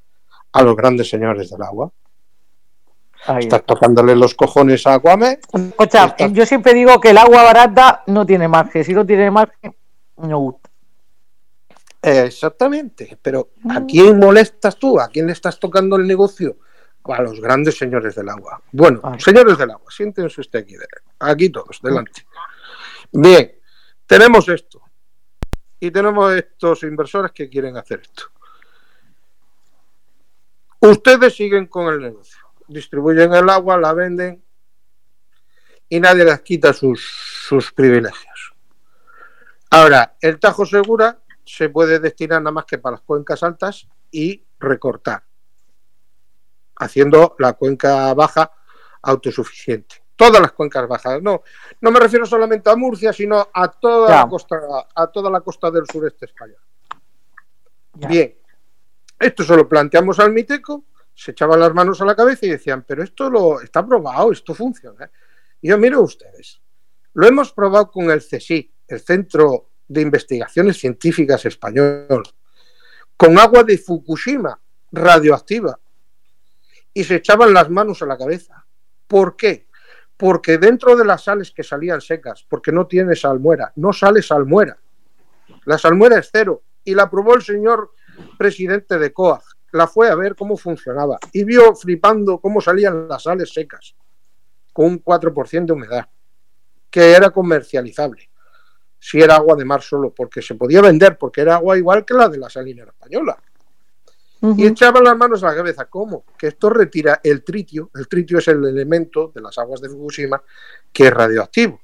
[0.53, 1.91] A los grandes señores del agua.
[3.37, 5.39] Estás tocándole los cojones a Aquame.
[5.53, 8.83] Escucha, yo siempre digo que el agua barata no tiene margen.
[8.83, 9.75] Si no tiene margen,
[10.17, 10.69] no gusta.
[12.01, 13.19] exactamente.
[13.21, 13.85] Pero ¿a mm.
[13.85, 14.99] quién molestas tú?
[14.99, 16.57] ¿A quién le estás tocando el negocio?
[17.03, 18.61] A los grandes señores del agua.
[18.71, 20.75] Bueno, señores del agua, siéntense usted aquí.
[21.19, 22.25] Aquí todos, delante.
[23.11, 23.51] Bien,
[24.05, 24.81] tenemos esto.
[25.79, 28.25] Y tenemos estos inversores que quieren hacer esto.
[30.79, 34.43] Ustedes siguen con el negocio distribuyen el agua, la venden
[35.89, 37.01] y nadie les quita sus,
[37.47, 38.53] sus privilegios.
[39.69, 44.43] Ahora, el Tajo Segura se puede destinar nada más que para las cuencas altas y
[44.59, 45.23] recortar,
[46.81, 48.51] haciendo la cuenca baja
[49.01, 50.03] autosuficiente.
[50.15, 51.21] Todas las cuencas bajas.
[51.21, 51.41] No,
[51.79, 54.59] no me refiero solamente a Murcia, sino a toda la costa,
[54.93, 56.59] a toda la costa del sureste español.
[57.93, 58.35] Bien,
[59.19, 62.83] esto se lo planteamos al Miteco se echaban las manos a la cabeza y decían,
[62.87, 65.09] pero esto lo está probado, esto funciona.
[65.61, 66.61] Y yo miro ustedes,
[67.13, 72.23] lo hemos probado con el CSI, el Centro de Investigaciones Científicas Español,
[73.15, 74.59] con agua de Fukushima
[74.91, 75.79] radioactiva,
[76.93, 78.65] y se echaban las manos a la cabeza.
[79.07, 79.67] ¿Por qué?
[80.17, 84.77] Porque dentro de las sales que salían secas, porque no tiene salmuera, no sale salmuera.
[85.65, 86.63] La salmuera es cero.
[86.83, 87.91] Y la probó el señor
[88.37, 93.23] presidente de COAG la fue a ver cómo funcionaba y vio flipando cómo salían las
[93.23, 93.95] sales secas
[94.73, 96.09] con un 4% de humedad,
[96.89, 98.29] que era comercializable,
[98.99, 102.13] si era agua de mar solo, porque se podía vender, porque era agua igual que
[102.13, 103.37] la de la salinera española.
[104.41, 106.25] Y echaban las manos a la cabeza, ¿cómo?
[106.35, 110.41] Que esto retira el tritio, el tritio es el elemento de las aguas de Fukushima
[110.91, 111.79] que es radioactivo.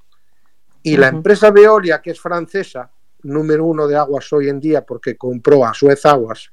[0.81, 2.89] Y la empresa Veolia, que es francesa,
[3.23, 6.51] número uno de aguas hoy en día porque compró a Suez Aguas,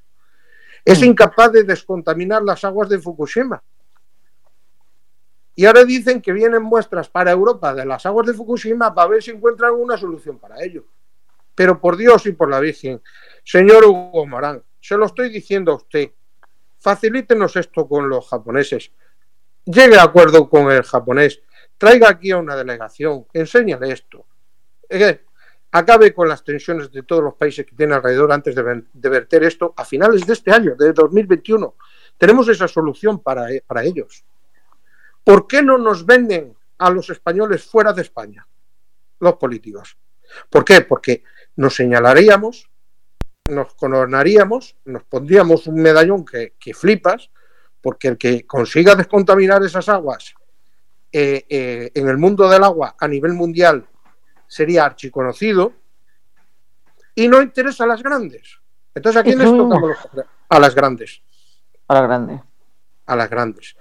[0.83, 3.63] es incapaz de descontaminar las aguas de Fukushima.
[5.55, 9.23] Y ahora dicen que vienen muestras para Europa de las aguas de Fukushima para ver
[9.23, 10.85] si encuentran una solución para ello.
[11.55, 13.01] Pero por Dios y por la Virgen,
[13.43, 16.11] señor Hugo Morán, se lo estoy diciendo a usted,
[16.79, 18.91] facilítenos esto con los japoneses,
[19.65, 21.41] llegue a acuerdo con el japonés,
[21.77, 24.25] traiga aquí a una delegación, enséñale esto
[25.75, 29.73] acabe con las tensiones de todos los países que tienen alrededor antes de, verter esto
[29.75, 31.75] a finales de este año, de 2021.
[32.17, 34.23] Tenemos esa solución para, eh, para ellos.
[35.21, 38.47] ¿Por qué no nos venden a los españoles fuera de España?
[39.19, 39.97] Los políticos.
[40.49, 40.79] ¿Por qué?
[40.79, 41.23] Porque
[41.57, 42.69] nos señalaríamos,
[43.49, 47.29] nos coronaríamos, nos pondríamos un medallón que, flipas,
[47.79, 50.33] porque el que consiga descontaminar esas aguas
[51.11, 53.87] eh, eh, en el mundo del agua a nivel mundial
[54.47, 55.73] sería archiconocido
[57.13, 58.59] y no interesa a las grandes.
[58.95, 61.21] Entonces, ¿a quién les tocamos los A las grandes.
[61.87, 62.41] A las grandes.
[63.05, 63.75] A las grandes.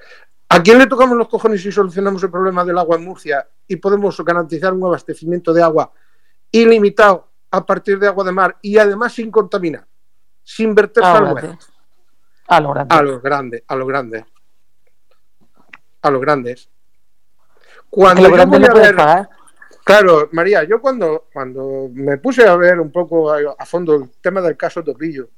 [0.50, 3.76] ¿A quién le tocamos los cojones si solucionamos el problema del agua en Murcia y
[3.76, 5.90] podemos garantizar un abastecimiento de agua
[6.52, 9.86] ilimitado a partir de agua de mar y además sin contaminar,
[10.42, 11.58] sin verter salmuera?
[12.46, 12.98] A los grandes.
[12.98, 14.24] A los grandes, a los grandes.
[16.02, 16.68] A los grandes.
[17.88, 18.96] Cuando yo voy a ver,
[19.84, 24.40] Claro, María, yo cuando, cuando me puse a ver un poco a, fondo el tema
[24.40, 25.28] del caso Topillo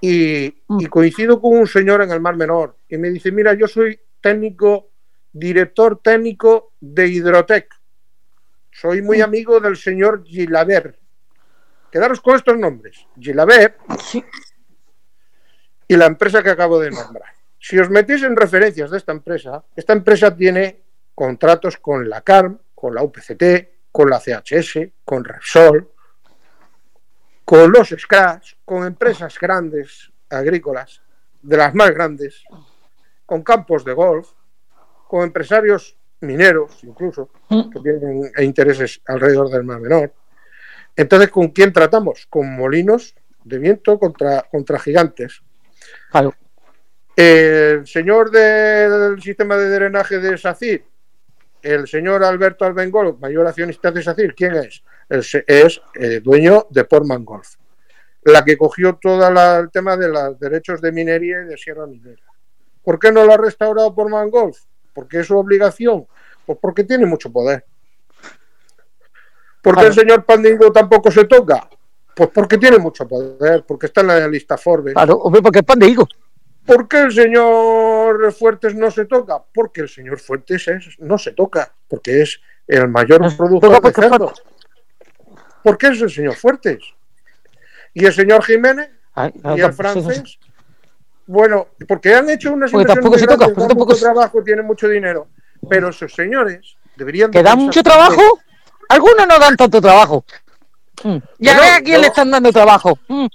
[0.00, 0.80] y, mm.
[0.80, 4.00] y, coincido con un señor en el Mar Menor y me dice, mira, yo soy
[4.22, 4.88] técnico,
[5.30, 7.68] director técnico de Hidrotec,
[8.70, 9.22] soy muy mm.
[9.22, 10.98] amigo del señor Gilaber.
[11.96, 13.78] Quedaros con estos nombres, Gilaber
[15.88, 17.32] y la empresa que acabo de nombrar.
[17.58, 20.82] Si os metéis en referencias de esta empresa, esta empresa tiene
[21.14, 25.90] contratos con la CARM, con la UPCT, con la CHS, con Repsol,
[27.46, 31.00] con los Scratch, con empresas grandes agrícolas,
[31.40, 32.44] de las más grandes,
[33.24, 34.28] con campos de golf,
[35.08, 37.70] con empresarios mineros incluso, mm.
[37.70, 40.12] que tienen intereses alrededor del Mar Menor.
[40.96, 42.26] Entonces, ¿con quién tratamos?
[42.28, 43.14] Con molinos
[43.44, 45.42] de viento contra, contra gigantes.
[47.14, 50.84] El señor del sistema de drenaje de SACIR,
[51.62, 54.82] el señor Alberto Albengol, mayor accionista de SACIR, ¿quién es?
[55.08, 57.54] Es, es eh, dueño de Portman Golf,
[58.24, 62.22] la que cogió todo el tema de los derechos de minería y de Sierra Minera.
[62.82, 64.58] ¿Por qué no lo ha restaurado Portman Golf?
[64.92, 66.06] Porque es su obligación.
[66.44, 67.64] Pues porque tiene mucho poder.
[69.66, 71.68] ¿Por qué el señor Pandingo tampoco se toca?
[72.14, 74.94] Pues porque tiene mucho poder, porque está en la lista Forbes.
[74.94, 76.06] Claro, porque es Pandingo.
[76.64, 79.42] ¿Por qué el señor Fuertes no se toca?
[79.52, 80.68] Porque el señor Fuertes
[81.00, 84.32] no se toca, porque es el mayor productor de cerdo.
[85.64, 86.78] ¿Por qué es el señor Fuertes?
[87.92, 88.88] ¿Y el señor Jiménez?
[89.56, 90.38] ¿Y el francés?
[91.26, 95.26] Bueno, porque han hecho unas inversiones se toca, mucho trabajo, tienen mucho dinero.
[95.68, 97.32] Pero esos señores deberían...
[97.32, 98.22] ¿Que dan mucho trabajo?
[98.88, 100.24] Algunos no dan tanto trabajo.
[101.02, 101.16] Mm.
[101.38, 102.98] Ya ve a quién le están dando trabajo.
[103.08, 103.26] Mm.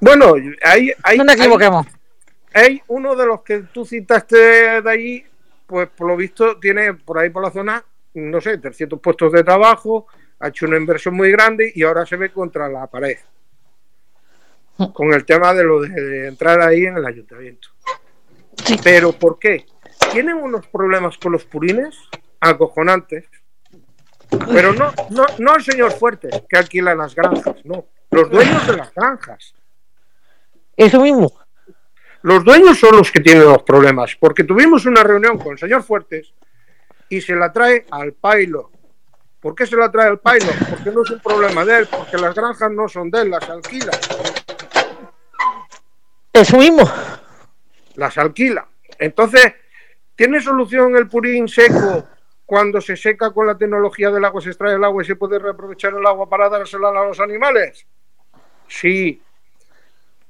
[0.00, 1.86] Bueno, hay, hay, no nos equivoquemos.
[2.52, 5.24] Hay uno de los que tú citaste de ahí,
[5.66, 9.42] pues por lo visto tiene por ahí por la zona, no sé, 300 puestos de
[9.42, 10.06] trabajo,
[10.38, 13.18] ha hecho una inversión muy grande y ahora se ve contra la pared.
[14.92, 17.68] Con el tema de lo de entrar ahí en el ayuntamiento.
[18.82, 19.66] Pero ¿por qué?
[20.12, 21.96] Tienen unos problemas con los purines
[22.40, 23.24] acojonantes.
[24.52, 27.86] Pero no, no, no el señor Fuerte que alquila las granjas, no.
[28.10, 29.54] Los dueños de las granjas.
[30.76, 31.32] Eso mismo.
[32.22, 35.82] Los dueños son los que tienen los problemas, porque tuvimos una reunión con el señor
[35.82, 36.32] Fuertes
[37.08, 38.70] y se la trae al pailo.
[39.40, 40.50] ¿Por qué se la trae al pailo?
[40.70, 43.48] Porque no es un problema de él, porque las granjas no son de él, las
[43.50, 43.90] alquila.
[46.32, 46.90] Eso mismo.
[47.96, 48.66] Las alquila.
[48.98, 49.52] Entonces,
[50.16, 52.08] ¿tiene solución el purín seco
[52.46, 55.38] cuando se seca con la tecnología del agua, se extrae el agua y se puede
[55.38, 57.86] reaprovechar el agua para dársela a los animales?
[58.68, 59.20] Sí.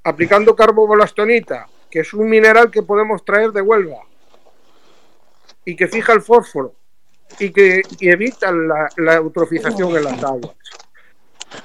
[0.05, 4.03] Aplicando carbobolastonita, que es un mineral que podemos traer de Huelva
[5.65, 6.75] y que fija el fósforo
[7.39, 10.57] y que evita la, eutrofización en las aguas.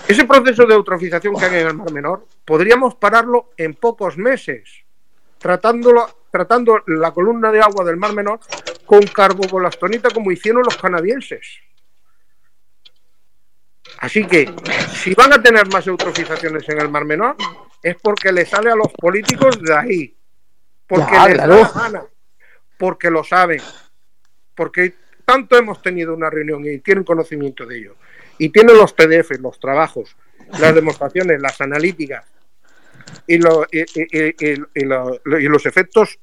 [0.07, 4.69] Ese proceso de eutrofización que hay en el Mar Menor podríamos pararlo en pocos meses,
[5.38, 8.39] tratándolo, tratando la columna de agua del Mar Menor
[8.90, 11.60] con carbobolastonita como hicieron los canadienses.
[13.99, 14.52] Así que,
[14.95, 17.36] si van a tener más eutrofizaciones en el Mar Menor,
[17.84, 20.18] es porque le sale a los políticos de ahí,
[20.88, 22.03] porque les da la gana,
[22.80, 23.61] porque lo saben,
[24.56, 27.95] porque tanto hemos tenido una reunión y tienen conocimiento de ello,
[28.40, 30.16] y tienen los PDF, los trabajos,
[30.60, 32.26] las demostraciones, las analíticas
[33.28, 36.18] y, y, los efectos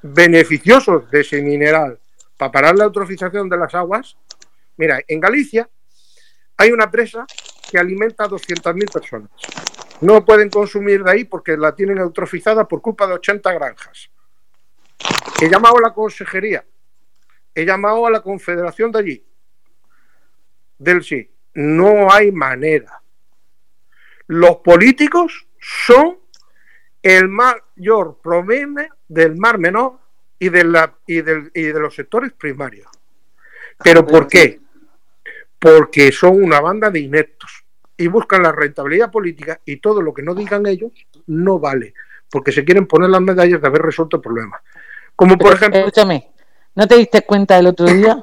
[0.00, 1.98] beneficiosos de ese mineral
[2.44, 4.16] para parar la eutrofización de las aguas.
[4.76, 5.68] Mira, en Galicia
[6.56, 7.26] hay una presa
[7.70, 9.30] que alimenta a 200.000 personas
[10.00, 14.10] no pueden consumir de ahí porque la tienen eutrofizada por culpa de 80 granjas.
[15.40, 16.64] He llamado a la consejería,
[17.54, 19.24] he llamado a la confederación de allí,
[20.78, 21.30] del sí.
[21.54, 23.00] No hay manera.
[24.26, 26.18] Los políticos son
[27.00, 30.00] el mayor problema del Mar Menor
[30.44, 32.86] y de, la, y, del, y de los sectores primarios.
[33.82, 34.60] ¿Pero por qué?
[35.58, 37.64] Porque son una banda de ineptos
[37.96, 40.92] y buscan la rentabilidad política y todo lo que no digan ellos
[41.28, 41.94] no vale,
[42.30, 44.60] porque se quieren poner las medallas de haber resuelto el problema.
[45.16, 45.80] Como por ejemplo...
[45.80, 46.30] Escúchame,
[46.74, 48.22] ¿no te diste cuenta el otro día?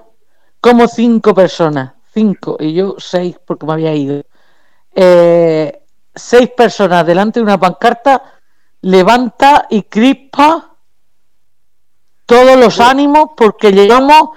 [0.60, 4.23] Como cinco personas, cinco, y yo seis porque me había ido,
[4.93, 5.81] eh,
[6.14, 8.22] seis personas delante de una pancarta
[8.81, 10.70] levanta y crispa
[12.32, 14.30] todos los ánimos porque llevamos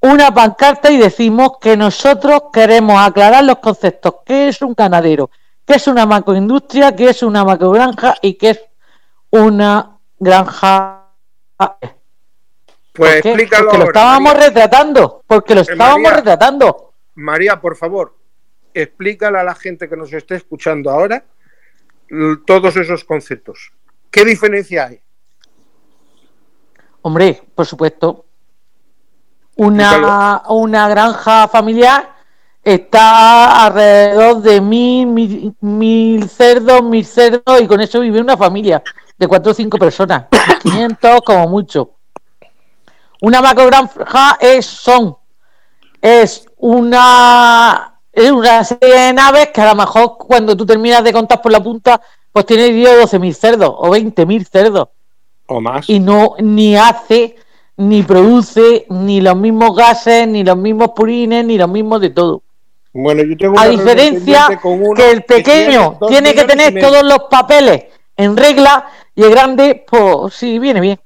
[0.00, 4.14] una pancarta y decimos que nosotros queremos aclarar los conceptos.
[4.24, 5.30] ¿Qué es un ganadero?
[5.66, 6.96] ¿Qué es una macroindustria?
[6.96, 8.14] ¿Qué es una macrogranja?
[8.22, 8.60] ¿Y qué es
[9.28, 11.10] una granja?
[12.94, 13.64] Pues explícalo.
[13.66, 15.22] Porque lo estábamos retratando.
[15.26, 16.94] Porque lo eh, estábamos retratando.
[17.16, 18.16] María, por favor,
[18.72, 21.22] explícale a la gente que nos esté escuchando ahora
[22.46, 23.72] todos esos conceptos.
[24.10, 25.02] ¿Qué diferencia hay?
[27.06, 28.24] Hombre, por supuesto,
[29.54, 32.16] una, una granja familiar
[32.64, 38.82] está alrededor de mil, mil, cerdos, mil cerdos, y con eso vive una familia
[39.16, 40.24] de cuatro o cinco personas,
[40.62, 41.92] 500 como mucho.
[43.22, 45.16] Una macrogranja es, son,
[46.02, 51.12] es una, es una serie de naves que a lo mejor cuando tú terminas de
[51.12, 52.00] contar por la punta,
[52.32, 54.88] pues tiene 10 o 12 mil cerdos, o 20 mil cerdos.
[55.46, 55.88] O más.
[55.88, 57.36] Y no, ni hace
[57.76, 62.42] ni produce ni los mismos gases, ni los mismos purines, ni los mismos de todo.
[62.92, 66.80] Bueno, yo tengo A una diferencia con uno que el pequeño dos tiene que tener
[66.80, 67.84] todos los papeles
[68.16, 70.98] en regla y el grande, pues sí, viene bien.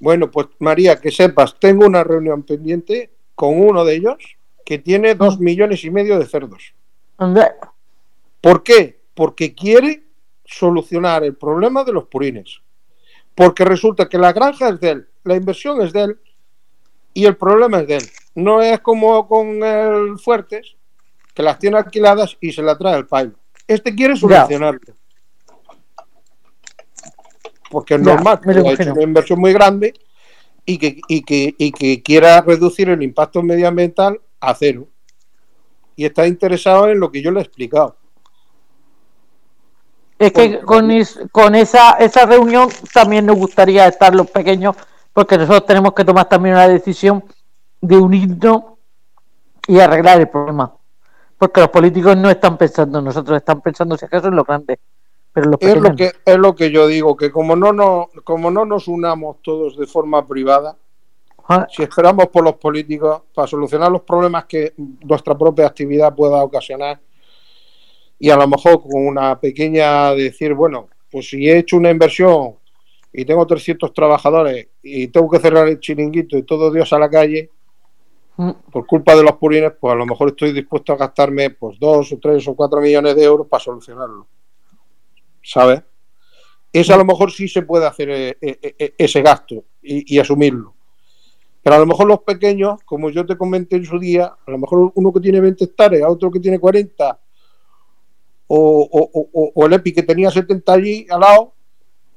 [0.00, 4.16] Bueno, pues María, que sepas, tengo una reunión pendiente con uno de ellos
[4.64, 6.74] que tiene dos millones y medio de cerdos.
[8.40, 9.00] ¿Por qué?
[9.14, 10.02] Porque quiere
[10.44, 12.60] solucionar el problema de los purines.
[13.34, 16.20] Porque resulta que la granja es de él, la inversión es de él
[17.12, 18.04] y el problema es de él.
[18.36, 20.76] No es como con el Fuertes,
[21.32, 23.30] que las tiene alquiladas y se la trae el país.
[23.66, 24.80] Este quiere solucionarlo.
[27.70, 28.92] Porque es Ya, normal, me que lo imagino.
[28.94, 29.94] una inversión muy grande
[30.64, 34.86] y que, y, que, y que quiera reducir el impacto medioambiental a cero.
[35.96, 37.96] Y está interesado en lo que yo le he explicado.
[40.26, 44.76] Es que con, es- con esa, esa reunión también nos gustaría estar los pequeños,
[45.12, 47.24] porque nosotros tenemos que tomar también una decisión
[47.80, 48.62] de unirnos
[49.66, 50.72] y arreglar el problema.
[51.38, 54.78] Porque los políticos no están pensando en nosotros, están pensando si acaso en los grandes.
[55.32, 58.50] Pero los Es lo que es lo que yo digo, que como no, no, como
[58.50, 60.76] no nos unamos todos de forma privada,
[61.46, 64.72] Ah, si esperamos por los políticos para solucionar los problemas que
[65.04, 66.98] nuestra propia actividad pueda ocasionar,
[68.24, 72.54] y a lo mejor con una pequeña decir, bueno, pues si he hecho una inversión
[73.12, 77.10] y tengo 300 trabajadores y tengo que cerrar el chiringuito y todo Dios a la
[77.10, 77.50] calle,
[78.38, 81.78] mm, por culpa de los purines, pues a lo mejor estoy dispuesto a gastarme pues
[81.78, 84.26] dos o tres o cuatro millones de euros para solucionarlo.
[85.42, 85.82] ¿Sabes?
[86.72, 90.18] Ese a lo mejor sí se puede hacer eh, eh, eh, ese gasto y, y
[90.18, 90.72] asumirlo.
[91.62, 94.56] Pero a lo mejor los pequeños, como yo te comenté en su día, a lo
[94.56, 97.20] mejor uno que tiene 20 hectáreas, otro que tiene 40,
[98.56, 101.52] o, o- o- o- o el EPI que tenía 70 allí al lado,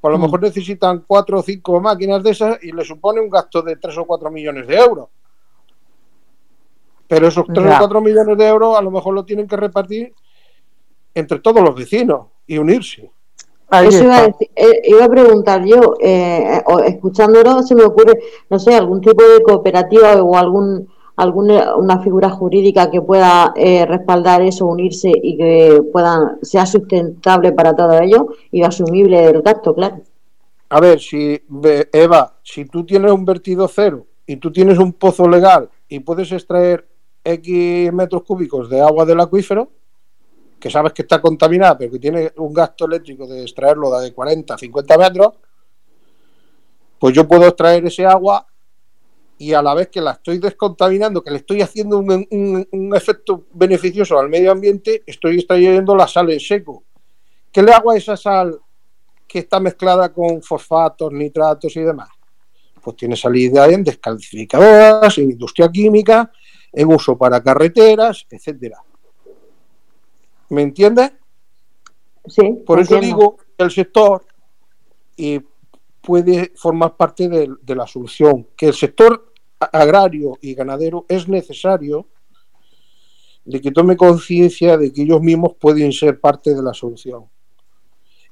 [0.00, 0.22] pues a lo Mm.
[0.22, 3.98] mejor necesitan cuatro o cinco máquinas de esas y le supone un gasto de 3
[3.98, 5.08] o 4 millones de euros.
[7.08, 7.76] Pero esos 3 Ya.
[7.76, 10.12] o 4 millones de euros a lo mejor lo tienen que repartir
[11.14, 13.10] entre todos los vecinos y unirse.
[13.70, 18.18] Eso iba a, decir- eh, iba a preguntar yo, eh, o- escuchándolo se me ocurre,
[18.48, 20.88] no sé, algún tipo de cooperativa o algún
[21.18, 27.52] alguna una figura jurídica que pueda eh, respaldar eso, unirse y que puedan sea sustentable
[27.52, 30.00] para todo ello y asumible el gasto, claro.
[30.70, 31.40] A ver, si
[31.92, 36.30] Eva, si tú tienes un vertido cero y tú tienes un pozo legal y puedes
[36.30, 36.86] extraer
[37.24, 39.70] X metros cúbicos de agua del acuífero,
[40.60, 44.54] que sabes que está contaminada, pero que tiene un gasto eléctrico de extraerlo de 40
[44.54, 45.34] a 50 metros,
[46.98, 48.46] pues yo puedo extraer ese agua
[49.38, 52.96] y a la vez que la estoy descontaminando, que le estoy haciendo un, un- un
[52.96, 56.84] efecto beneficioso al medio ambiente, estoy extrayendo la sal en seco.
[57.52, 58.58] ¿Qué le hago a esa sal
[59.26, 62.08] que está mezclada con fosfatos, nitratos y demás?
[62.82, 66.30] Pues tiene salida en descalcificadoras, en industria química,
[66.72, 68.82] en uso para carreteras, etcétera.
[70.50, 71.12] ¿Me entiendes?
[72.26, 72.58] Sí.
[72.66, 73.16] Por eso entiendo.
[73.18, 74.24] digo que el sector
[75.16, 75.40] eh,
[76.00, 79.27] puede formar parte de, de la solución, que el sector
[79.60, 82.06] agrario y ganadero es necesario
[83.44, 87.24] de que tome conciencia de que ellos mismos pueden ser parte de la solución.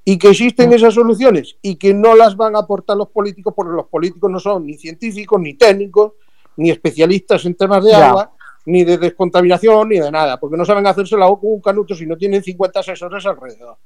[0.05, 3.73] Y que existen esas soluciones y que no las van a aportar los políticos porque
[3.73, 6.12] los políticos no son ni científicos, ni técnicos,
[6.57, 8.11] ni especialistas en temas de Ya.
[8.11, 8.32] agua,
[8.66, 12.07] ni de descontaminación, ni de nada, porque no saben hacerse la con un canuto si
[12.07, 13.77] no tienen 50 asesores alrededor.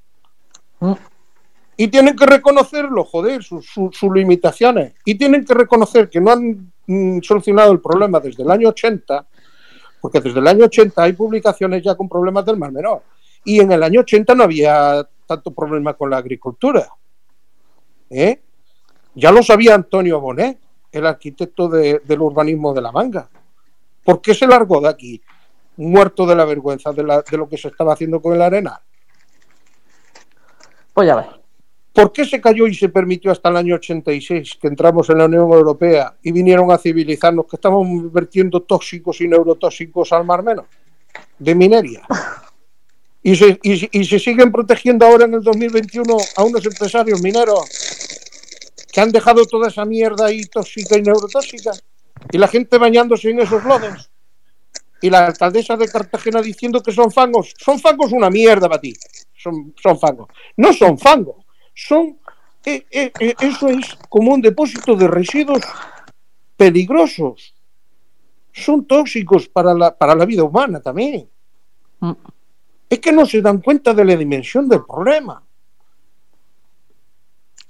[0.81, 0.93] Mm.
[1.77, 3.63] Y tienen que reconocerlo, joder, sus
[4.15, 4.95] limitaciones.
[5.05, 9.27] Y tienen que reconocer que no han mm, solucionado el problema desde el año 80,
[10.01, 13.03] porque desde el año 80 hay publicaciones ya con problemas del Mar Menor.
[13.45, 16.89] Y en el año 80 no había tanto problema con la agricultura.
[18.11, 18.41] ¿eh?
[19.15, 20.59] Ya lo sabía Antonio Bonet,
[20.93, 23.29] el arquitecto de- del urbanismo de la manga.
[24.05, 25.23] ¿Por qué se largó de aquí?
[25.77, 28.81] Muerto de la vergüenza de, la- de lo que se estaba haciendo con el arenal.
[30.93, 31.27] Pues ya ves.
[31.93, 35.25] ¿Por qué se cayó y se permitió hasta el año 86 que entramos en la
[35.25, 40.67] Unión Europea y vinieron a civilizarnos que estamos vertiendo tóxicos y neurotóxicos al Mar Menor
[41.39, 42.03] de minería?
[43.23, 47.69] Y se, y, y se siguen protegiendo ahora en el 2021 a unos empresarios mineros
[48.91, 51.73] que han dejado toda esa mierda ahí tóxica y neurotóxica
[52.33, 54.11] y la gente bañándose en esos lodos.
[55.03, 57.55] Y la alcaldesa de Cartagena diciendo que son fangos.
[57.59, 58.95] Son fangos una mierda para ti.
[59.35, 60.29] Son, son fangos.
[60.57, 61.37] No son fangos.
[61.75, 62.19] Son.
[62.65, 65.63] eh, eh, eh, eso es como un depósito de residuos
[66.57, 67.55] peligrosos.
[68.53, 71.29] Son tóxicos para la, para la vida humana también.
[72.01, 72.13] Mm.
[72.91, 75.43] Es que no se dan cuenta de la dimensión del problema.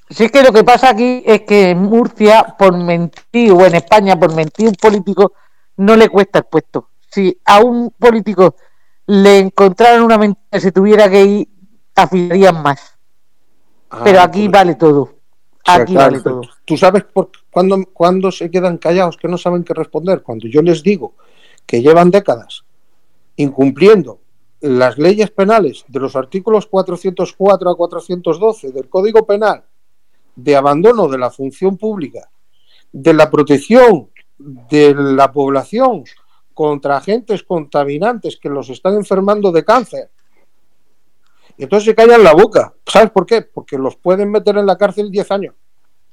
[0.08, 3.76] Si es que lo que pasa aquí es que en Murcia, por mentir, o en
[3.76, 5.34] España, por mentir un político,
[5.76, 6.88] no le cuesta el puesto.
[7.08, 8.56] Si a un político
[9.06, 11.48] le encontraran una mentira, se tuviera que ir,
[11.94, 12.89] afiliarían más.
[13.90, 15.02] Ah, Pero aquí pues- vale todo.
[15.02, 15.10] o
[15.64, 16.40] sea, Aquí claro, vale todo.
[16.64, 20.22] ¿Tú sabes por cuándo, cuándo se quedan callados que no saben qué responder?
[20.22, 21.14] Cuando yo les digo
[21.66, 22.64] que llevan décadas
[23.36, 24.20] incumpliendo
[24.60, 29.64] las leyes penales de los artículos 404 a 412 del Código Penal
[30.36, 32.28] de abandono de la función pública,
[32.92, 36.04] de la protección de la población
[36.54, 40.10] contra agentes contaminantes que los están enfermando de cáncer.
[41.60, 42.72] Y entonces se callan la boca.
[42.86, 43.42] ¿Sabes por qué?
[43.42, 45.54] Porque los pueden meter en la cárcel 10 años.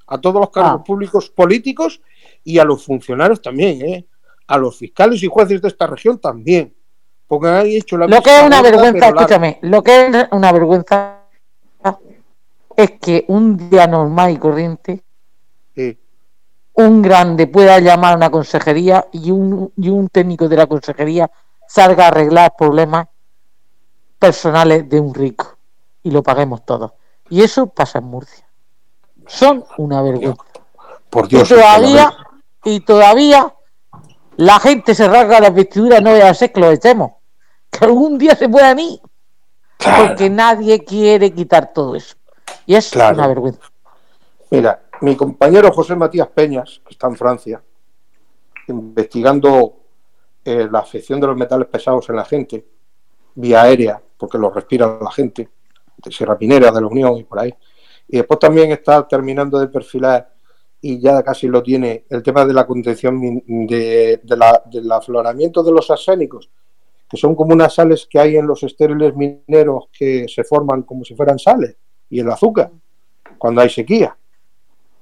[0.08, 0.84] A todos los cargos Ah.
[0.84, 2.02] públicos políticos
[2.44, 4.06] y a los funcionarios también, ¿eh?
[4.48, 6.74] A los fiscales y jueces de esta región también.
[7.28, 11.20] Porque han hecho la Lo que es una vergüenza, escúchame, lo que es una vergüenza
[12.76, 15.04] es que un día normal y corriente
[15.76, 15.98] Sí.
[16.74, 21.30] un grande pueda llamar a una consejería y un, y un técnico de la consejería
[21.68, 23.08] salga a arreglar problemas
[24.20, 25.58] personales de un rico
[26.04, 26.92] y lo paguemos todos.
[27.30, 28.48] Y eso pasa en Murcia.
[29.28, 30.42] Son una vergüenza.
[31.10, 31.50] Por Y Dios.
[31.50, 32.14] todavía,
[32.64, 33.54] y todavía
[34.38, 37.12] la gente se rasga las vestiduras, no vaya a ser que lo echemos.
[37.70, 39.00] Que algún día se puedan ir.
[39.78, 40.08] Claro.
[40.08, 42.16] Porque nadie quiere quitar todo eso.
[42.66, 43.16] Y es Claro.
[43.16, 43.62] una vergüenza.
[44.50, 47.62] Mira, mi compañero José Matías Peñas, que está en Francia,
[48.68, 49.74] investigando
[50.46, 52.66] eh, la afección de los metales pesados en la gente,
[53.36, 55.50] vía aérea, porque los respira la gente,
[55.98, 57.54] de Sierra Minera, de la Unión y por ahí.
[58.08, 60.34] Y después también está terminando de perfilar,
[60.82, 65.72] y ya casi lo tiene, el tema de la contención de, la- del afloramiento de
[65.72, 66.50] los arsénicos,
[67.10, 71.04] que son como unas sales que hay en los estériles mineros que se forman como
[71.04, 71.76] si fueran sales,
[72.10, 72.72] y el azúcar,
[73.38, 74.16] cuando hay sequía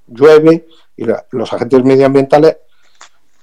[0.07, 2.57] llueve y los agentes medioambientales,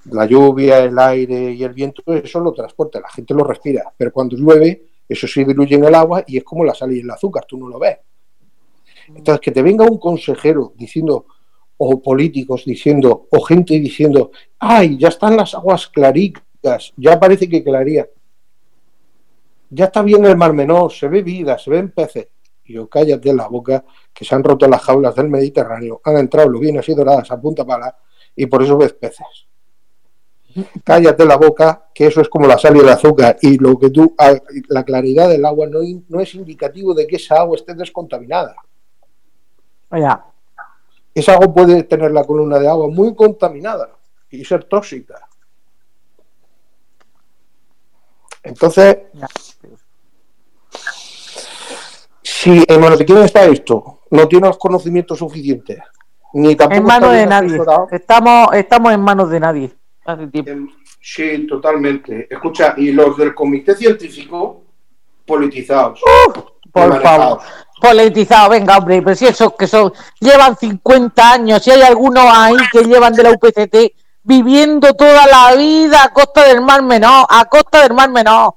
[0.06, 4.12] la lluvia, el aire y el viento, eso lo transporta, la gente lo respira, pero
[4.12, 7.10] cuando llueve, eso se diluye en el agua y es como la sal y el
[7.10, 7.98] azúcar, tú no lo ves.
[9.08, 11.26] Entonces, que te venga un consejero diciendo,
[11.76, 17.64] o políticos diciendo, o gente diciendo, ay, ya están las aguas claricas, ya parece que
[17.64, 18.08] claría,
[19.70, 22.28] ya está bien el mar menor, se ve vida, se ven peces.
[22.64, 26.48] Y yo cállate la boca, que se han roto las jaulas del Mediterráneo, han entrado
[26.48, 27.96] lubinas y doradas a punta pala
[28.36, 29.48] y por eso ves peces.
[30.84, 33.90] Cállate la boca, que eso es como la sal y el azúcar y lo que
[33.90, 34.14] tú,
[34.68, 38.54] la claridad del agua no, no es indicativo de que esa agua esté descontaminada.
[39.92, 40.24] Ya.
[41.14, 43.90] Esa agua puede tener la columna de agua muy contaminada
[44.30, 45.20] y ser tóxica.
[48.42, 49.28] Entonces, Ya.
[52.22, 55.78] si en manos de quién está esto, no tiene los conocimientos suficientes,
[56.34, 57.48] ni tampoco En manos de nadie.
[57.48, 59.76] asesorado, Estamos, estamos en manos de nadie.
[60.04, 60.50] Hace tiempo.
[60.50, 60.68] Em,
[61.04, 62.28] Sí, totalmente.
[62.30, 64.62] Escucha, y los del comité científico
[65.26, 66.00] politizados.
[66.72, 67.40] Por favor.
[67.80, 72.54] Politizado, venga, hombre, pero si esos que son, llevan 50 años, si hay algunos ahí
[72.70, 73.76] que llevan de la UPCT
[74.22, 78.54] viviendo toda la vida a costa del mar menor, a costa del mar menor,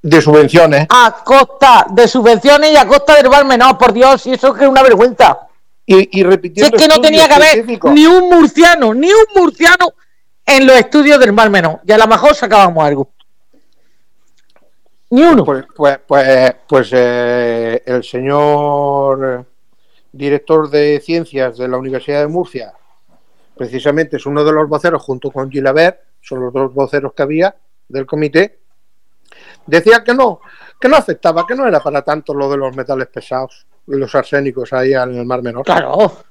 [0.00, 0.86] De subvenciones.
[0.88, 4.54] a costa de subvenciones y a costa del mar menor, por Dios, si eso es
[4.58, 5.40] que es una vergüenza.
[5.84, 6.76] Y, y Si repitiendo.
[6.76, 9.88] es que no tenía que haber ni un murciano, ni un murciano
[10.56, 13.10] en los estudios del mar menor, y a lo mejor sacábamos algo.
[15.10, 15.44] Ni uno.
[15.44, 19.46] Pues, pues, pues, pues, eh, el señor
[20.12, 22.72] director de ciencias de la Universidad de Murcia,
[23.56, 27.54] precisamente es uno de los voceros junto con Gilabert, son los dos voceros que había
[27.88, 28.58] del comité,
[29.66, 30.40] decía que no,
[30.80, 34.72] que no afectaba, que no era para tanto lo de los metales pesados, los arsénicos
[34.72, 35.64] ahí en el Mar Menor.
[35.64, 36.24] Claro.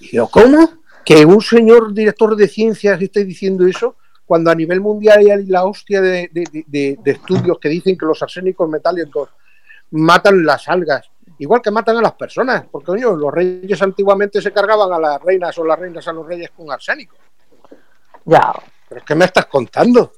[0.00, 0.83] Y yo, ¿cómo?
[1.04, 5.64] Que un señor director de ciencias esté diciendo eso cuando a nivel mundial hay la
[5.64, 9.28] hostia de, de- de- de- de estudios que dicen que los arsénicos metálicos
[9.90, 14.50] matan las algas, igual que matan a las personas, porque coño, los reyes antiguamente se
[14.52, 17.16] cargaban a las reinas o las reinas a los reyes con arsénico.
[18.24, 18.52] Ya.
[18.88, 20.14] ¿Pero qué me estás contando?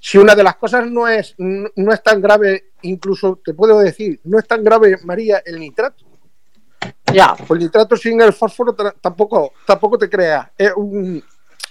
[0.00, 4.20] Si una de las cosas no es, no es tan grave, incluso te puedo decir,
[4.24, 6.03] no es tan grave, María, el nitrato.
[7.12, 7.34] Ya.
[7.34, 10.52] Pues el nitrato sin el fósforo tampoco, tampoco te crea.
[10.56, 11.22] Es un-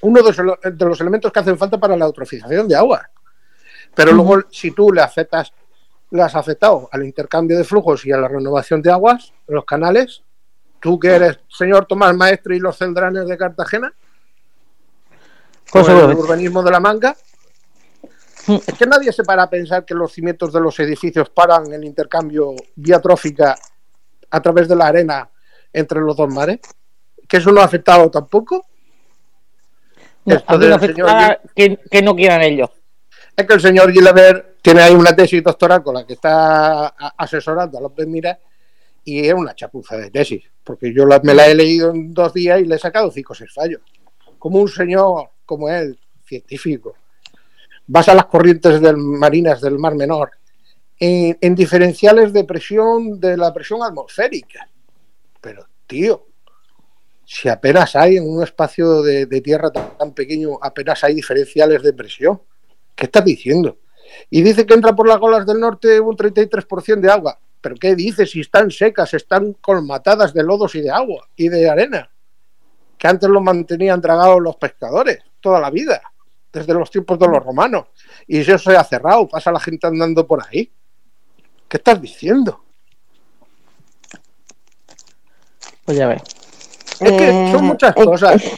[0.01, 3.09] uno de los, de los elementos que hacen falta para la eutrofización de agua.
[3.95, 5.53] Pero luego, si tú le afectas,
[6.11, 10.23] le has afectado al intercambio de flujos y a la renovación de aguas, los canales,
[10.79, 13.93] tú que eres señor Tomás Maestre y los celdranes de Cartagena,
[15.71, 17.15] con el urbanismo de la manga,
[18.47, 21.83] es que nadie se para a pensar que los cimientos de los edificios paran el
[21.85, 23.55] intercambio vía trófica
[24.33, 25.29] a través de la arena
[25.71, 26.59] entre los dos mares.
[27.27, 28.65] que eso no ha afectado tampoco.
[30.25, 32.69] No, a mí no afecta que, que, no quieran ellos.
[33.35, 36.87] Es que el señor Gilbert tiene ahí una tesis doctoral con la que está
[37.17, 38.39] asesorando a López Mira
[39.03, 42.59] y es una chapuza de tesis, porque yo me la he leído en dos días
[42.59, 43.81] y le he sacado cinco o seis fallos.
[44.39, 46.95] Como un señor como él, científico,
[47.85, 50.31] basa las corrientes del, marinas del Mar Menor
[50.99, 54.69] en, en, diferenciales de presión de la presión atmosférica.
[55.41, 56.27] Pero, tío,
[57.25, 62.41] si apenas hay en un espacio de, tierra tan, pequeño, apenas hay diferenciales de presión,
[62.95, 63.77] ¿qué estás diciendo?
[64.29, 67.39] Y dice que entra por las olas del norte un 33% de agua.
[67.61, 68.25] ¿Pero qué dice?
[68.25, 72.09] Si están secas, están colmatadas de lodos y de agua y de arena,
[72.97, 76.01] que antes lo mantenían tragados los pescadores toda la vida,
[76.51, 77.87] desde los tiempos de los romanos.
[78.27, 80.71] Y eso se ha cerrado, pasa la gente andando por ahí.
[81.73, 82.61] ¿Qué estás diciendo?
[85.83, 86.21] Pues ya ves.
[86.99, 88.43] Es que eh, son muchas eh, cosas.
[88.43, 88.53] Eh,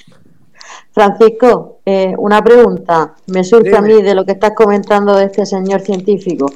[0.92, 3.16] Francisco, eh, una pregunta.
[3.28, 3.78] Me surge Dime.
[3.78, 6.52] a mí de lo que estás comentando de este señor científico.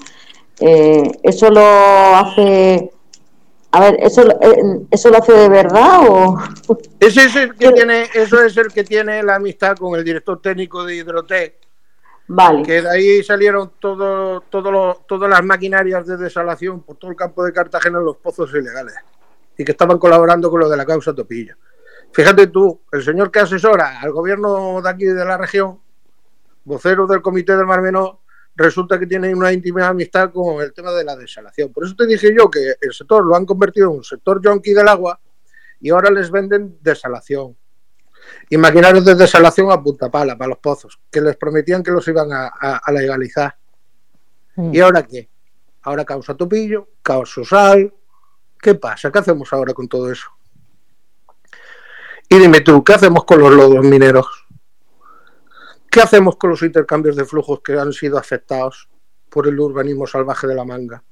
[0.59, 2.91] Eh, ¿Eso lo hace...
[3.71, 6.37] A ver, ¿eso, eh, ¿eso lo hace de verdad o...?
[6.99, 10.41] Ese es el que tiene, eso es el que tiene la amistad con el director
[10.41, 11.68] técnico de Hidrotec.
[12.31, 12.61] Vale.
[12.61, 17.17] Que de ahí salieron todo, todo lo, todas las maquinarias de desalación por todo el
[17.17, 18.93] campo de Cartagena en los pozos ilegales.
[19.57, 21.55] Y que estaban colaborando con lo de la causa Topillo.
[22.11, 25.79] Fíjate tú, el señor que asesora al gobierno de aquí de la región,
[26.65, 28.19] vocero del Comité del Mar Menor,
[28.55, 31.73] resulta que tiene una íntima amistad con el tema de la desalación.
[31.73, 34.73] Por eso te dije yo que el sector lo han convertido en un sector yonki
[34.73, 35.19] del agua
[35.81, 37.57] y ahora les venden desalación.
[38.49, 42.31] Imaginarios de desalación a punta pala para los pozos, que les prometían que los iban
[42.33, 43.55] a, a, a legalizar.
[44.55, 44.73] Mm.
[44.73, 45.29] ¿Y ahora qué?
[45.83, 47.93] Ahora causa topillo, causa sal.
[48.59, 49.11] ¿Qué pasa?
[49.11, 50.27] ¿Qué hacemos ahora con todo eso?
[52.27, 54.27] Y dime tú, ¿qué hacemos con los lodos mineros?
[55.89, 58.89] ¿Qué hacemos con los intercambios de flujos que han sido afectados
[59.29, 61.03] por el urbanismo salvaje de la manga?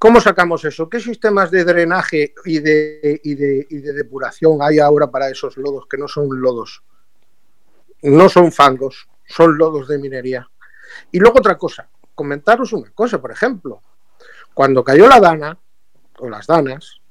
[0.00, 0.88] ¿Cómo sacamos eso?
[0.88, 5.56] ¿Qué sistemas de drenaje y de, y, de, y de, depuración hay ahora para esos
[5.58, 6.82] lodos que no son lodos?
[8.02, 10.48] No son fangos, son lodos de minería.
[11.12, 13.82] Y luego otra cosa, comentaros una cosa, por ejemplo,
[14.54, 15.58] cuando cayó la dana,
[16.18, 17.02] o las danas,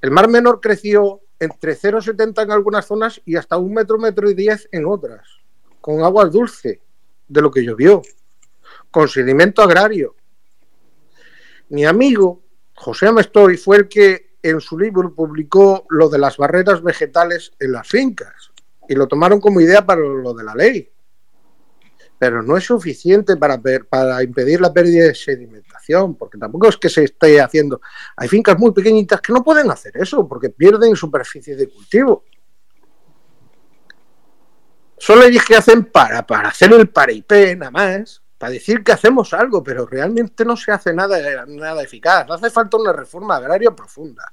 [0.00, 4.34] el mar menor creció entre 0,70 en algunas zonas y hasta un metro, metro y
[4.34, 5.38] diez en otras
[5.80, 6.82] con agua dulce
[7.28, 8.02] de lo que llovió,
[8.90, 10.16] con sedimento agrario.
[11.70, 12.42] Mi amigo
[12.74, 17.72] José Amestoy fue el que en su libro publicó lo de las barreras vegetales en
[17.72, 18.50] las fincas
[18.88, 20.90] y lo tomaron como idea para lo de la ley.
[22.18, 26.88] Pero no es suficiente para, para impedir la pérdida de sedimentación, porque tampoco es que
[26.88, 27.80] se esté haciendo.
[28.16, 32.24] Hay fincas muy pequeñitas que no pueden hacer eso porque pierden superficie de cultivo.
[34.96, 39.34] Son leyes que hacen para, para hacer el paripé, nada más, para decir que hacemos
[39.34, 42.30] algo, pero realmente no se hace nada, nada eficaz.
[42.30, 44.24] Hace falta una reforma agraria profunda.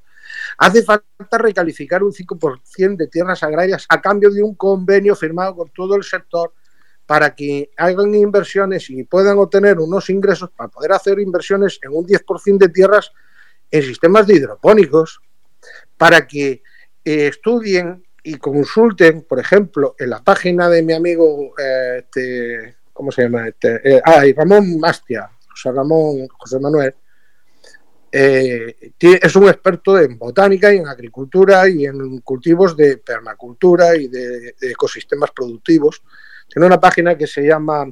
[0.58, 5.70] Hace falta recalificar un 5% de tierras agrarias a cambio de un convenio firmado con
[5.70, 6.54] todo el sector
[7.06, 12.06] para que hagan inversiones y puedan obtener unos ingresos para poder hacer inversiones en un
[12.06, 13.12] 10% de tierras
[13.70, 15.20] en sistemas de hidropónicos,
[15.98, 16.64] para que
[17.04, 23.12] eh, estudien y consulten, por ejemplo, en la página de mi amigo, eh, este, ¿cómo
[23.12, 23.50] se llama?
[23.50, 26.96] Este, eh, ah, Ramón Mastia, José Ramón, José Manuel,
[28.10, 34.08] eh, es un experto en botánica y en agricultura y en cultivos de permacultura y
[34.08, 36.02] de, ecosistemas productivos.
[36.48, 37.86] Tiene una página que se llama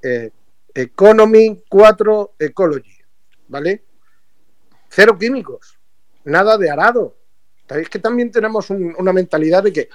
[0.00, 0.30] eh,
[0.74, 2.96] Economy 4 Ecology,
[3.48, 3.84] ¿vale?
[4.88, 5.78] Cero químicos,
[6.24, 7.18] nada de arado,
[7.68, 9.90] es que también tenemos un, una mentalidad de que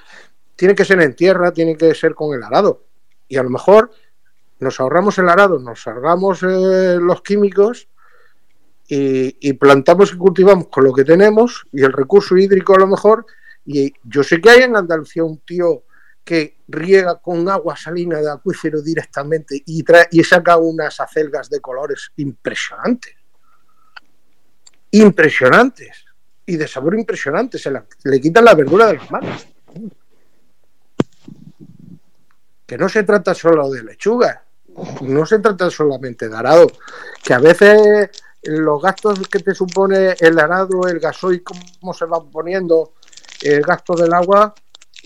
[0.56, 2.86] tiene que ser en tierra, tiene que ser con el arado.
[3.28, 3.92] Y a lo mejor
[4.60, 7.88] nos ahorramos el arado, nos ahorramos eh, los químicos
[8.90, 13.26] y, plantamos y cultivamos con lo que tenemos y el recurso hídrico a lo mejor.
[13.66, 15.84] Y yo sé que hay en Andalucía un tío
[16.24, 21.60] que riega con agua salina de acuífero directamente y, trae, y saca unas acelgas de
[21.60, 23.16] colores impresionantes.
[24.92, 26.06] Impresionantes
[26.46, 27.60] y de sabor impresionante,
[28.06, 29.48] le quitan la verdura de las manos.
[32.66, 34.47] Que no se trata solo de lechuga,
[35.02, 36.68] no se trata solamente de arado,
[37.24, 38.10] que a veces
[38.44, 42.94] los gastos que te supone el arado, el gasoil, cómo se va poniendo,
[43.42, 44.54] el gasto del agua,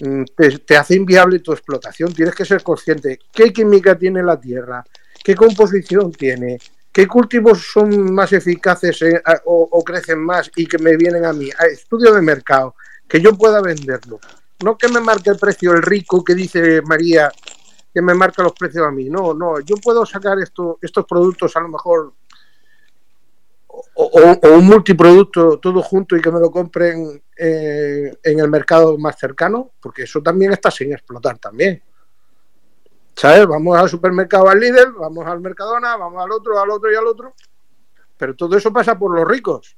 [0.02, 0.23] mm,
[0.65, 2.14] te, hace inviable tu explotación.
[2.14, 4.84] Tienes que ser consciente qué química tiene la tierra,
[5.23, 6.60] qué composición tiene,
[6.91, 11.49] ¿Qué cultivos son más eficaces eh, o, crecen más y que me vienen a mí?
[11.57, 12.76] A estudio de mercado.
[13.07, 14.19] que yo pueda venderlo.
[14.64, 17.31] No que me marque el precio el rico que dice María,
[17.93, 19.09] que me marca los precios a mí.
[19.09, 22.13] No, no, yo puedo sacar esto, estos productos a lo mejor
[23.93, 29.18] o, un multiproducto todo junto y que me lo compren eh, en el mercado más
[29.18, 31.81] cercano, porque eso también está sin explotar también.
[33.15, 33.45] ¿Sabes?
[33.45, 37.05] Vamos al supermercado al líder, vamos al Mercadona, vamos al otro, al otro y al
[37.05, 37.34] otro.
[38.18, 39.76] Pero todo eso pasa por los ricos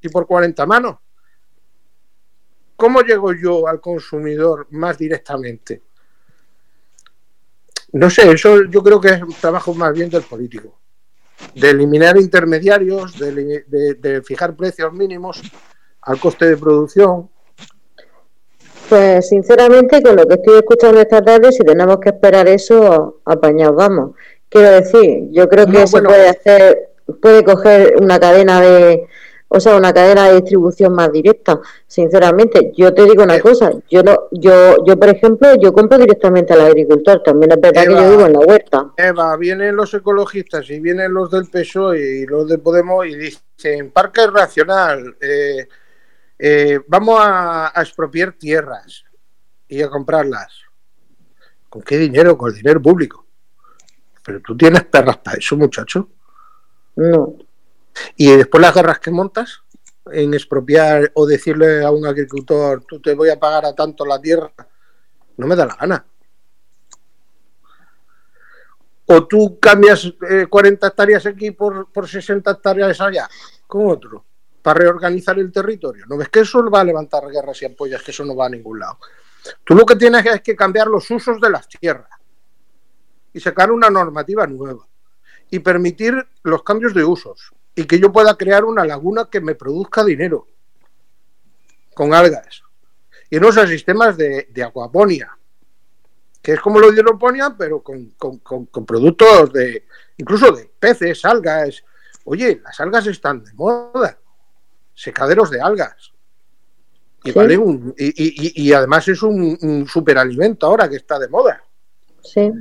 [0.00, 0.96] y por 40 manos.
[2.76, 5.82] ¿Cómo llego yo al consumidor más directamente?
[7.94, 10.76] No sé, eso yo creo que es un trabajo más bien del político.
[11.54, 15.40] De eliminar intermediarios, de, fijar precios mínimos
[16.02, 17.30] al coste de producción.
[18.88, 23.76] Pues sinceramente, con lo que estoy escuchando esta tarde, si tenemos que esperar eso, apañados
[23.76, 24.16] vamos.
[24.48, 26.90] Quiero decir, yo creo que se puede hacer,
[27.22, 29.06] puede coger una cadena de,
[29.48, 31.60] o sea, una cadena de distribución más directa.
[31.86, 36.52] Sinceramente, yo te digo una cosa, yo no, yo, yo por ejemplo, yo compro directamente
[36.52, 38.92] al agricultor, también es verdad que yo vivo en la huerta.
[38.96, 43.90] Eva, vienen los ecologistas y vienen los del PSOE y los de Podemos y dicen,
[43.90, 45.68] parque racional, eh,
[46.38, 49.04] eh, vamos a, expropiar tierras
[49.68, 50.52] y a comprarlas.
[51.68, 52.36] ¿Con qué dinero?
[52.36, 53.26] Con el dinero público.
[54.24, 56.08] Pero tú tienes perras para eso, muchacho.
[56.96, 57.36] No.
[58.16, 59.62] Y después las guerras que montas
[60.12, 64.20] en expropiar o decirle a un agricultor, tú te voy a pagar a tanto la
[64.20, 64.52] tierra,
[65.36, 66.06] no me da la gana.
[69.06, 70.12] O tú cambias
[70.48, 73.28] 40 eh, hectáreas aquí por, por 60 hectáreas allá,
[73.66, 74.24] con otro,
[74.62, 76.06] para reorganizar el territorio.
[76.08, 78.50] ¿No ves que eso va a levantar guerras y apoyas, que eso no va a
[78.50, 78.98] ningún lado?
[79.62, 82.08] Tú lo que tienes es que cambiar los usos de las tierras
[83.32, 84.86] y sacar una normativa nueva
[85.50, 89.54] y permitir los cambios de usos y que yo pueda crear una laguna que me
[89.54, 90.46] produzca dinero
[91.94, 92.62] con algas.
[93.30, 95.36] Y no usa sistemas de, de, acuaponia,
[96.42, 98.14] que es como lo de hidroponía, pero con,
[98.86, 99.86] productos de,
[100.18, 101.82] incluso de peces, algas.
[102.24, 104.18] Oye, las algas están de moda,
[104.94, 106.12] secaderos de algas.
[107.24, 107.58] Y, vale
[107.96, 111.64] y, además es un, un superalimento ahora que está de moda.
[112.22, 112.52] Sí.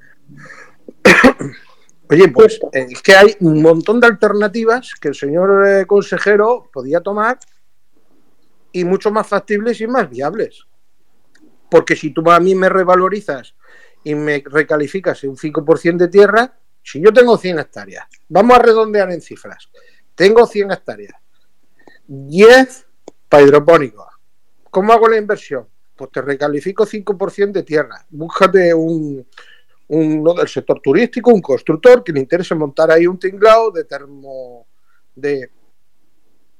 [2.13, 6.69] Oye, pues eh, es que hay un montón de alternativas que el señor eh, consejero
[6.71, 7.39] podía tomar
[8.71, 10.63] y mucho más factibles y más viables.
[11.71, 13.55] Porque si tú a mí me revalorizas
[14.03, 18.61] y me recalificas en un 5% de tierra, si yo tengo 100 hectáreas, vamos a
[18.61, 19.71] redondear en cifras,
[20.13, 21.15] tengo 100 hectáreas,
[22.05, 22.85] 10
[23.27, 24.05] para hidropónicos.
[24.69, 25.67] ¿Cómo hago la inversión?
[25.95, 28.05] Pues te recalifico 5% de tierra.
[28.11, 29.25] Búscate un,
[29.87, 34.65] uno del sector turístico, un constructor que le interese montar ahí un tinglado de termo
[35.15, 35.49] de,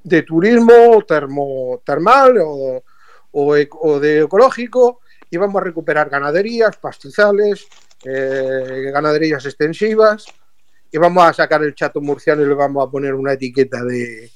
[0.04, 2.84] de turismo termo, termal o,
[3.32, 7.66] o, de ecológico y vamos a recuperar ganaderías, pastizales,
[8.04, 10.26] eh, ganaderías extensivas
[10.92, 14.30] y vamos a sacar el chato murciano y le vamos a poner una etiqueta de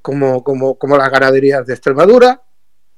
[0.00, 2.40] como, como, como las ganaderías de Extremadura.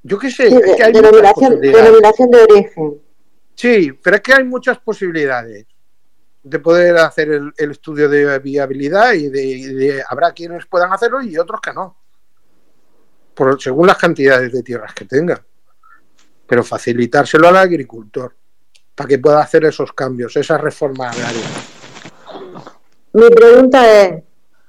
[0.02, 3.00] Yo qué sé, es que hay denominación, denominación de origen.
[3.60, 5.66] Sí, pero es que hay muchas posibilidades
[6.42, 11.60] de poder hacer el, estudio de viabilidad y de, habrá quienes puedan hacerlo y otros
[11.60, 11.94] que no,
[13.34, 15.40] por, según las cantidades de tierras que tengan.
[16.46, 18.34] Pero facilitárselo al agricultor
[18.94, 21.68] para que pueda hacer esos cambios, esas reformas agrarias.
[23.12, 24.22] Mi pregunta es.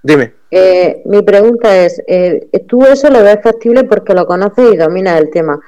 [0.04, 0.34] Dime.
[0.52, 5.18] Eh, mi pregunta es: eh, ¿tú eso lo ves factible porque lo conoces y dominas
[5.22, 5.62] el tema?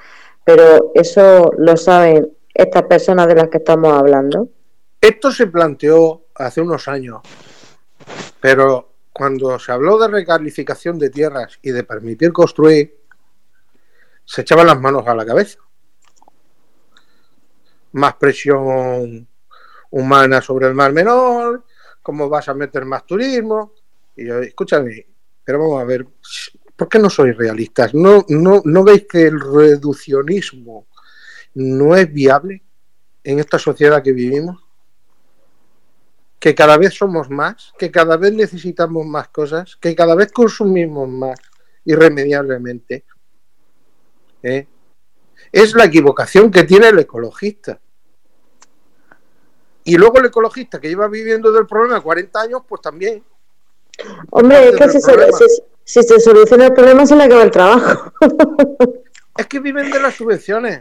[0.44, 4.50] Pero eso lo saben estas personas de las que estamos hablando?
[5.02, 7.22] Esto se planteó hace unos años,
[8.40, 12.98] pero cuando se habló de recalificación de tierras y de permitir construir,
[14.26, 15.60] se echaban las manos a la cabeza.
[17.92, 19.28] Más presión
[19.92, 21.66] humana sobre el mar menor,
[22.02, 23.74] cómo vas a meter más turismo.
[24.16, 25.06] Y yo, escúchame,
[25.44, 26.08] pero vamos a ver,
[26.76, 27.94] ¿por qué no sois realistas?
[27.94, 30.88] ¿No, no, ¿No veis que el reduccionismo
[31.56, 32.64] no es viable
[33.24, 34.64] en esta sociedad que vivimos?
[36.40, 41.08] Que cada vez somos más, que cada vez necesitamos más cosas, que cada vez consumimos
[41.08, 41.40] más
[41.86, 43.06] irremediablemente.
[44.42, 44.68] ¿eh?
[45.52, 47.80] Es la equivocación que tiene el ecologista.
[49.86, 53.24] Y luego el ecologista que lleva viviendo del problema 40 años, pues también.
[54.32, 55.14] Hombre, es que si se,
[55.84, 58.14] si se, soluciona el problema se le acaba el trabajo.
[59.38, 60.80] es que viven de las subvenciones.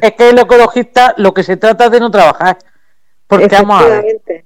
[0.00, 2.58] Es que, el ecologista, lo que se trata de no trabajar.
[3.26, 4.44] Porque vamos a ver.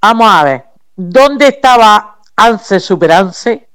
[0.00, 0.64] Vamos a ver.
[0.96, 3.68] ¿Dónde estaba ANSE Superanse?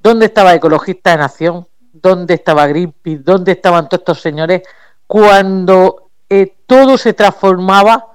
[0.00, 1.66] ¿Dónde estaba Ecologista de Nación?
[2.02, 4.62] dónde estaba Greenpeace, dónde estaban todos estos señores
[5.06, 8.06] cuando eh, todo se transformaba,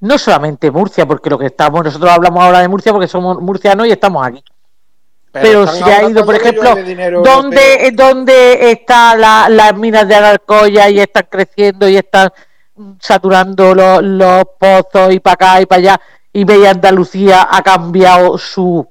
[0.00, 3.86] no solamente Murcia, porque lo que estamos, nosotros hablamos ahora de Murcia porque somos murcianos
[3.86, 4.42] y estamos aquí.
[5.32, 6.74] Pero, se ha ido, por ejemplo,
[7.22, 12.30] ¿dónde, ¿dónde están las minas de Alarcoya y están creciendo y están
[12.98, 16.00] saturando los, los pozos y para acá y para allá?
[16.32, 18.88] Y Bella Andalucía ha cambiado su,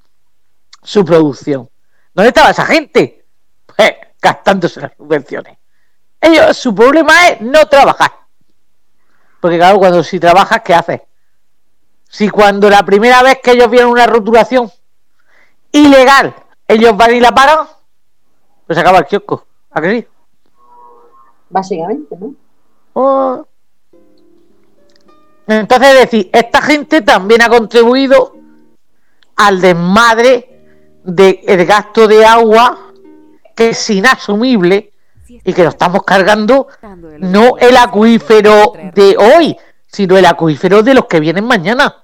[0.83, 1.69] su producción.
[2.13, 3.25] ¿Dónde estaba esa gente?
[3.65, 5.57] Pues gastándose las subvenciones.
[6.21, 8.11] Ellos, su problema es no trabajar.
[9.39, 11.01] Porque claro, cuando si trabajas, ¿qué haces?
[12.09, 14.71] Si cuando la primera vez que ellos vieron una rotulación
[15.71, 16.35] ilegal,
[16.67, 17.67] ellos van y la paran,
[18.65, 19.45] pues acaba el kiosco.
[19.71, 20.07] ¿A qué sí?
[21.49, 22.33] Básicamente, ¿no?
[22.93, 23.45] Oh.
[25.47, 28.35] Entonces, es decir, esta gente también ha contribuido
[29.37, 30.57] al desmadre
[31.03, 32.91] del gasto de agua
[33.55, 34.91] que es inasumible
[35.27, 36.67] y que lo estamos cargando
[37.19, 39.57] no el acuífero de hoy,
[39.87, 42.03] sino el acuífero de los que vienen mañana.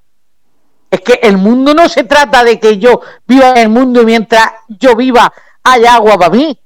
[0.93, 4.51] Es que el mundo no se trata de que yo viva en el mundo mientras
[4.69, 5.33] yo viva
[5.63, 6.61] haya agua para mí.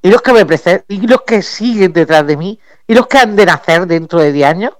[0.00, 3.18] Y los que me preceden, y los que siguen detrás de mí, y los que
[3.18, 4.74] han de nacer dentro de 10 años.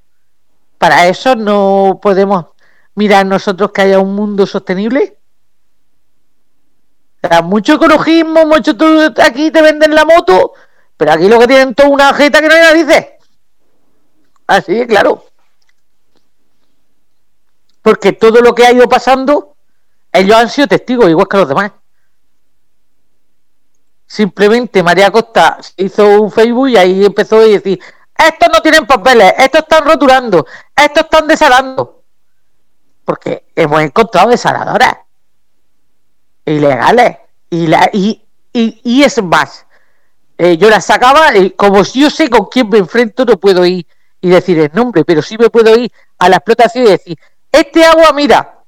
[0.78, 2.44] Para eso no podemos
[2.94, 5.18] mirar nosotros que haya un mundo sostenible.
[7.42, 8.76] mucho ecologismo, mucho
[9.24, 10.52] aquí te venden la moto,
[10.96, 13.06] pero aquí lo que tienen toda una jeta que no hay narices.
[14.46, 15.27] Así, claro
[17.88, 19.56] porque todo lo que ha ido pasando,
[20.12, 21.72] ellos han sido testigos, igual que los demás.
[24.06, 27.80] Simplemente María Costa hizo un Facebook y ahí empezó a decir,
[28.14, 30.44] estos no tienen papeles, estos están rotulando,
[30.76, 32.02] estos están desalando.
[33.06, 34.94] Porque hemos encontrado desaladoras
[36.44, 37.16] ilegales.
[37.48, 39.64] Y, la, y, y, es más,
[40.36, 43.86] eh, yo las sacaba y como yo sé con quién me enfrento, no puedo ir
[44.20, 47.18] y decir el nombre, pero sí me puedo ir a la explotación y decir,
[47.52, 48.58] este agua, mira,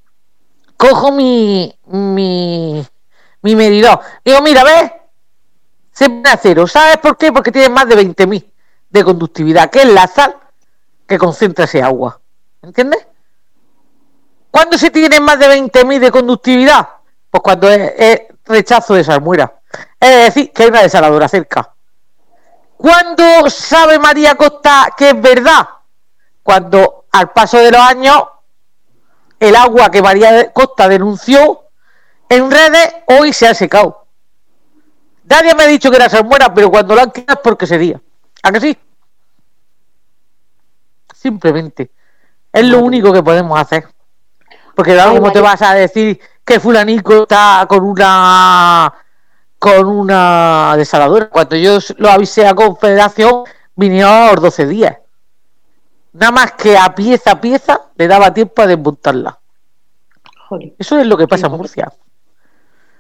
[0.77, 2.87] cojo mi, mi,
[3.43, 4.01] mi medidor.
[4.25, 4.93] Digo, mira, ¿ves?
[5.93, 6.67] Se pone a cero.
[6.67, 7.33] ¿Sabes por qué?
[7.33, 8.51] Porque tiene más de 20.000
[8.91, 10.37] de conductividad, que es la sal
[11.07, 12.21] que concentra ese agua.
[12.63, 13.07] ¿Entiendes?
[14.51, 16.89] ¿Cuándo se tiene más de 20.000 de conductividad?
[17.31, 19.61] Pues cuando es, rechazo de salmuera.
[19.99, 21.73] Es decir, que hay una desaladora cerca.
[22.77, 25.69] ¿Cuándo sabe María Costa que es verdad?
[26.43, 28.23] Cuando al paso de los años
[29.41, 31.65] el agua que María Costa denunció
[32.29, 34.07] en redes hoy se ha secado.
[35.25, 38.01] Nadie me ha dicho que era salmuera, pero cuando lo han quitado es porque sería.
[38.43, 38.79] ¿A que sí?
[41.15, 41.91] Simplemente.
[42.53, 43.87] Es lo único que podemos hacer.
[44.75, 48.93] Porque claro, ¿cómo te vas a decir que fulanico está con una
[49.59, 51.29] con una desaladora?
[51.29, 53.45] Cuando yo lo avisé a Confederación,
[53.75, 54.97] vinieron a los 12 días.
[56.13, 59.39] Nada más que a pieza a pieza le daba tiempo a desmontarla.
[60.79, 61.93] Eso es lo que pasa en Murcia.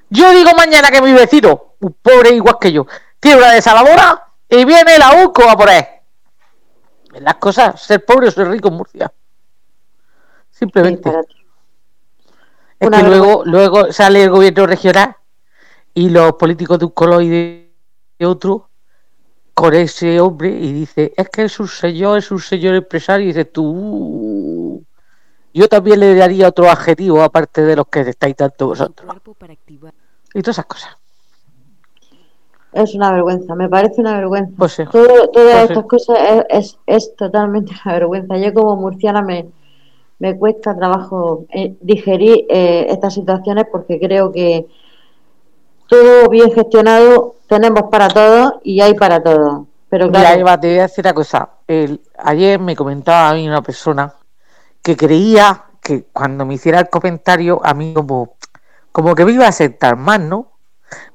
[0.09, 2.87] Yo digo mañana que mi vecino, un pobre igual que yo,
[3.19, 5.85] tiene una desaladora y viene la UCO a por él.
[7.20, 9.12] Las cosas, ser pobre o ser rico en Murcia.
[10.51, 11.11] Simplemente.
[12.78, 15.16] es que luego, luego sale el gobierno regional
[15.95, 18.69] y los políticos de un color y de otro
[19.55, 23.28] con ese hombre y dice, es que es un señor, es un señor empresario, y
[23.28, 24.82] dice, tú,
[25.52, 29.16] yo también le daría otro adjetivo aparte de los que estáis tanto vosotros.
[30.35, 30.97] Y todas esas cosas.
[32.72, 34.55] Es una vergüenza, me parece una vergüenza.
[34.56, 36.18] Pues todas pues estas cosas
[36.48, 38.39] es, es, totalmente una vergüenza.
[38.39, 39.48] Yo como murciana me,
[40.20, 44.66] me cuesta trabajo eh, digerir eh, estas situaciones porque creo que
[45.91, 49.67] todo bien gestionado tenemos para todos y hay para todos.
[49.89, 50.39] Pero claro.
[50.39, 51.51] Mira, te voy a decir una cosa.
[51.67, 54.15] El, ayer me comentaba a mí una persona
[54.83, 58.37] que creía que cuando me hiciera el comentario, a mí como,
[58.93, 60.53] como que me iba a aceptar más, ¿no?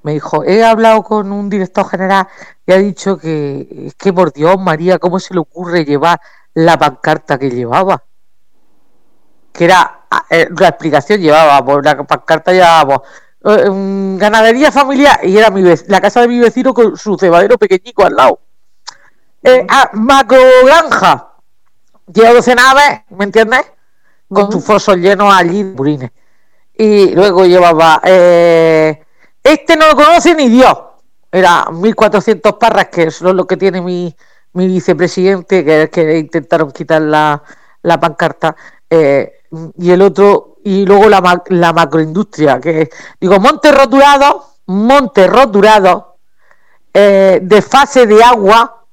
[0.03, 2.27] Me dijo, he hablado con un director general
[2.65, 6.19] y ha dicho que es que por Dios, María, ¿cómo se le ocurre llevar
[6.53, 8.03] la pancarta que llevaba?
[9.53, 13.01] Que era, eh, la explicación llevaba, por la pancarta llevábamos
[13.45, 13.69] eh,
[14.17, 18.15] ganadería familiar y era mi la casa de mi vecino con su cebadero pequeñico al
[18.15, 18.39] lado.
[19.43, 21.33] Eh, ah, macro granja,
[22.11, 23.61] lleva 12 naves, ¿me entiendes?
[24.27, 26.11] Con tus fosos llenos allí de purines.
[26.77, 29.03] Y luego llevaba, eh,
[29.43, 30.75] este no lo conoce ni Dios.
[31.31, 34.15] Era 1400 parras, que es lo que tiene mi,
[34.53, 37.43] mi vicepresidente, que es que intentaron quitar la,
[37.83, 38.55] la pancarta.
[38.89, 39.41] Eh,
[39.77, 42.89] y el otro, y luego la, la macroindustria, que
[43.21, 46.17] digo, monte roturado, monte roturado,
[46.91, 48.83] eh, de fase de agua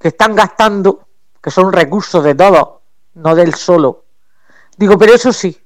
[0.00, 1.06] que están gastando,
[1.40, 2.80] que son recursos de todos,
[3.14, 4.06] no del solo.
[4.76, 5.56] Digo, pero eso sí,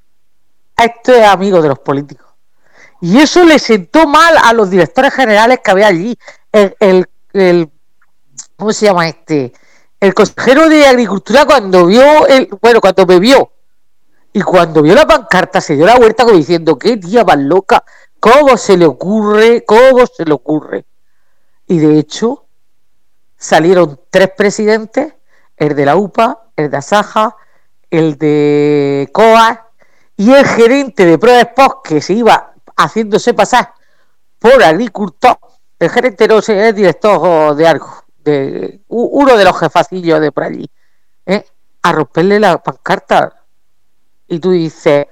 [0.77, 2.27] esto es amigo de los políticos.
[3.01, 6.19] Y eso le sentó mal a los directores generales que había allí.
[6.53, 7.71] El, el,
[8.55, 9.55] ¿cómo se llama este?
[9.99, 13.51] El consejero de Agricultura cuando vio el, bueno, cuando me vio
[14.33, 17.85] y cuando vio la pancarta se dio la vuelta como diciendo, qué tía más loca,
[18.21, 19.65] ¿cómo se le ocurre?
[19.65, 20.85] ¿Cómo se le ocurre?
[21.67, 22.47] Y de hecho,
[23.37, 25.15] salieron tres presidentes,
[25.57, 27.37] el de la UPA, el de Asaja,
[27.91, 29.69] el de COA
[30.17, 33.73] y el gerente de ProExpos que se iba haciéndose pasar
[34.39, 35.39] por agricultor.
[35.79, 40.45] El gerente no sé, es director de algo, de uno de los jefacillos de por
[40.45, 40.71] allí,
[41.27, 41.45] ¿eh?
[41.83, 43.40] a romperle la pancarta
[44.31, 45.09] y tú dices,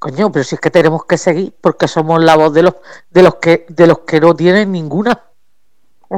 [0.00, 2.74] coño, pero si es que tenemos que seguir porque somos la voz de los
[3.08, 5.22] de los que de los que no tienen ninguna.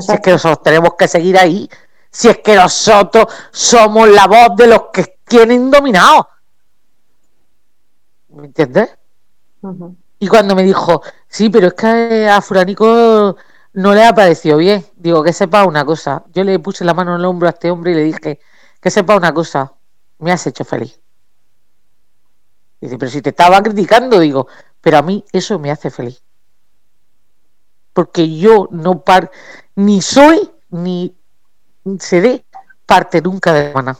[0.00, 1.68] Si es que nosotros tenemos que seguir ahí,
[2.10, 6.28] si es que nosotros somos la voz de los que tienen dominado.
[8.30, 8.96] ¿Me entiendes?
[10.18, 13.36] Y cuando me dijo, sí, pero es que a Furanico
[13.74, 16.24] no le ha parecido bien, digo, que sepa una cosa.
[16.32, 18.40] Yo le puse la mano en el hombro a este hombre y le dije,
[18.80, 19.74] que sepa una cosa,
[20.18, 21.00] me has hecho feliz.
[22.80, 24.46] Dice, pero si te estaba criticando, digo,
[24.80, 26.22] pero a mí eso me hace feliz.
[27.92, 29.30] Porque yo no par
[29.74, 31.16] ni soy ni
[31.98, 32.44] seré
[32.86, 33.98] parte nunca de la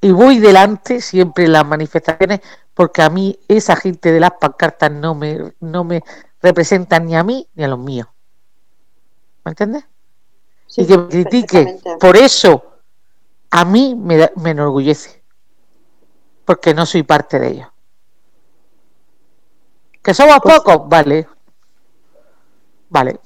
[0.00, 2.40] Y voy delante siempre en las manifestaciones
[2.72, 6.02] porque a mí esa gente de las pancartas no me, no me
[6.40, 8.08] representa ni a mí ni a los míos.
[9.44, 9.84] ¿Me entiendes?
[10.76, 12.80] y que me critique por eso
[13.50, 15.22] a mí me, me enorgullece
[16.46, 17.68] porque no soy parte de ellos.
[20.02, 20.88] ¿Que somos pues pocos?
[20.88, 21.26] Vale.
[22.88, 23.18] Vale.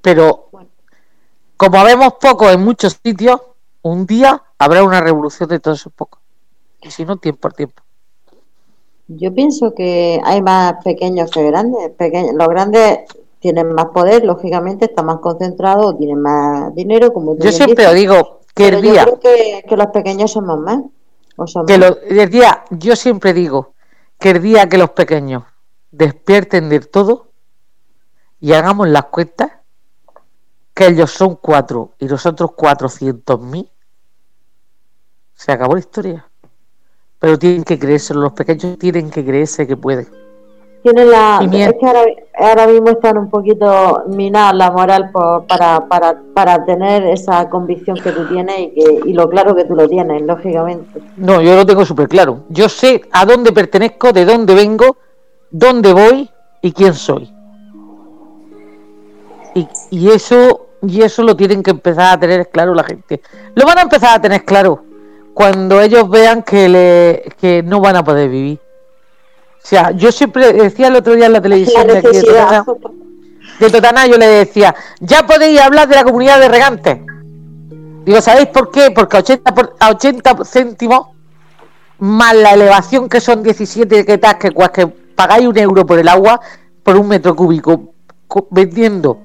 [0.00, 0.48] Pero
[1.56, 3.40] como vemos pocos en muchos sitios,
[3.82, 6.20] un día habrá una revolución de todos esos pocos.
[6.80, 7.82] Y si no, tiempo al tiempo.
[9.08, 11.90] Yo pienso que hay más pequeños que grandes.
[11.90, 12.34] Pequeños.
[12.34, 13.00] Los grandes
[13.40, 17.12] tienen más poder, lógicamente, están más concentrados, tienen más dinero.
[17.12, 19.04] como Yo siempre digo que el día...
[19.04, 20.80] Yo creo que los pequeños somos más
[21.66, 23.74] que el día, yo siempre digo
[24.18, 25.44] que el día que los pequeños
[25.90, 27.30] despierten del todo
[28.40, 29.52] y hagamos las cuentas,
[30.74, 33.70] que ellos son cuatro y nosotros cuatrocientos mil,
[35.34, 36.28] se acabó la historia.
[37.18, 40.08] Pero tienen que creerse, los pequeños tienen que creerse que pueden.
[40.84, 41.86] Tienen la, es que
[42.38, 45.10] ahora, mismo están un poquito minadas la moral
[45.48, 49.64] para, para, para tener esa convicción que tú tienes y, que, y lo claro que
[49.64, 51.00] tú lo tienes, lógicamente.
[51.16, 52.40] No, yo lo tengo súper claro.
[52.50, 54.98] Yo sé a dónde pertenezco, de dónde vengo,
[55.50, 56.28] dónde voy
[56.60, 57.32] y quién soy.
[59.54, 63.22] Y, y eso y eso lo tienen que empezar a tener claro la gente.
[63.54, 64.84] Lo van a empezar a tener claro
[65.32, 68.60] cuando ellos vean que, le, que no van a poder vivir
[69.64, 74.26] o sea, yo siempre decía el otro día en la televisión de, Totana, yo le
[74.26, 76.98] decía, ya podéis hablar de la comunidad de regantes.
[78.04, 78.90] Digo, ¿sabéis por qué?
[78.90, 81.06] Porque a 80, por, a 80 céntimos
[81.98, 86.40] más la elevación que son 17 que que, que pagáis un euro por el agua
[86.82, 87.94] por un metro cúbico
[88.50, 89.18] vendiendo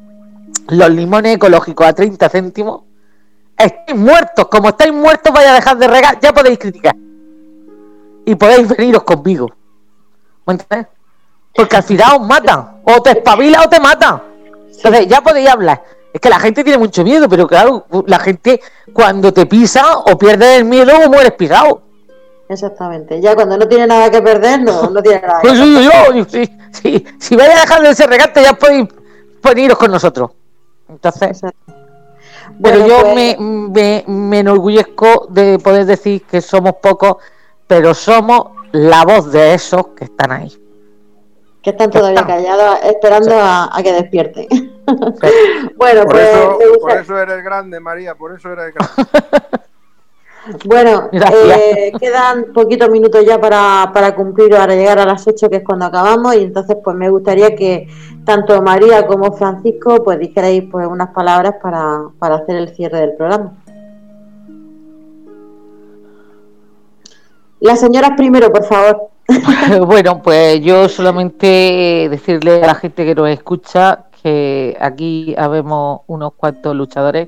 [0.69, 2.83] los limones ecológicos a 30 céntimos,
[3.57, 4.47] estáis muertos.
[4.47, 6.95] Como estáis muertos, vais a dejar de regar, ya podéis criticar.
[8.25, 9.49] Y podéis veniros conmigo.
[11.53, 12.81] Porque al final os matan.
[12.83, 14.21] O te espabila o te matan.
[14.75, 15.83] Entonces ya podéis hablar.
[16.13, 18.61] Es que la gente tiene mucho miedo, pero claro, la gente
[18.93, 21.83] cuando te pisa o pierdes el miedo o mueres pisado.
[22.47, 23.21] Exactamente.
[23.21, 26.51] Ya cuando no tiene nada que perder, no, no tiene nada que pues yo, si,
[26.71, 28.87] si, si vais a dejar de ser regate, ya podéis
[29.43, 30.31] veniros con nosotros.
[30.87, 31.41] Entonces.
[32.57, 37.17] Bueno, yo pues me, me, me enorgullezco de poder decir que somos pocos,
[37.67, 40.51] pero somos la voz de esos que están ahí.
[41.61, 44.47] Que están todavía callados esperando a, que despierten.
[45.75, 49.09] bueno, por, pues, eso, por eso eres grande, María, por eso eres grande.
[50.65, 55.57] bueno, eh, quedan poquitos minutos ya para, para cumplir, para llegar a las 8, que
[55.57, 57.87] es cuando acabamos, y entonces pues me gustaría que
[58.25, 63.15] tanto María como Francisco pues dijerais pues unas palabras para, para hacer el cierre del
[63.15, 63.53] programa.
[67.61, 69.09] Las señoras primero, por favor.
[69.85, 76.33] bueno, pues yo solamente decirle a la gente que nos escucha que aquí habemos unos
[76.33, 77.27] cuantos luchadores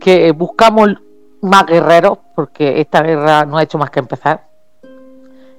[0.00, 0.90] que buscamos
[1.40, 4.48] más guerreros, porque esta guerra no ha hecho más que empezar.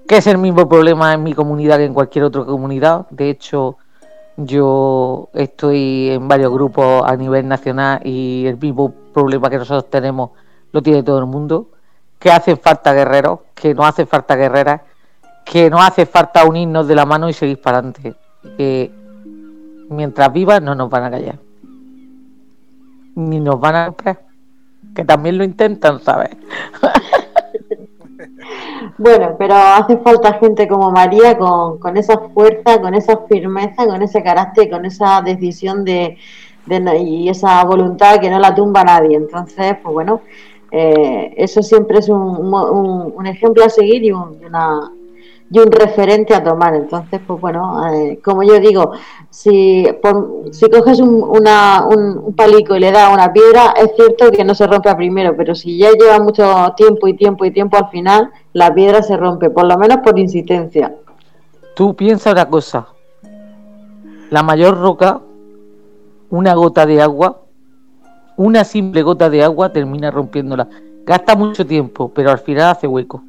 [0.08, 3.08] Que es el mismo problema en mi comunidad que en cualquier otra comunidad.
[3.10, 3.78] De hecho,
[4.38, 10.32] Yo estoy en varios grupos a nivel nacional y el mismo problema que nosotros tenemos
[10.74, 11.70] lo tiene todo el mundo,
[12.26, 14.82] que hace falta guerreros, que no hace falta guerreras,
[15.46, 18.16] que no hace falta unirnos de la mano y seguir para adelante.
[18.58, 18.92] Que
[19.92, 21.38] mientras vivas no nos van a callar.
[23.14, 24.22] Ni nos van a comprar.
[24.96, 26.32] Que también lo intentan, ¿sabes?
[28.98, 34.02] Bueno, pero hace falta gente como María con, con esa fuerza, con esa firmeza, con
[34.02, 36.18] ese carácter, con esa decisión de,
[36.66, 39.18] de y esa voluntad que no la tumba nadie.
[39.18, 40.22] Entonces, pues bueno,
[40.72, 44.38] eh, eso siempre es un, un, un, ejemplo a seguir y, un,
[45.52, 46.76] y un referente a tomar.
[46.76, 48.92] Entonces, pues bueno, eh, como yo digo,
[49.30, 54.32] si, por, si coges un, una, un, palico y le das una piedra, es cierto
[54.32, 57.78] que no se rompe primero, pero si ya lleva mucho tiempo y tiempo y tiempo,
[57.78, 60.96] al final la piedra se rompe, por lo menos por insistencia.
[61.76, 62.88] Tú piensa una cosa,
[64.30, 65.22] la mayor roca,
[66.30, 67.45] una gota de agua,
[68.38, 70.68] una simple gota de agua termina rompiéndola.
[71.06, 73.24] Gasta mucho tiempo, pero al final hace hueco.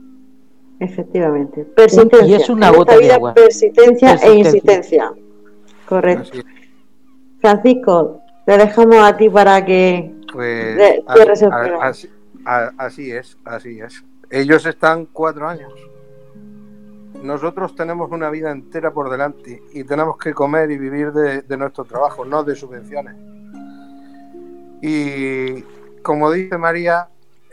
[0.79, 1.65] Efectivamente.
[1.65, 2.27] Persistencia.
[2.27, 3.35] Y es una gota de agua.
[3.35, 5.13] Persistencia, e insistencia.
[5.89, 6.39] Correcto.
[7.41, 10.79] Francisco, te dejamos a ti para que pues,
[11.81, 12.11] así,
[12.79, 14.05] así, es, así es.
[14.31, 15.73] Ellos están cuatro años.
[17.23, 21.57] Nosotros tenemos una vida entera por delante y tenemos que comer y vivir de, de
[21.57, 23.15] nuestro trabajo, no de subvenciones.
[24.83, 25.63] Y
[26.03, 27.09] como dice María,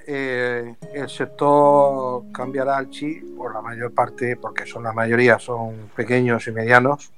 [0.06, 5.90] eh, el sector cambiará al chi por la mayor parte, porque son la mayoría son
[5.95, 7.14] pequeños y medianos,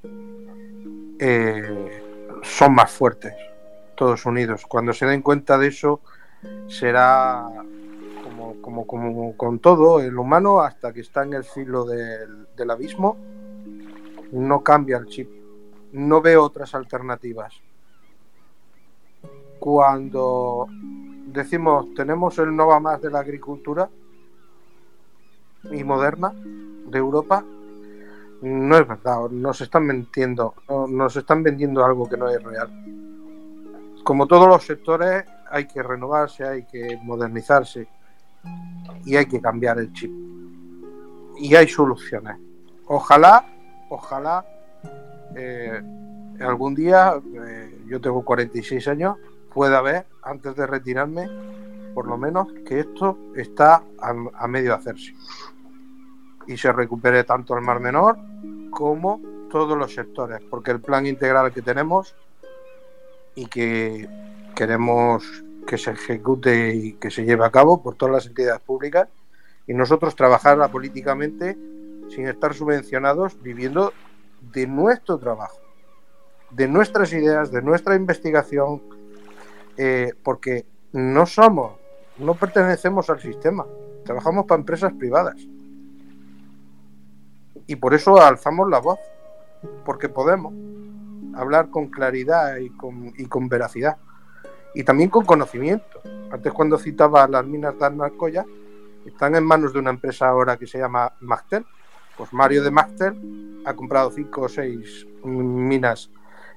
[1.19, 2.01] eh,
[2.43, 3.33] son más fuertes,
[3.95, 4.65] todos unidos.
[4.67, 6.01] Cuando se den cuenta de eso,
[6.67, 7.47] será
[8.23, 12.69] como, como, como con todo, el humano hasta que está en el filo del, del
[12.69, 13.17] abismo,
[14.31, 15.29] no cambia el chip.
[15.91, 17.61] No veo otras alternativas.
[19.65, 20.67] Cuando
[21.25, 23.89] decimos, tenemos el Nova más de la agricultura
[25.71, 27.43] y moderna de Europa,
[28.43, 30.53] no es verdad, nos están mintiendo,
[30.87, 32.69] nos están vendiendo algo que no es real.
[34.03, 37.87] Como todos los sectores, hay que renovarse, hay que modernizarse
[39.03, 40.11] y hay que cambiar el chip.
[41.39, 42.37] Y hay soluciones.
[42.85, 43.43] Ojalá,
[43.89, 44.45] ojalá,
[45.35, 45.81] eh,
[46.39, 49.17] algún día, eh, yo tengo 46 años,
[49.55, 51.29] pueda ver, antes de retirarme,
[51.93, 55.15] por lo menos, que esto está a, medio de hacerse.
[56.45, 58.17] Y se recupere tanto el Mar Menor
[58.69, 62.13] como todos los sectores, porque el plan integral que tenemos
[63.33, 64.09] y que
[64.53, 65.23] queremos
[65.65, 69.07] que se ejecute y que se lleve a cabo por todas las entidades públicas
[69.67, 71.57] y nosotros trabajar políticamente
[72.09, 73.93] sin estar subvencionados, viviendo
[74.53, 75.59] de nuestro trabajo,
[76.51, 78.81] de nuestras ideas, de nuestra investigación,
[79.77, 81.73] eh, porque no somos,
[82.17, 83.65] no pertenecemos al sistema,
[84.05, 85.35] trabajamos para empresas privadas.
[87.67, 88.99] Y por eso alzamos la voz,
[89.83, 90.53] porque podemos
[91.35, 93.97] hablar con claridad y con, veracidad.
[94.73, 96.01] Y también con conocimiento.
[96.31, 98.45] Antes cuando citaba las minas de Arnalcoya,
[99.05, 101.65] están en manos de una empresa ahora que se llama Magtel.
[102.17, 106.11] Pues Mario de Magtel ha comprado cinco o seis minas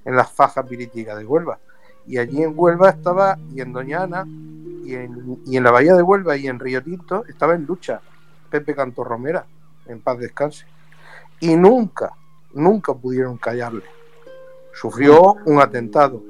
[0.05, 1.59] en las fajas viríticas de Huelva
[2.09, 4.27] y allí en Huelva estaba, y en Doñana,
[4.83, 8.01] y en, y en la Bahía de Huelva y en Río Tinto, estaba en lucha
[8.51, 9.45] Pepe Canto Romera,
[9.87, 10.65] en paz descanse.
[11.39, 12.15] Y nunca,
[12.55, 13.85] nunca pudieron callarle.
[14.73, 16.23] Sufrió un atentado.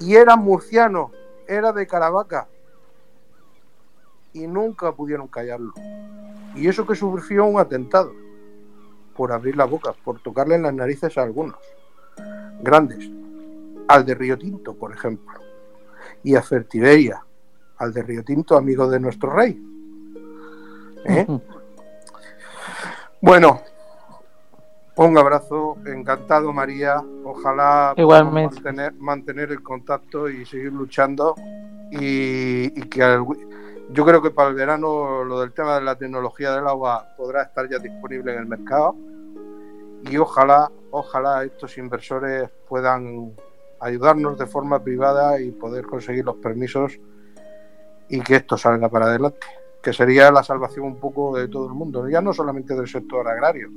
[0.00, 1.12] Y era murciano,
[1.46, 2.48] era de Caravaca.
[4.32, 5.72] Y nunca pudieron callarlo.
[6.56, 8.12] Y eso que sufrió un atentado.
[9.16, 11.56] Por abrir la boca, por tocarle en las narices a algunos.
[12.60, 13.08] Grandes
[13.90, 15.40] al de Río Tinto, por ejemplo,
[16.22, 17.24] y a Fertiberia,
[17.78, 19.60] al de Río Tinto, amigo de nuestro rey.
[21.04, 21.26] ¿Eh?
[23.20, 23.60] Bueno,
[24.94, 28.54] un abrazo, encantado María, ojalá Igualmente.
[28.56, 31.34] Mantener, mantener, el contacto y seguir luchando
[31.90, 33.00] y, y que
[33.90, 37.42] yo creo que para el verano lo del tema de la tecnología del agua podrá
[37.42, 38.94] estar ya disponible en el mercado
[40.08, 43.34] y ojalá, ojalá estos inversores puedan
[43.80, 46.98] ayudarnos de forma privada y poder conseguir los permisos
[48.08, 49.46] y que esto salga para adelante,
[49.82, 53.26] que sería la salvación un poco de todo el mundo, ya no solamente del sector
[53.26, 53.70] agrario,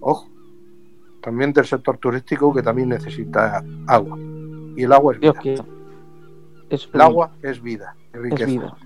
[0.00, 0.28] ojo,
[1.20, 4.18] también del sector turístico que también necesita agua.
[4.76, 5.64] Y el agua es vida.
[6.70, 8.76] el agua es vida, es vida.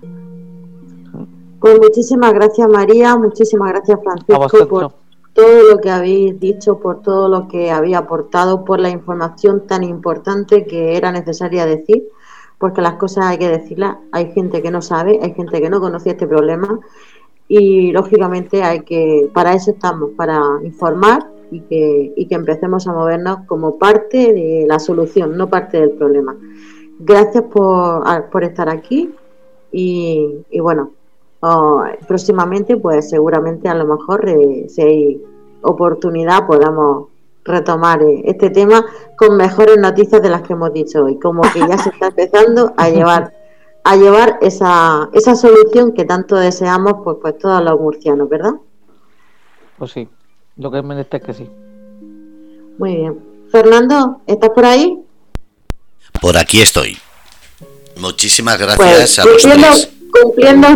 [1.59, 5.04] Pues muchísimas gracias María, muchísimas gracias Francisco por,
[5.35, 9.83] todo lo que habéis dicho, por todo lo que habéis aportado, por la información tan
[9.83, 12.07] importante que era necesaria decir,
[12.57, 13.97] porque las cosas hay que decirlas.
[14.13, 16.79] Hay gente que no sabe, hay gente que no conocía este problema
[17.49, 22.93] y lógicamente hay que, para eso estamos, para informar y que, y que empecemos a
[22.93, 26.33] movernos como parte de la solución, no parte del problema.
[26.99, 29.13] Gracias por, por estar aquí
[29.73, 30.91] y, y bueno,
[32.07, 35.21] próximamente pues seguramente a lo mejor eh, si hay
[35.61, 37.07] oportunidad podamos
[37.43, 38.85] retomar eh, este tema
[39.17, 42.73] con mejores noticias de las que hemos dicho hoy, como que ya se está empezando
[42.77, 43.33] a llevar
[43.83, 48.53] a llevar esa, esa solución que tanto deseamos pues, pues todos los murcianos, ¿verdad?
[49.77, 50.09] Pues sí,
[50.57, 51.47] lo que me es que sí.
[52.79, 53.19] Muy bien.
[53.51, 54.99] Fernando, ¿estás por ahí?
[56.19, 56.97] Por aquí estoy.
[57.97, 59.67] Muchísimas gracias pues, a los Cumpliendo,
[60.11, 60.67] cumpliendo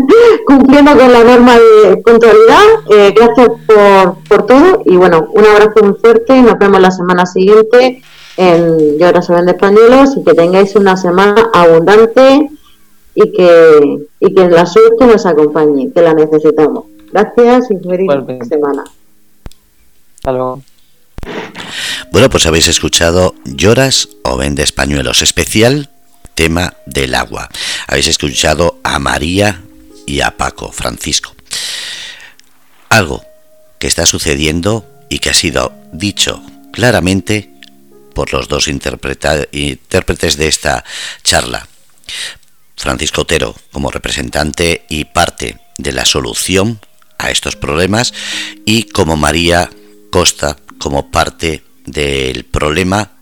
[0.46, 2.64] con la norma de puntualidad.
[2.90, 6.40] Eh, gracias por, por todo y bueno, un abrazo muy fuerte.
[6.42, 8.02] Nos vemos la semana siguiente
[8.36, 12.50] en Yo ahora soy de españolos y que tengáis una semana abundante
[13.14, 16.84] y que, y que la suerte nos acompañe, que la necesitamos.
[17.12, 18.84] Gracias y feliz semana.
[20.16, 20.62] Hasta luego.
[22.10, 25.90] Bueno, pues habéis escuchado Lloras o Vende Españuelos, especial
[26.34, 27.48] tema del agua.
[27.86, 29.63] Habéis escuchado a María
[30.06, 31.34] y a Paco, Francisco.
[32.88, 33.24] Algo
[33.78, 37.50] que está sucediendo y que ha sido dicho claramente
[38.14, 40.84] por los dos intérpretes de esta
[41.22, 41.68] charla.
[42.76, 46.80] Francisco Otero como representante y parte de la solución
[47.18, 48.12] a estos problemas
[48.64, 49.70] y como María
[50.10, 53.12] Costa como parte del problema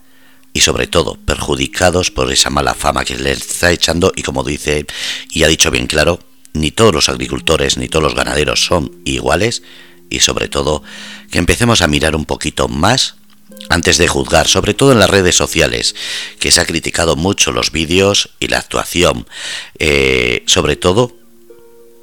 [0.53, 4.85] y sobre todo perjudicados por esa mala fama que le está echando y como dice
[5.31, 6.19] y ha dicho bien claro,
[6.53, 9.63] ni todos los agricultores ni todos los ganaderos son iguales
[10.09, 10.83] y sobre todo
[11.31, 13.15] que empecemos a mirar un poquito más
[13.69, 15.95] antes de juzgar, sobre todo en las redes sociales,
[16.39, 19.27] que se ha criticado mucho los vídeos y la actuación,
[19.79, 21.15] eh, sobre todo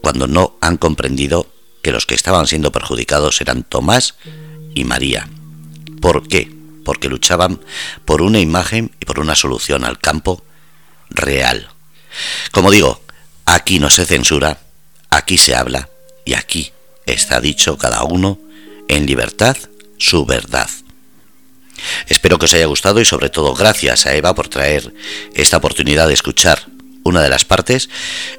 [0.01, 1.47] cuando no han comprendido
[1.83, 4.17] que los que estaban siendo perjudicados eran Tomás
[4.75, 5.29] y María.
[6.01, 6.51] ¿Por qué?
[6.85, 7.61] Porque luchaban
[8.05, 10.43] por una imagen y por una solución al campo
[11.11, 11.69] real.
[12.53, 13.03] Como digo,
[13.55, 14.59] aquí no se censura,
[15.11, 15.89] aquí se habla
[16.25, 16.71] y aquí
[17.07, 18.39] está dicho cada uno
[18.89, 19.57] en libertad
[19.99, 20.71] su verdad.
[22.07, 24.95] Espero que os haya gustado y sobre todo gracias a Eva por traer
[25.35, 26.67] esta oportunidad de escuchar
[27.03, 27.89] una de las partes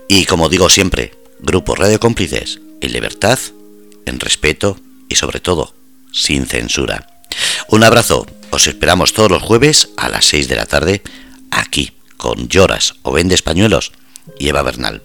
[0.07, 3.39] y como digo siempre, Grupo Radio Cómplices en libertad,
[4.05, 4.79] en respeto
[5.09, 5.75] y sobre todo
[6.13, 7.25] sin censura.
[7.67, 11.01] Un abrazo, os esperamos todos los jueves a las 6 de la tarde
[11.49, 13.91] aquí con Lloras o Vende Españuelos
[14.38, 15.02] y Eva Bernal.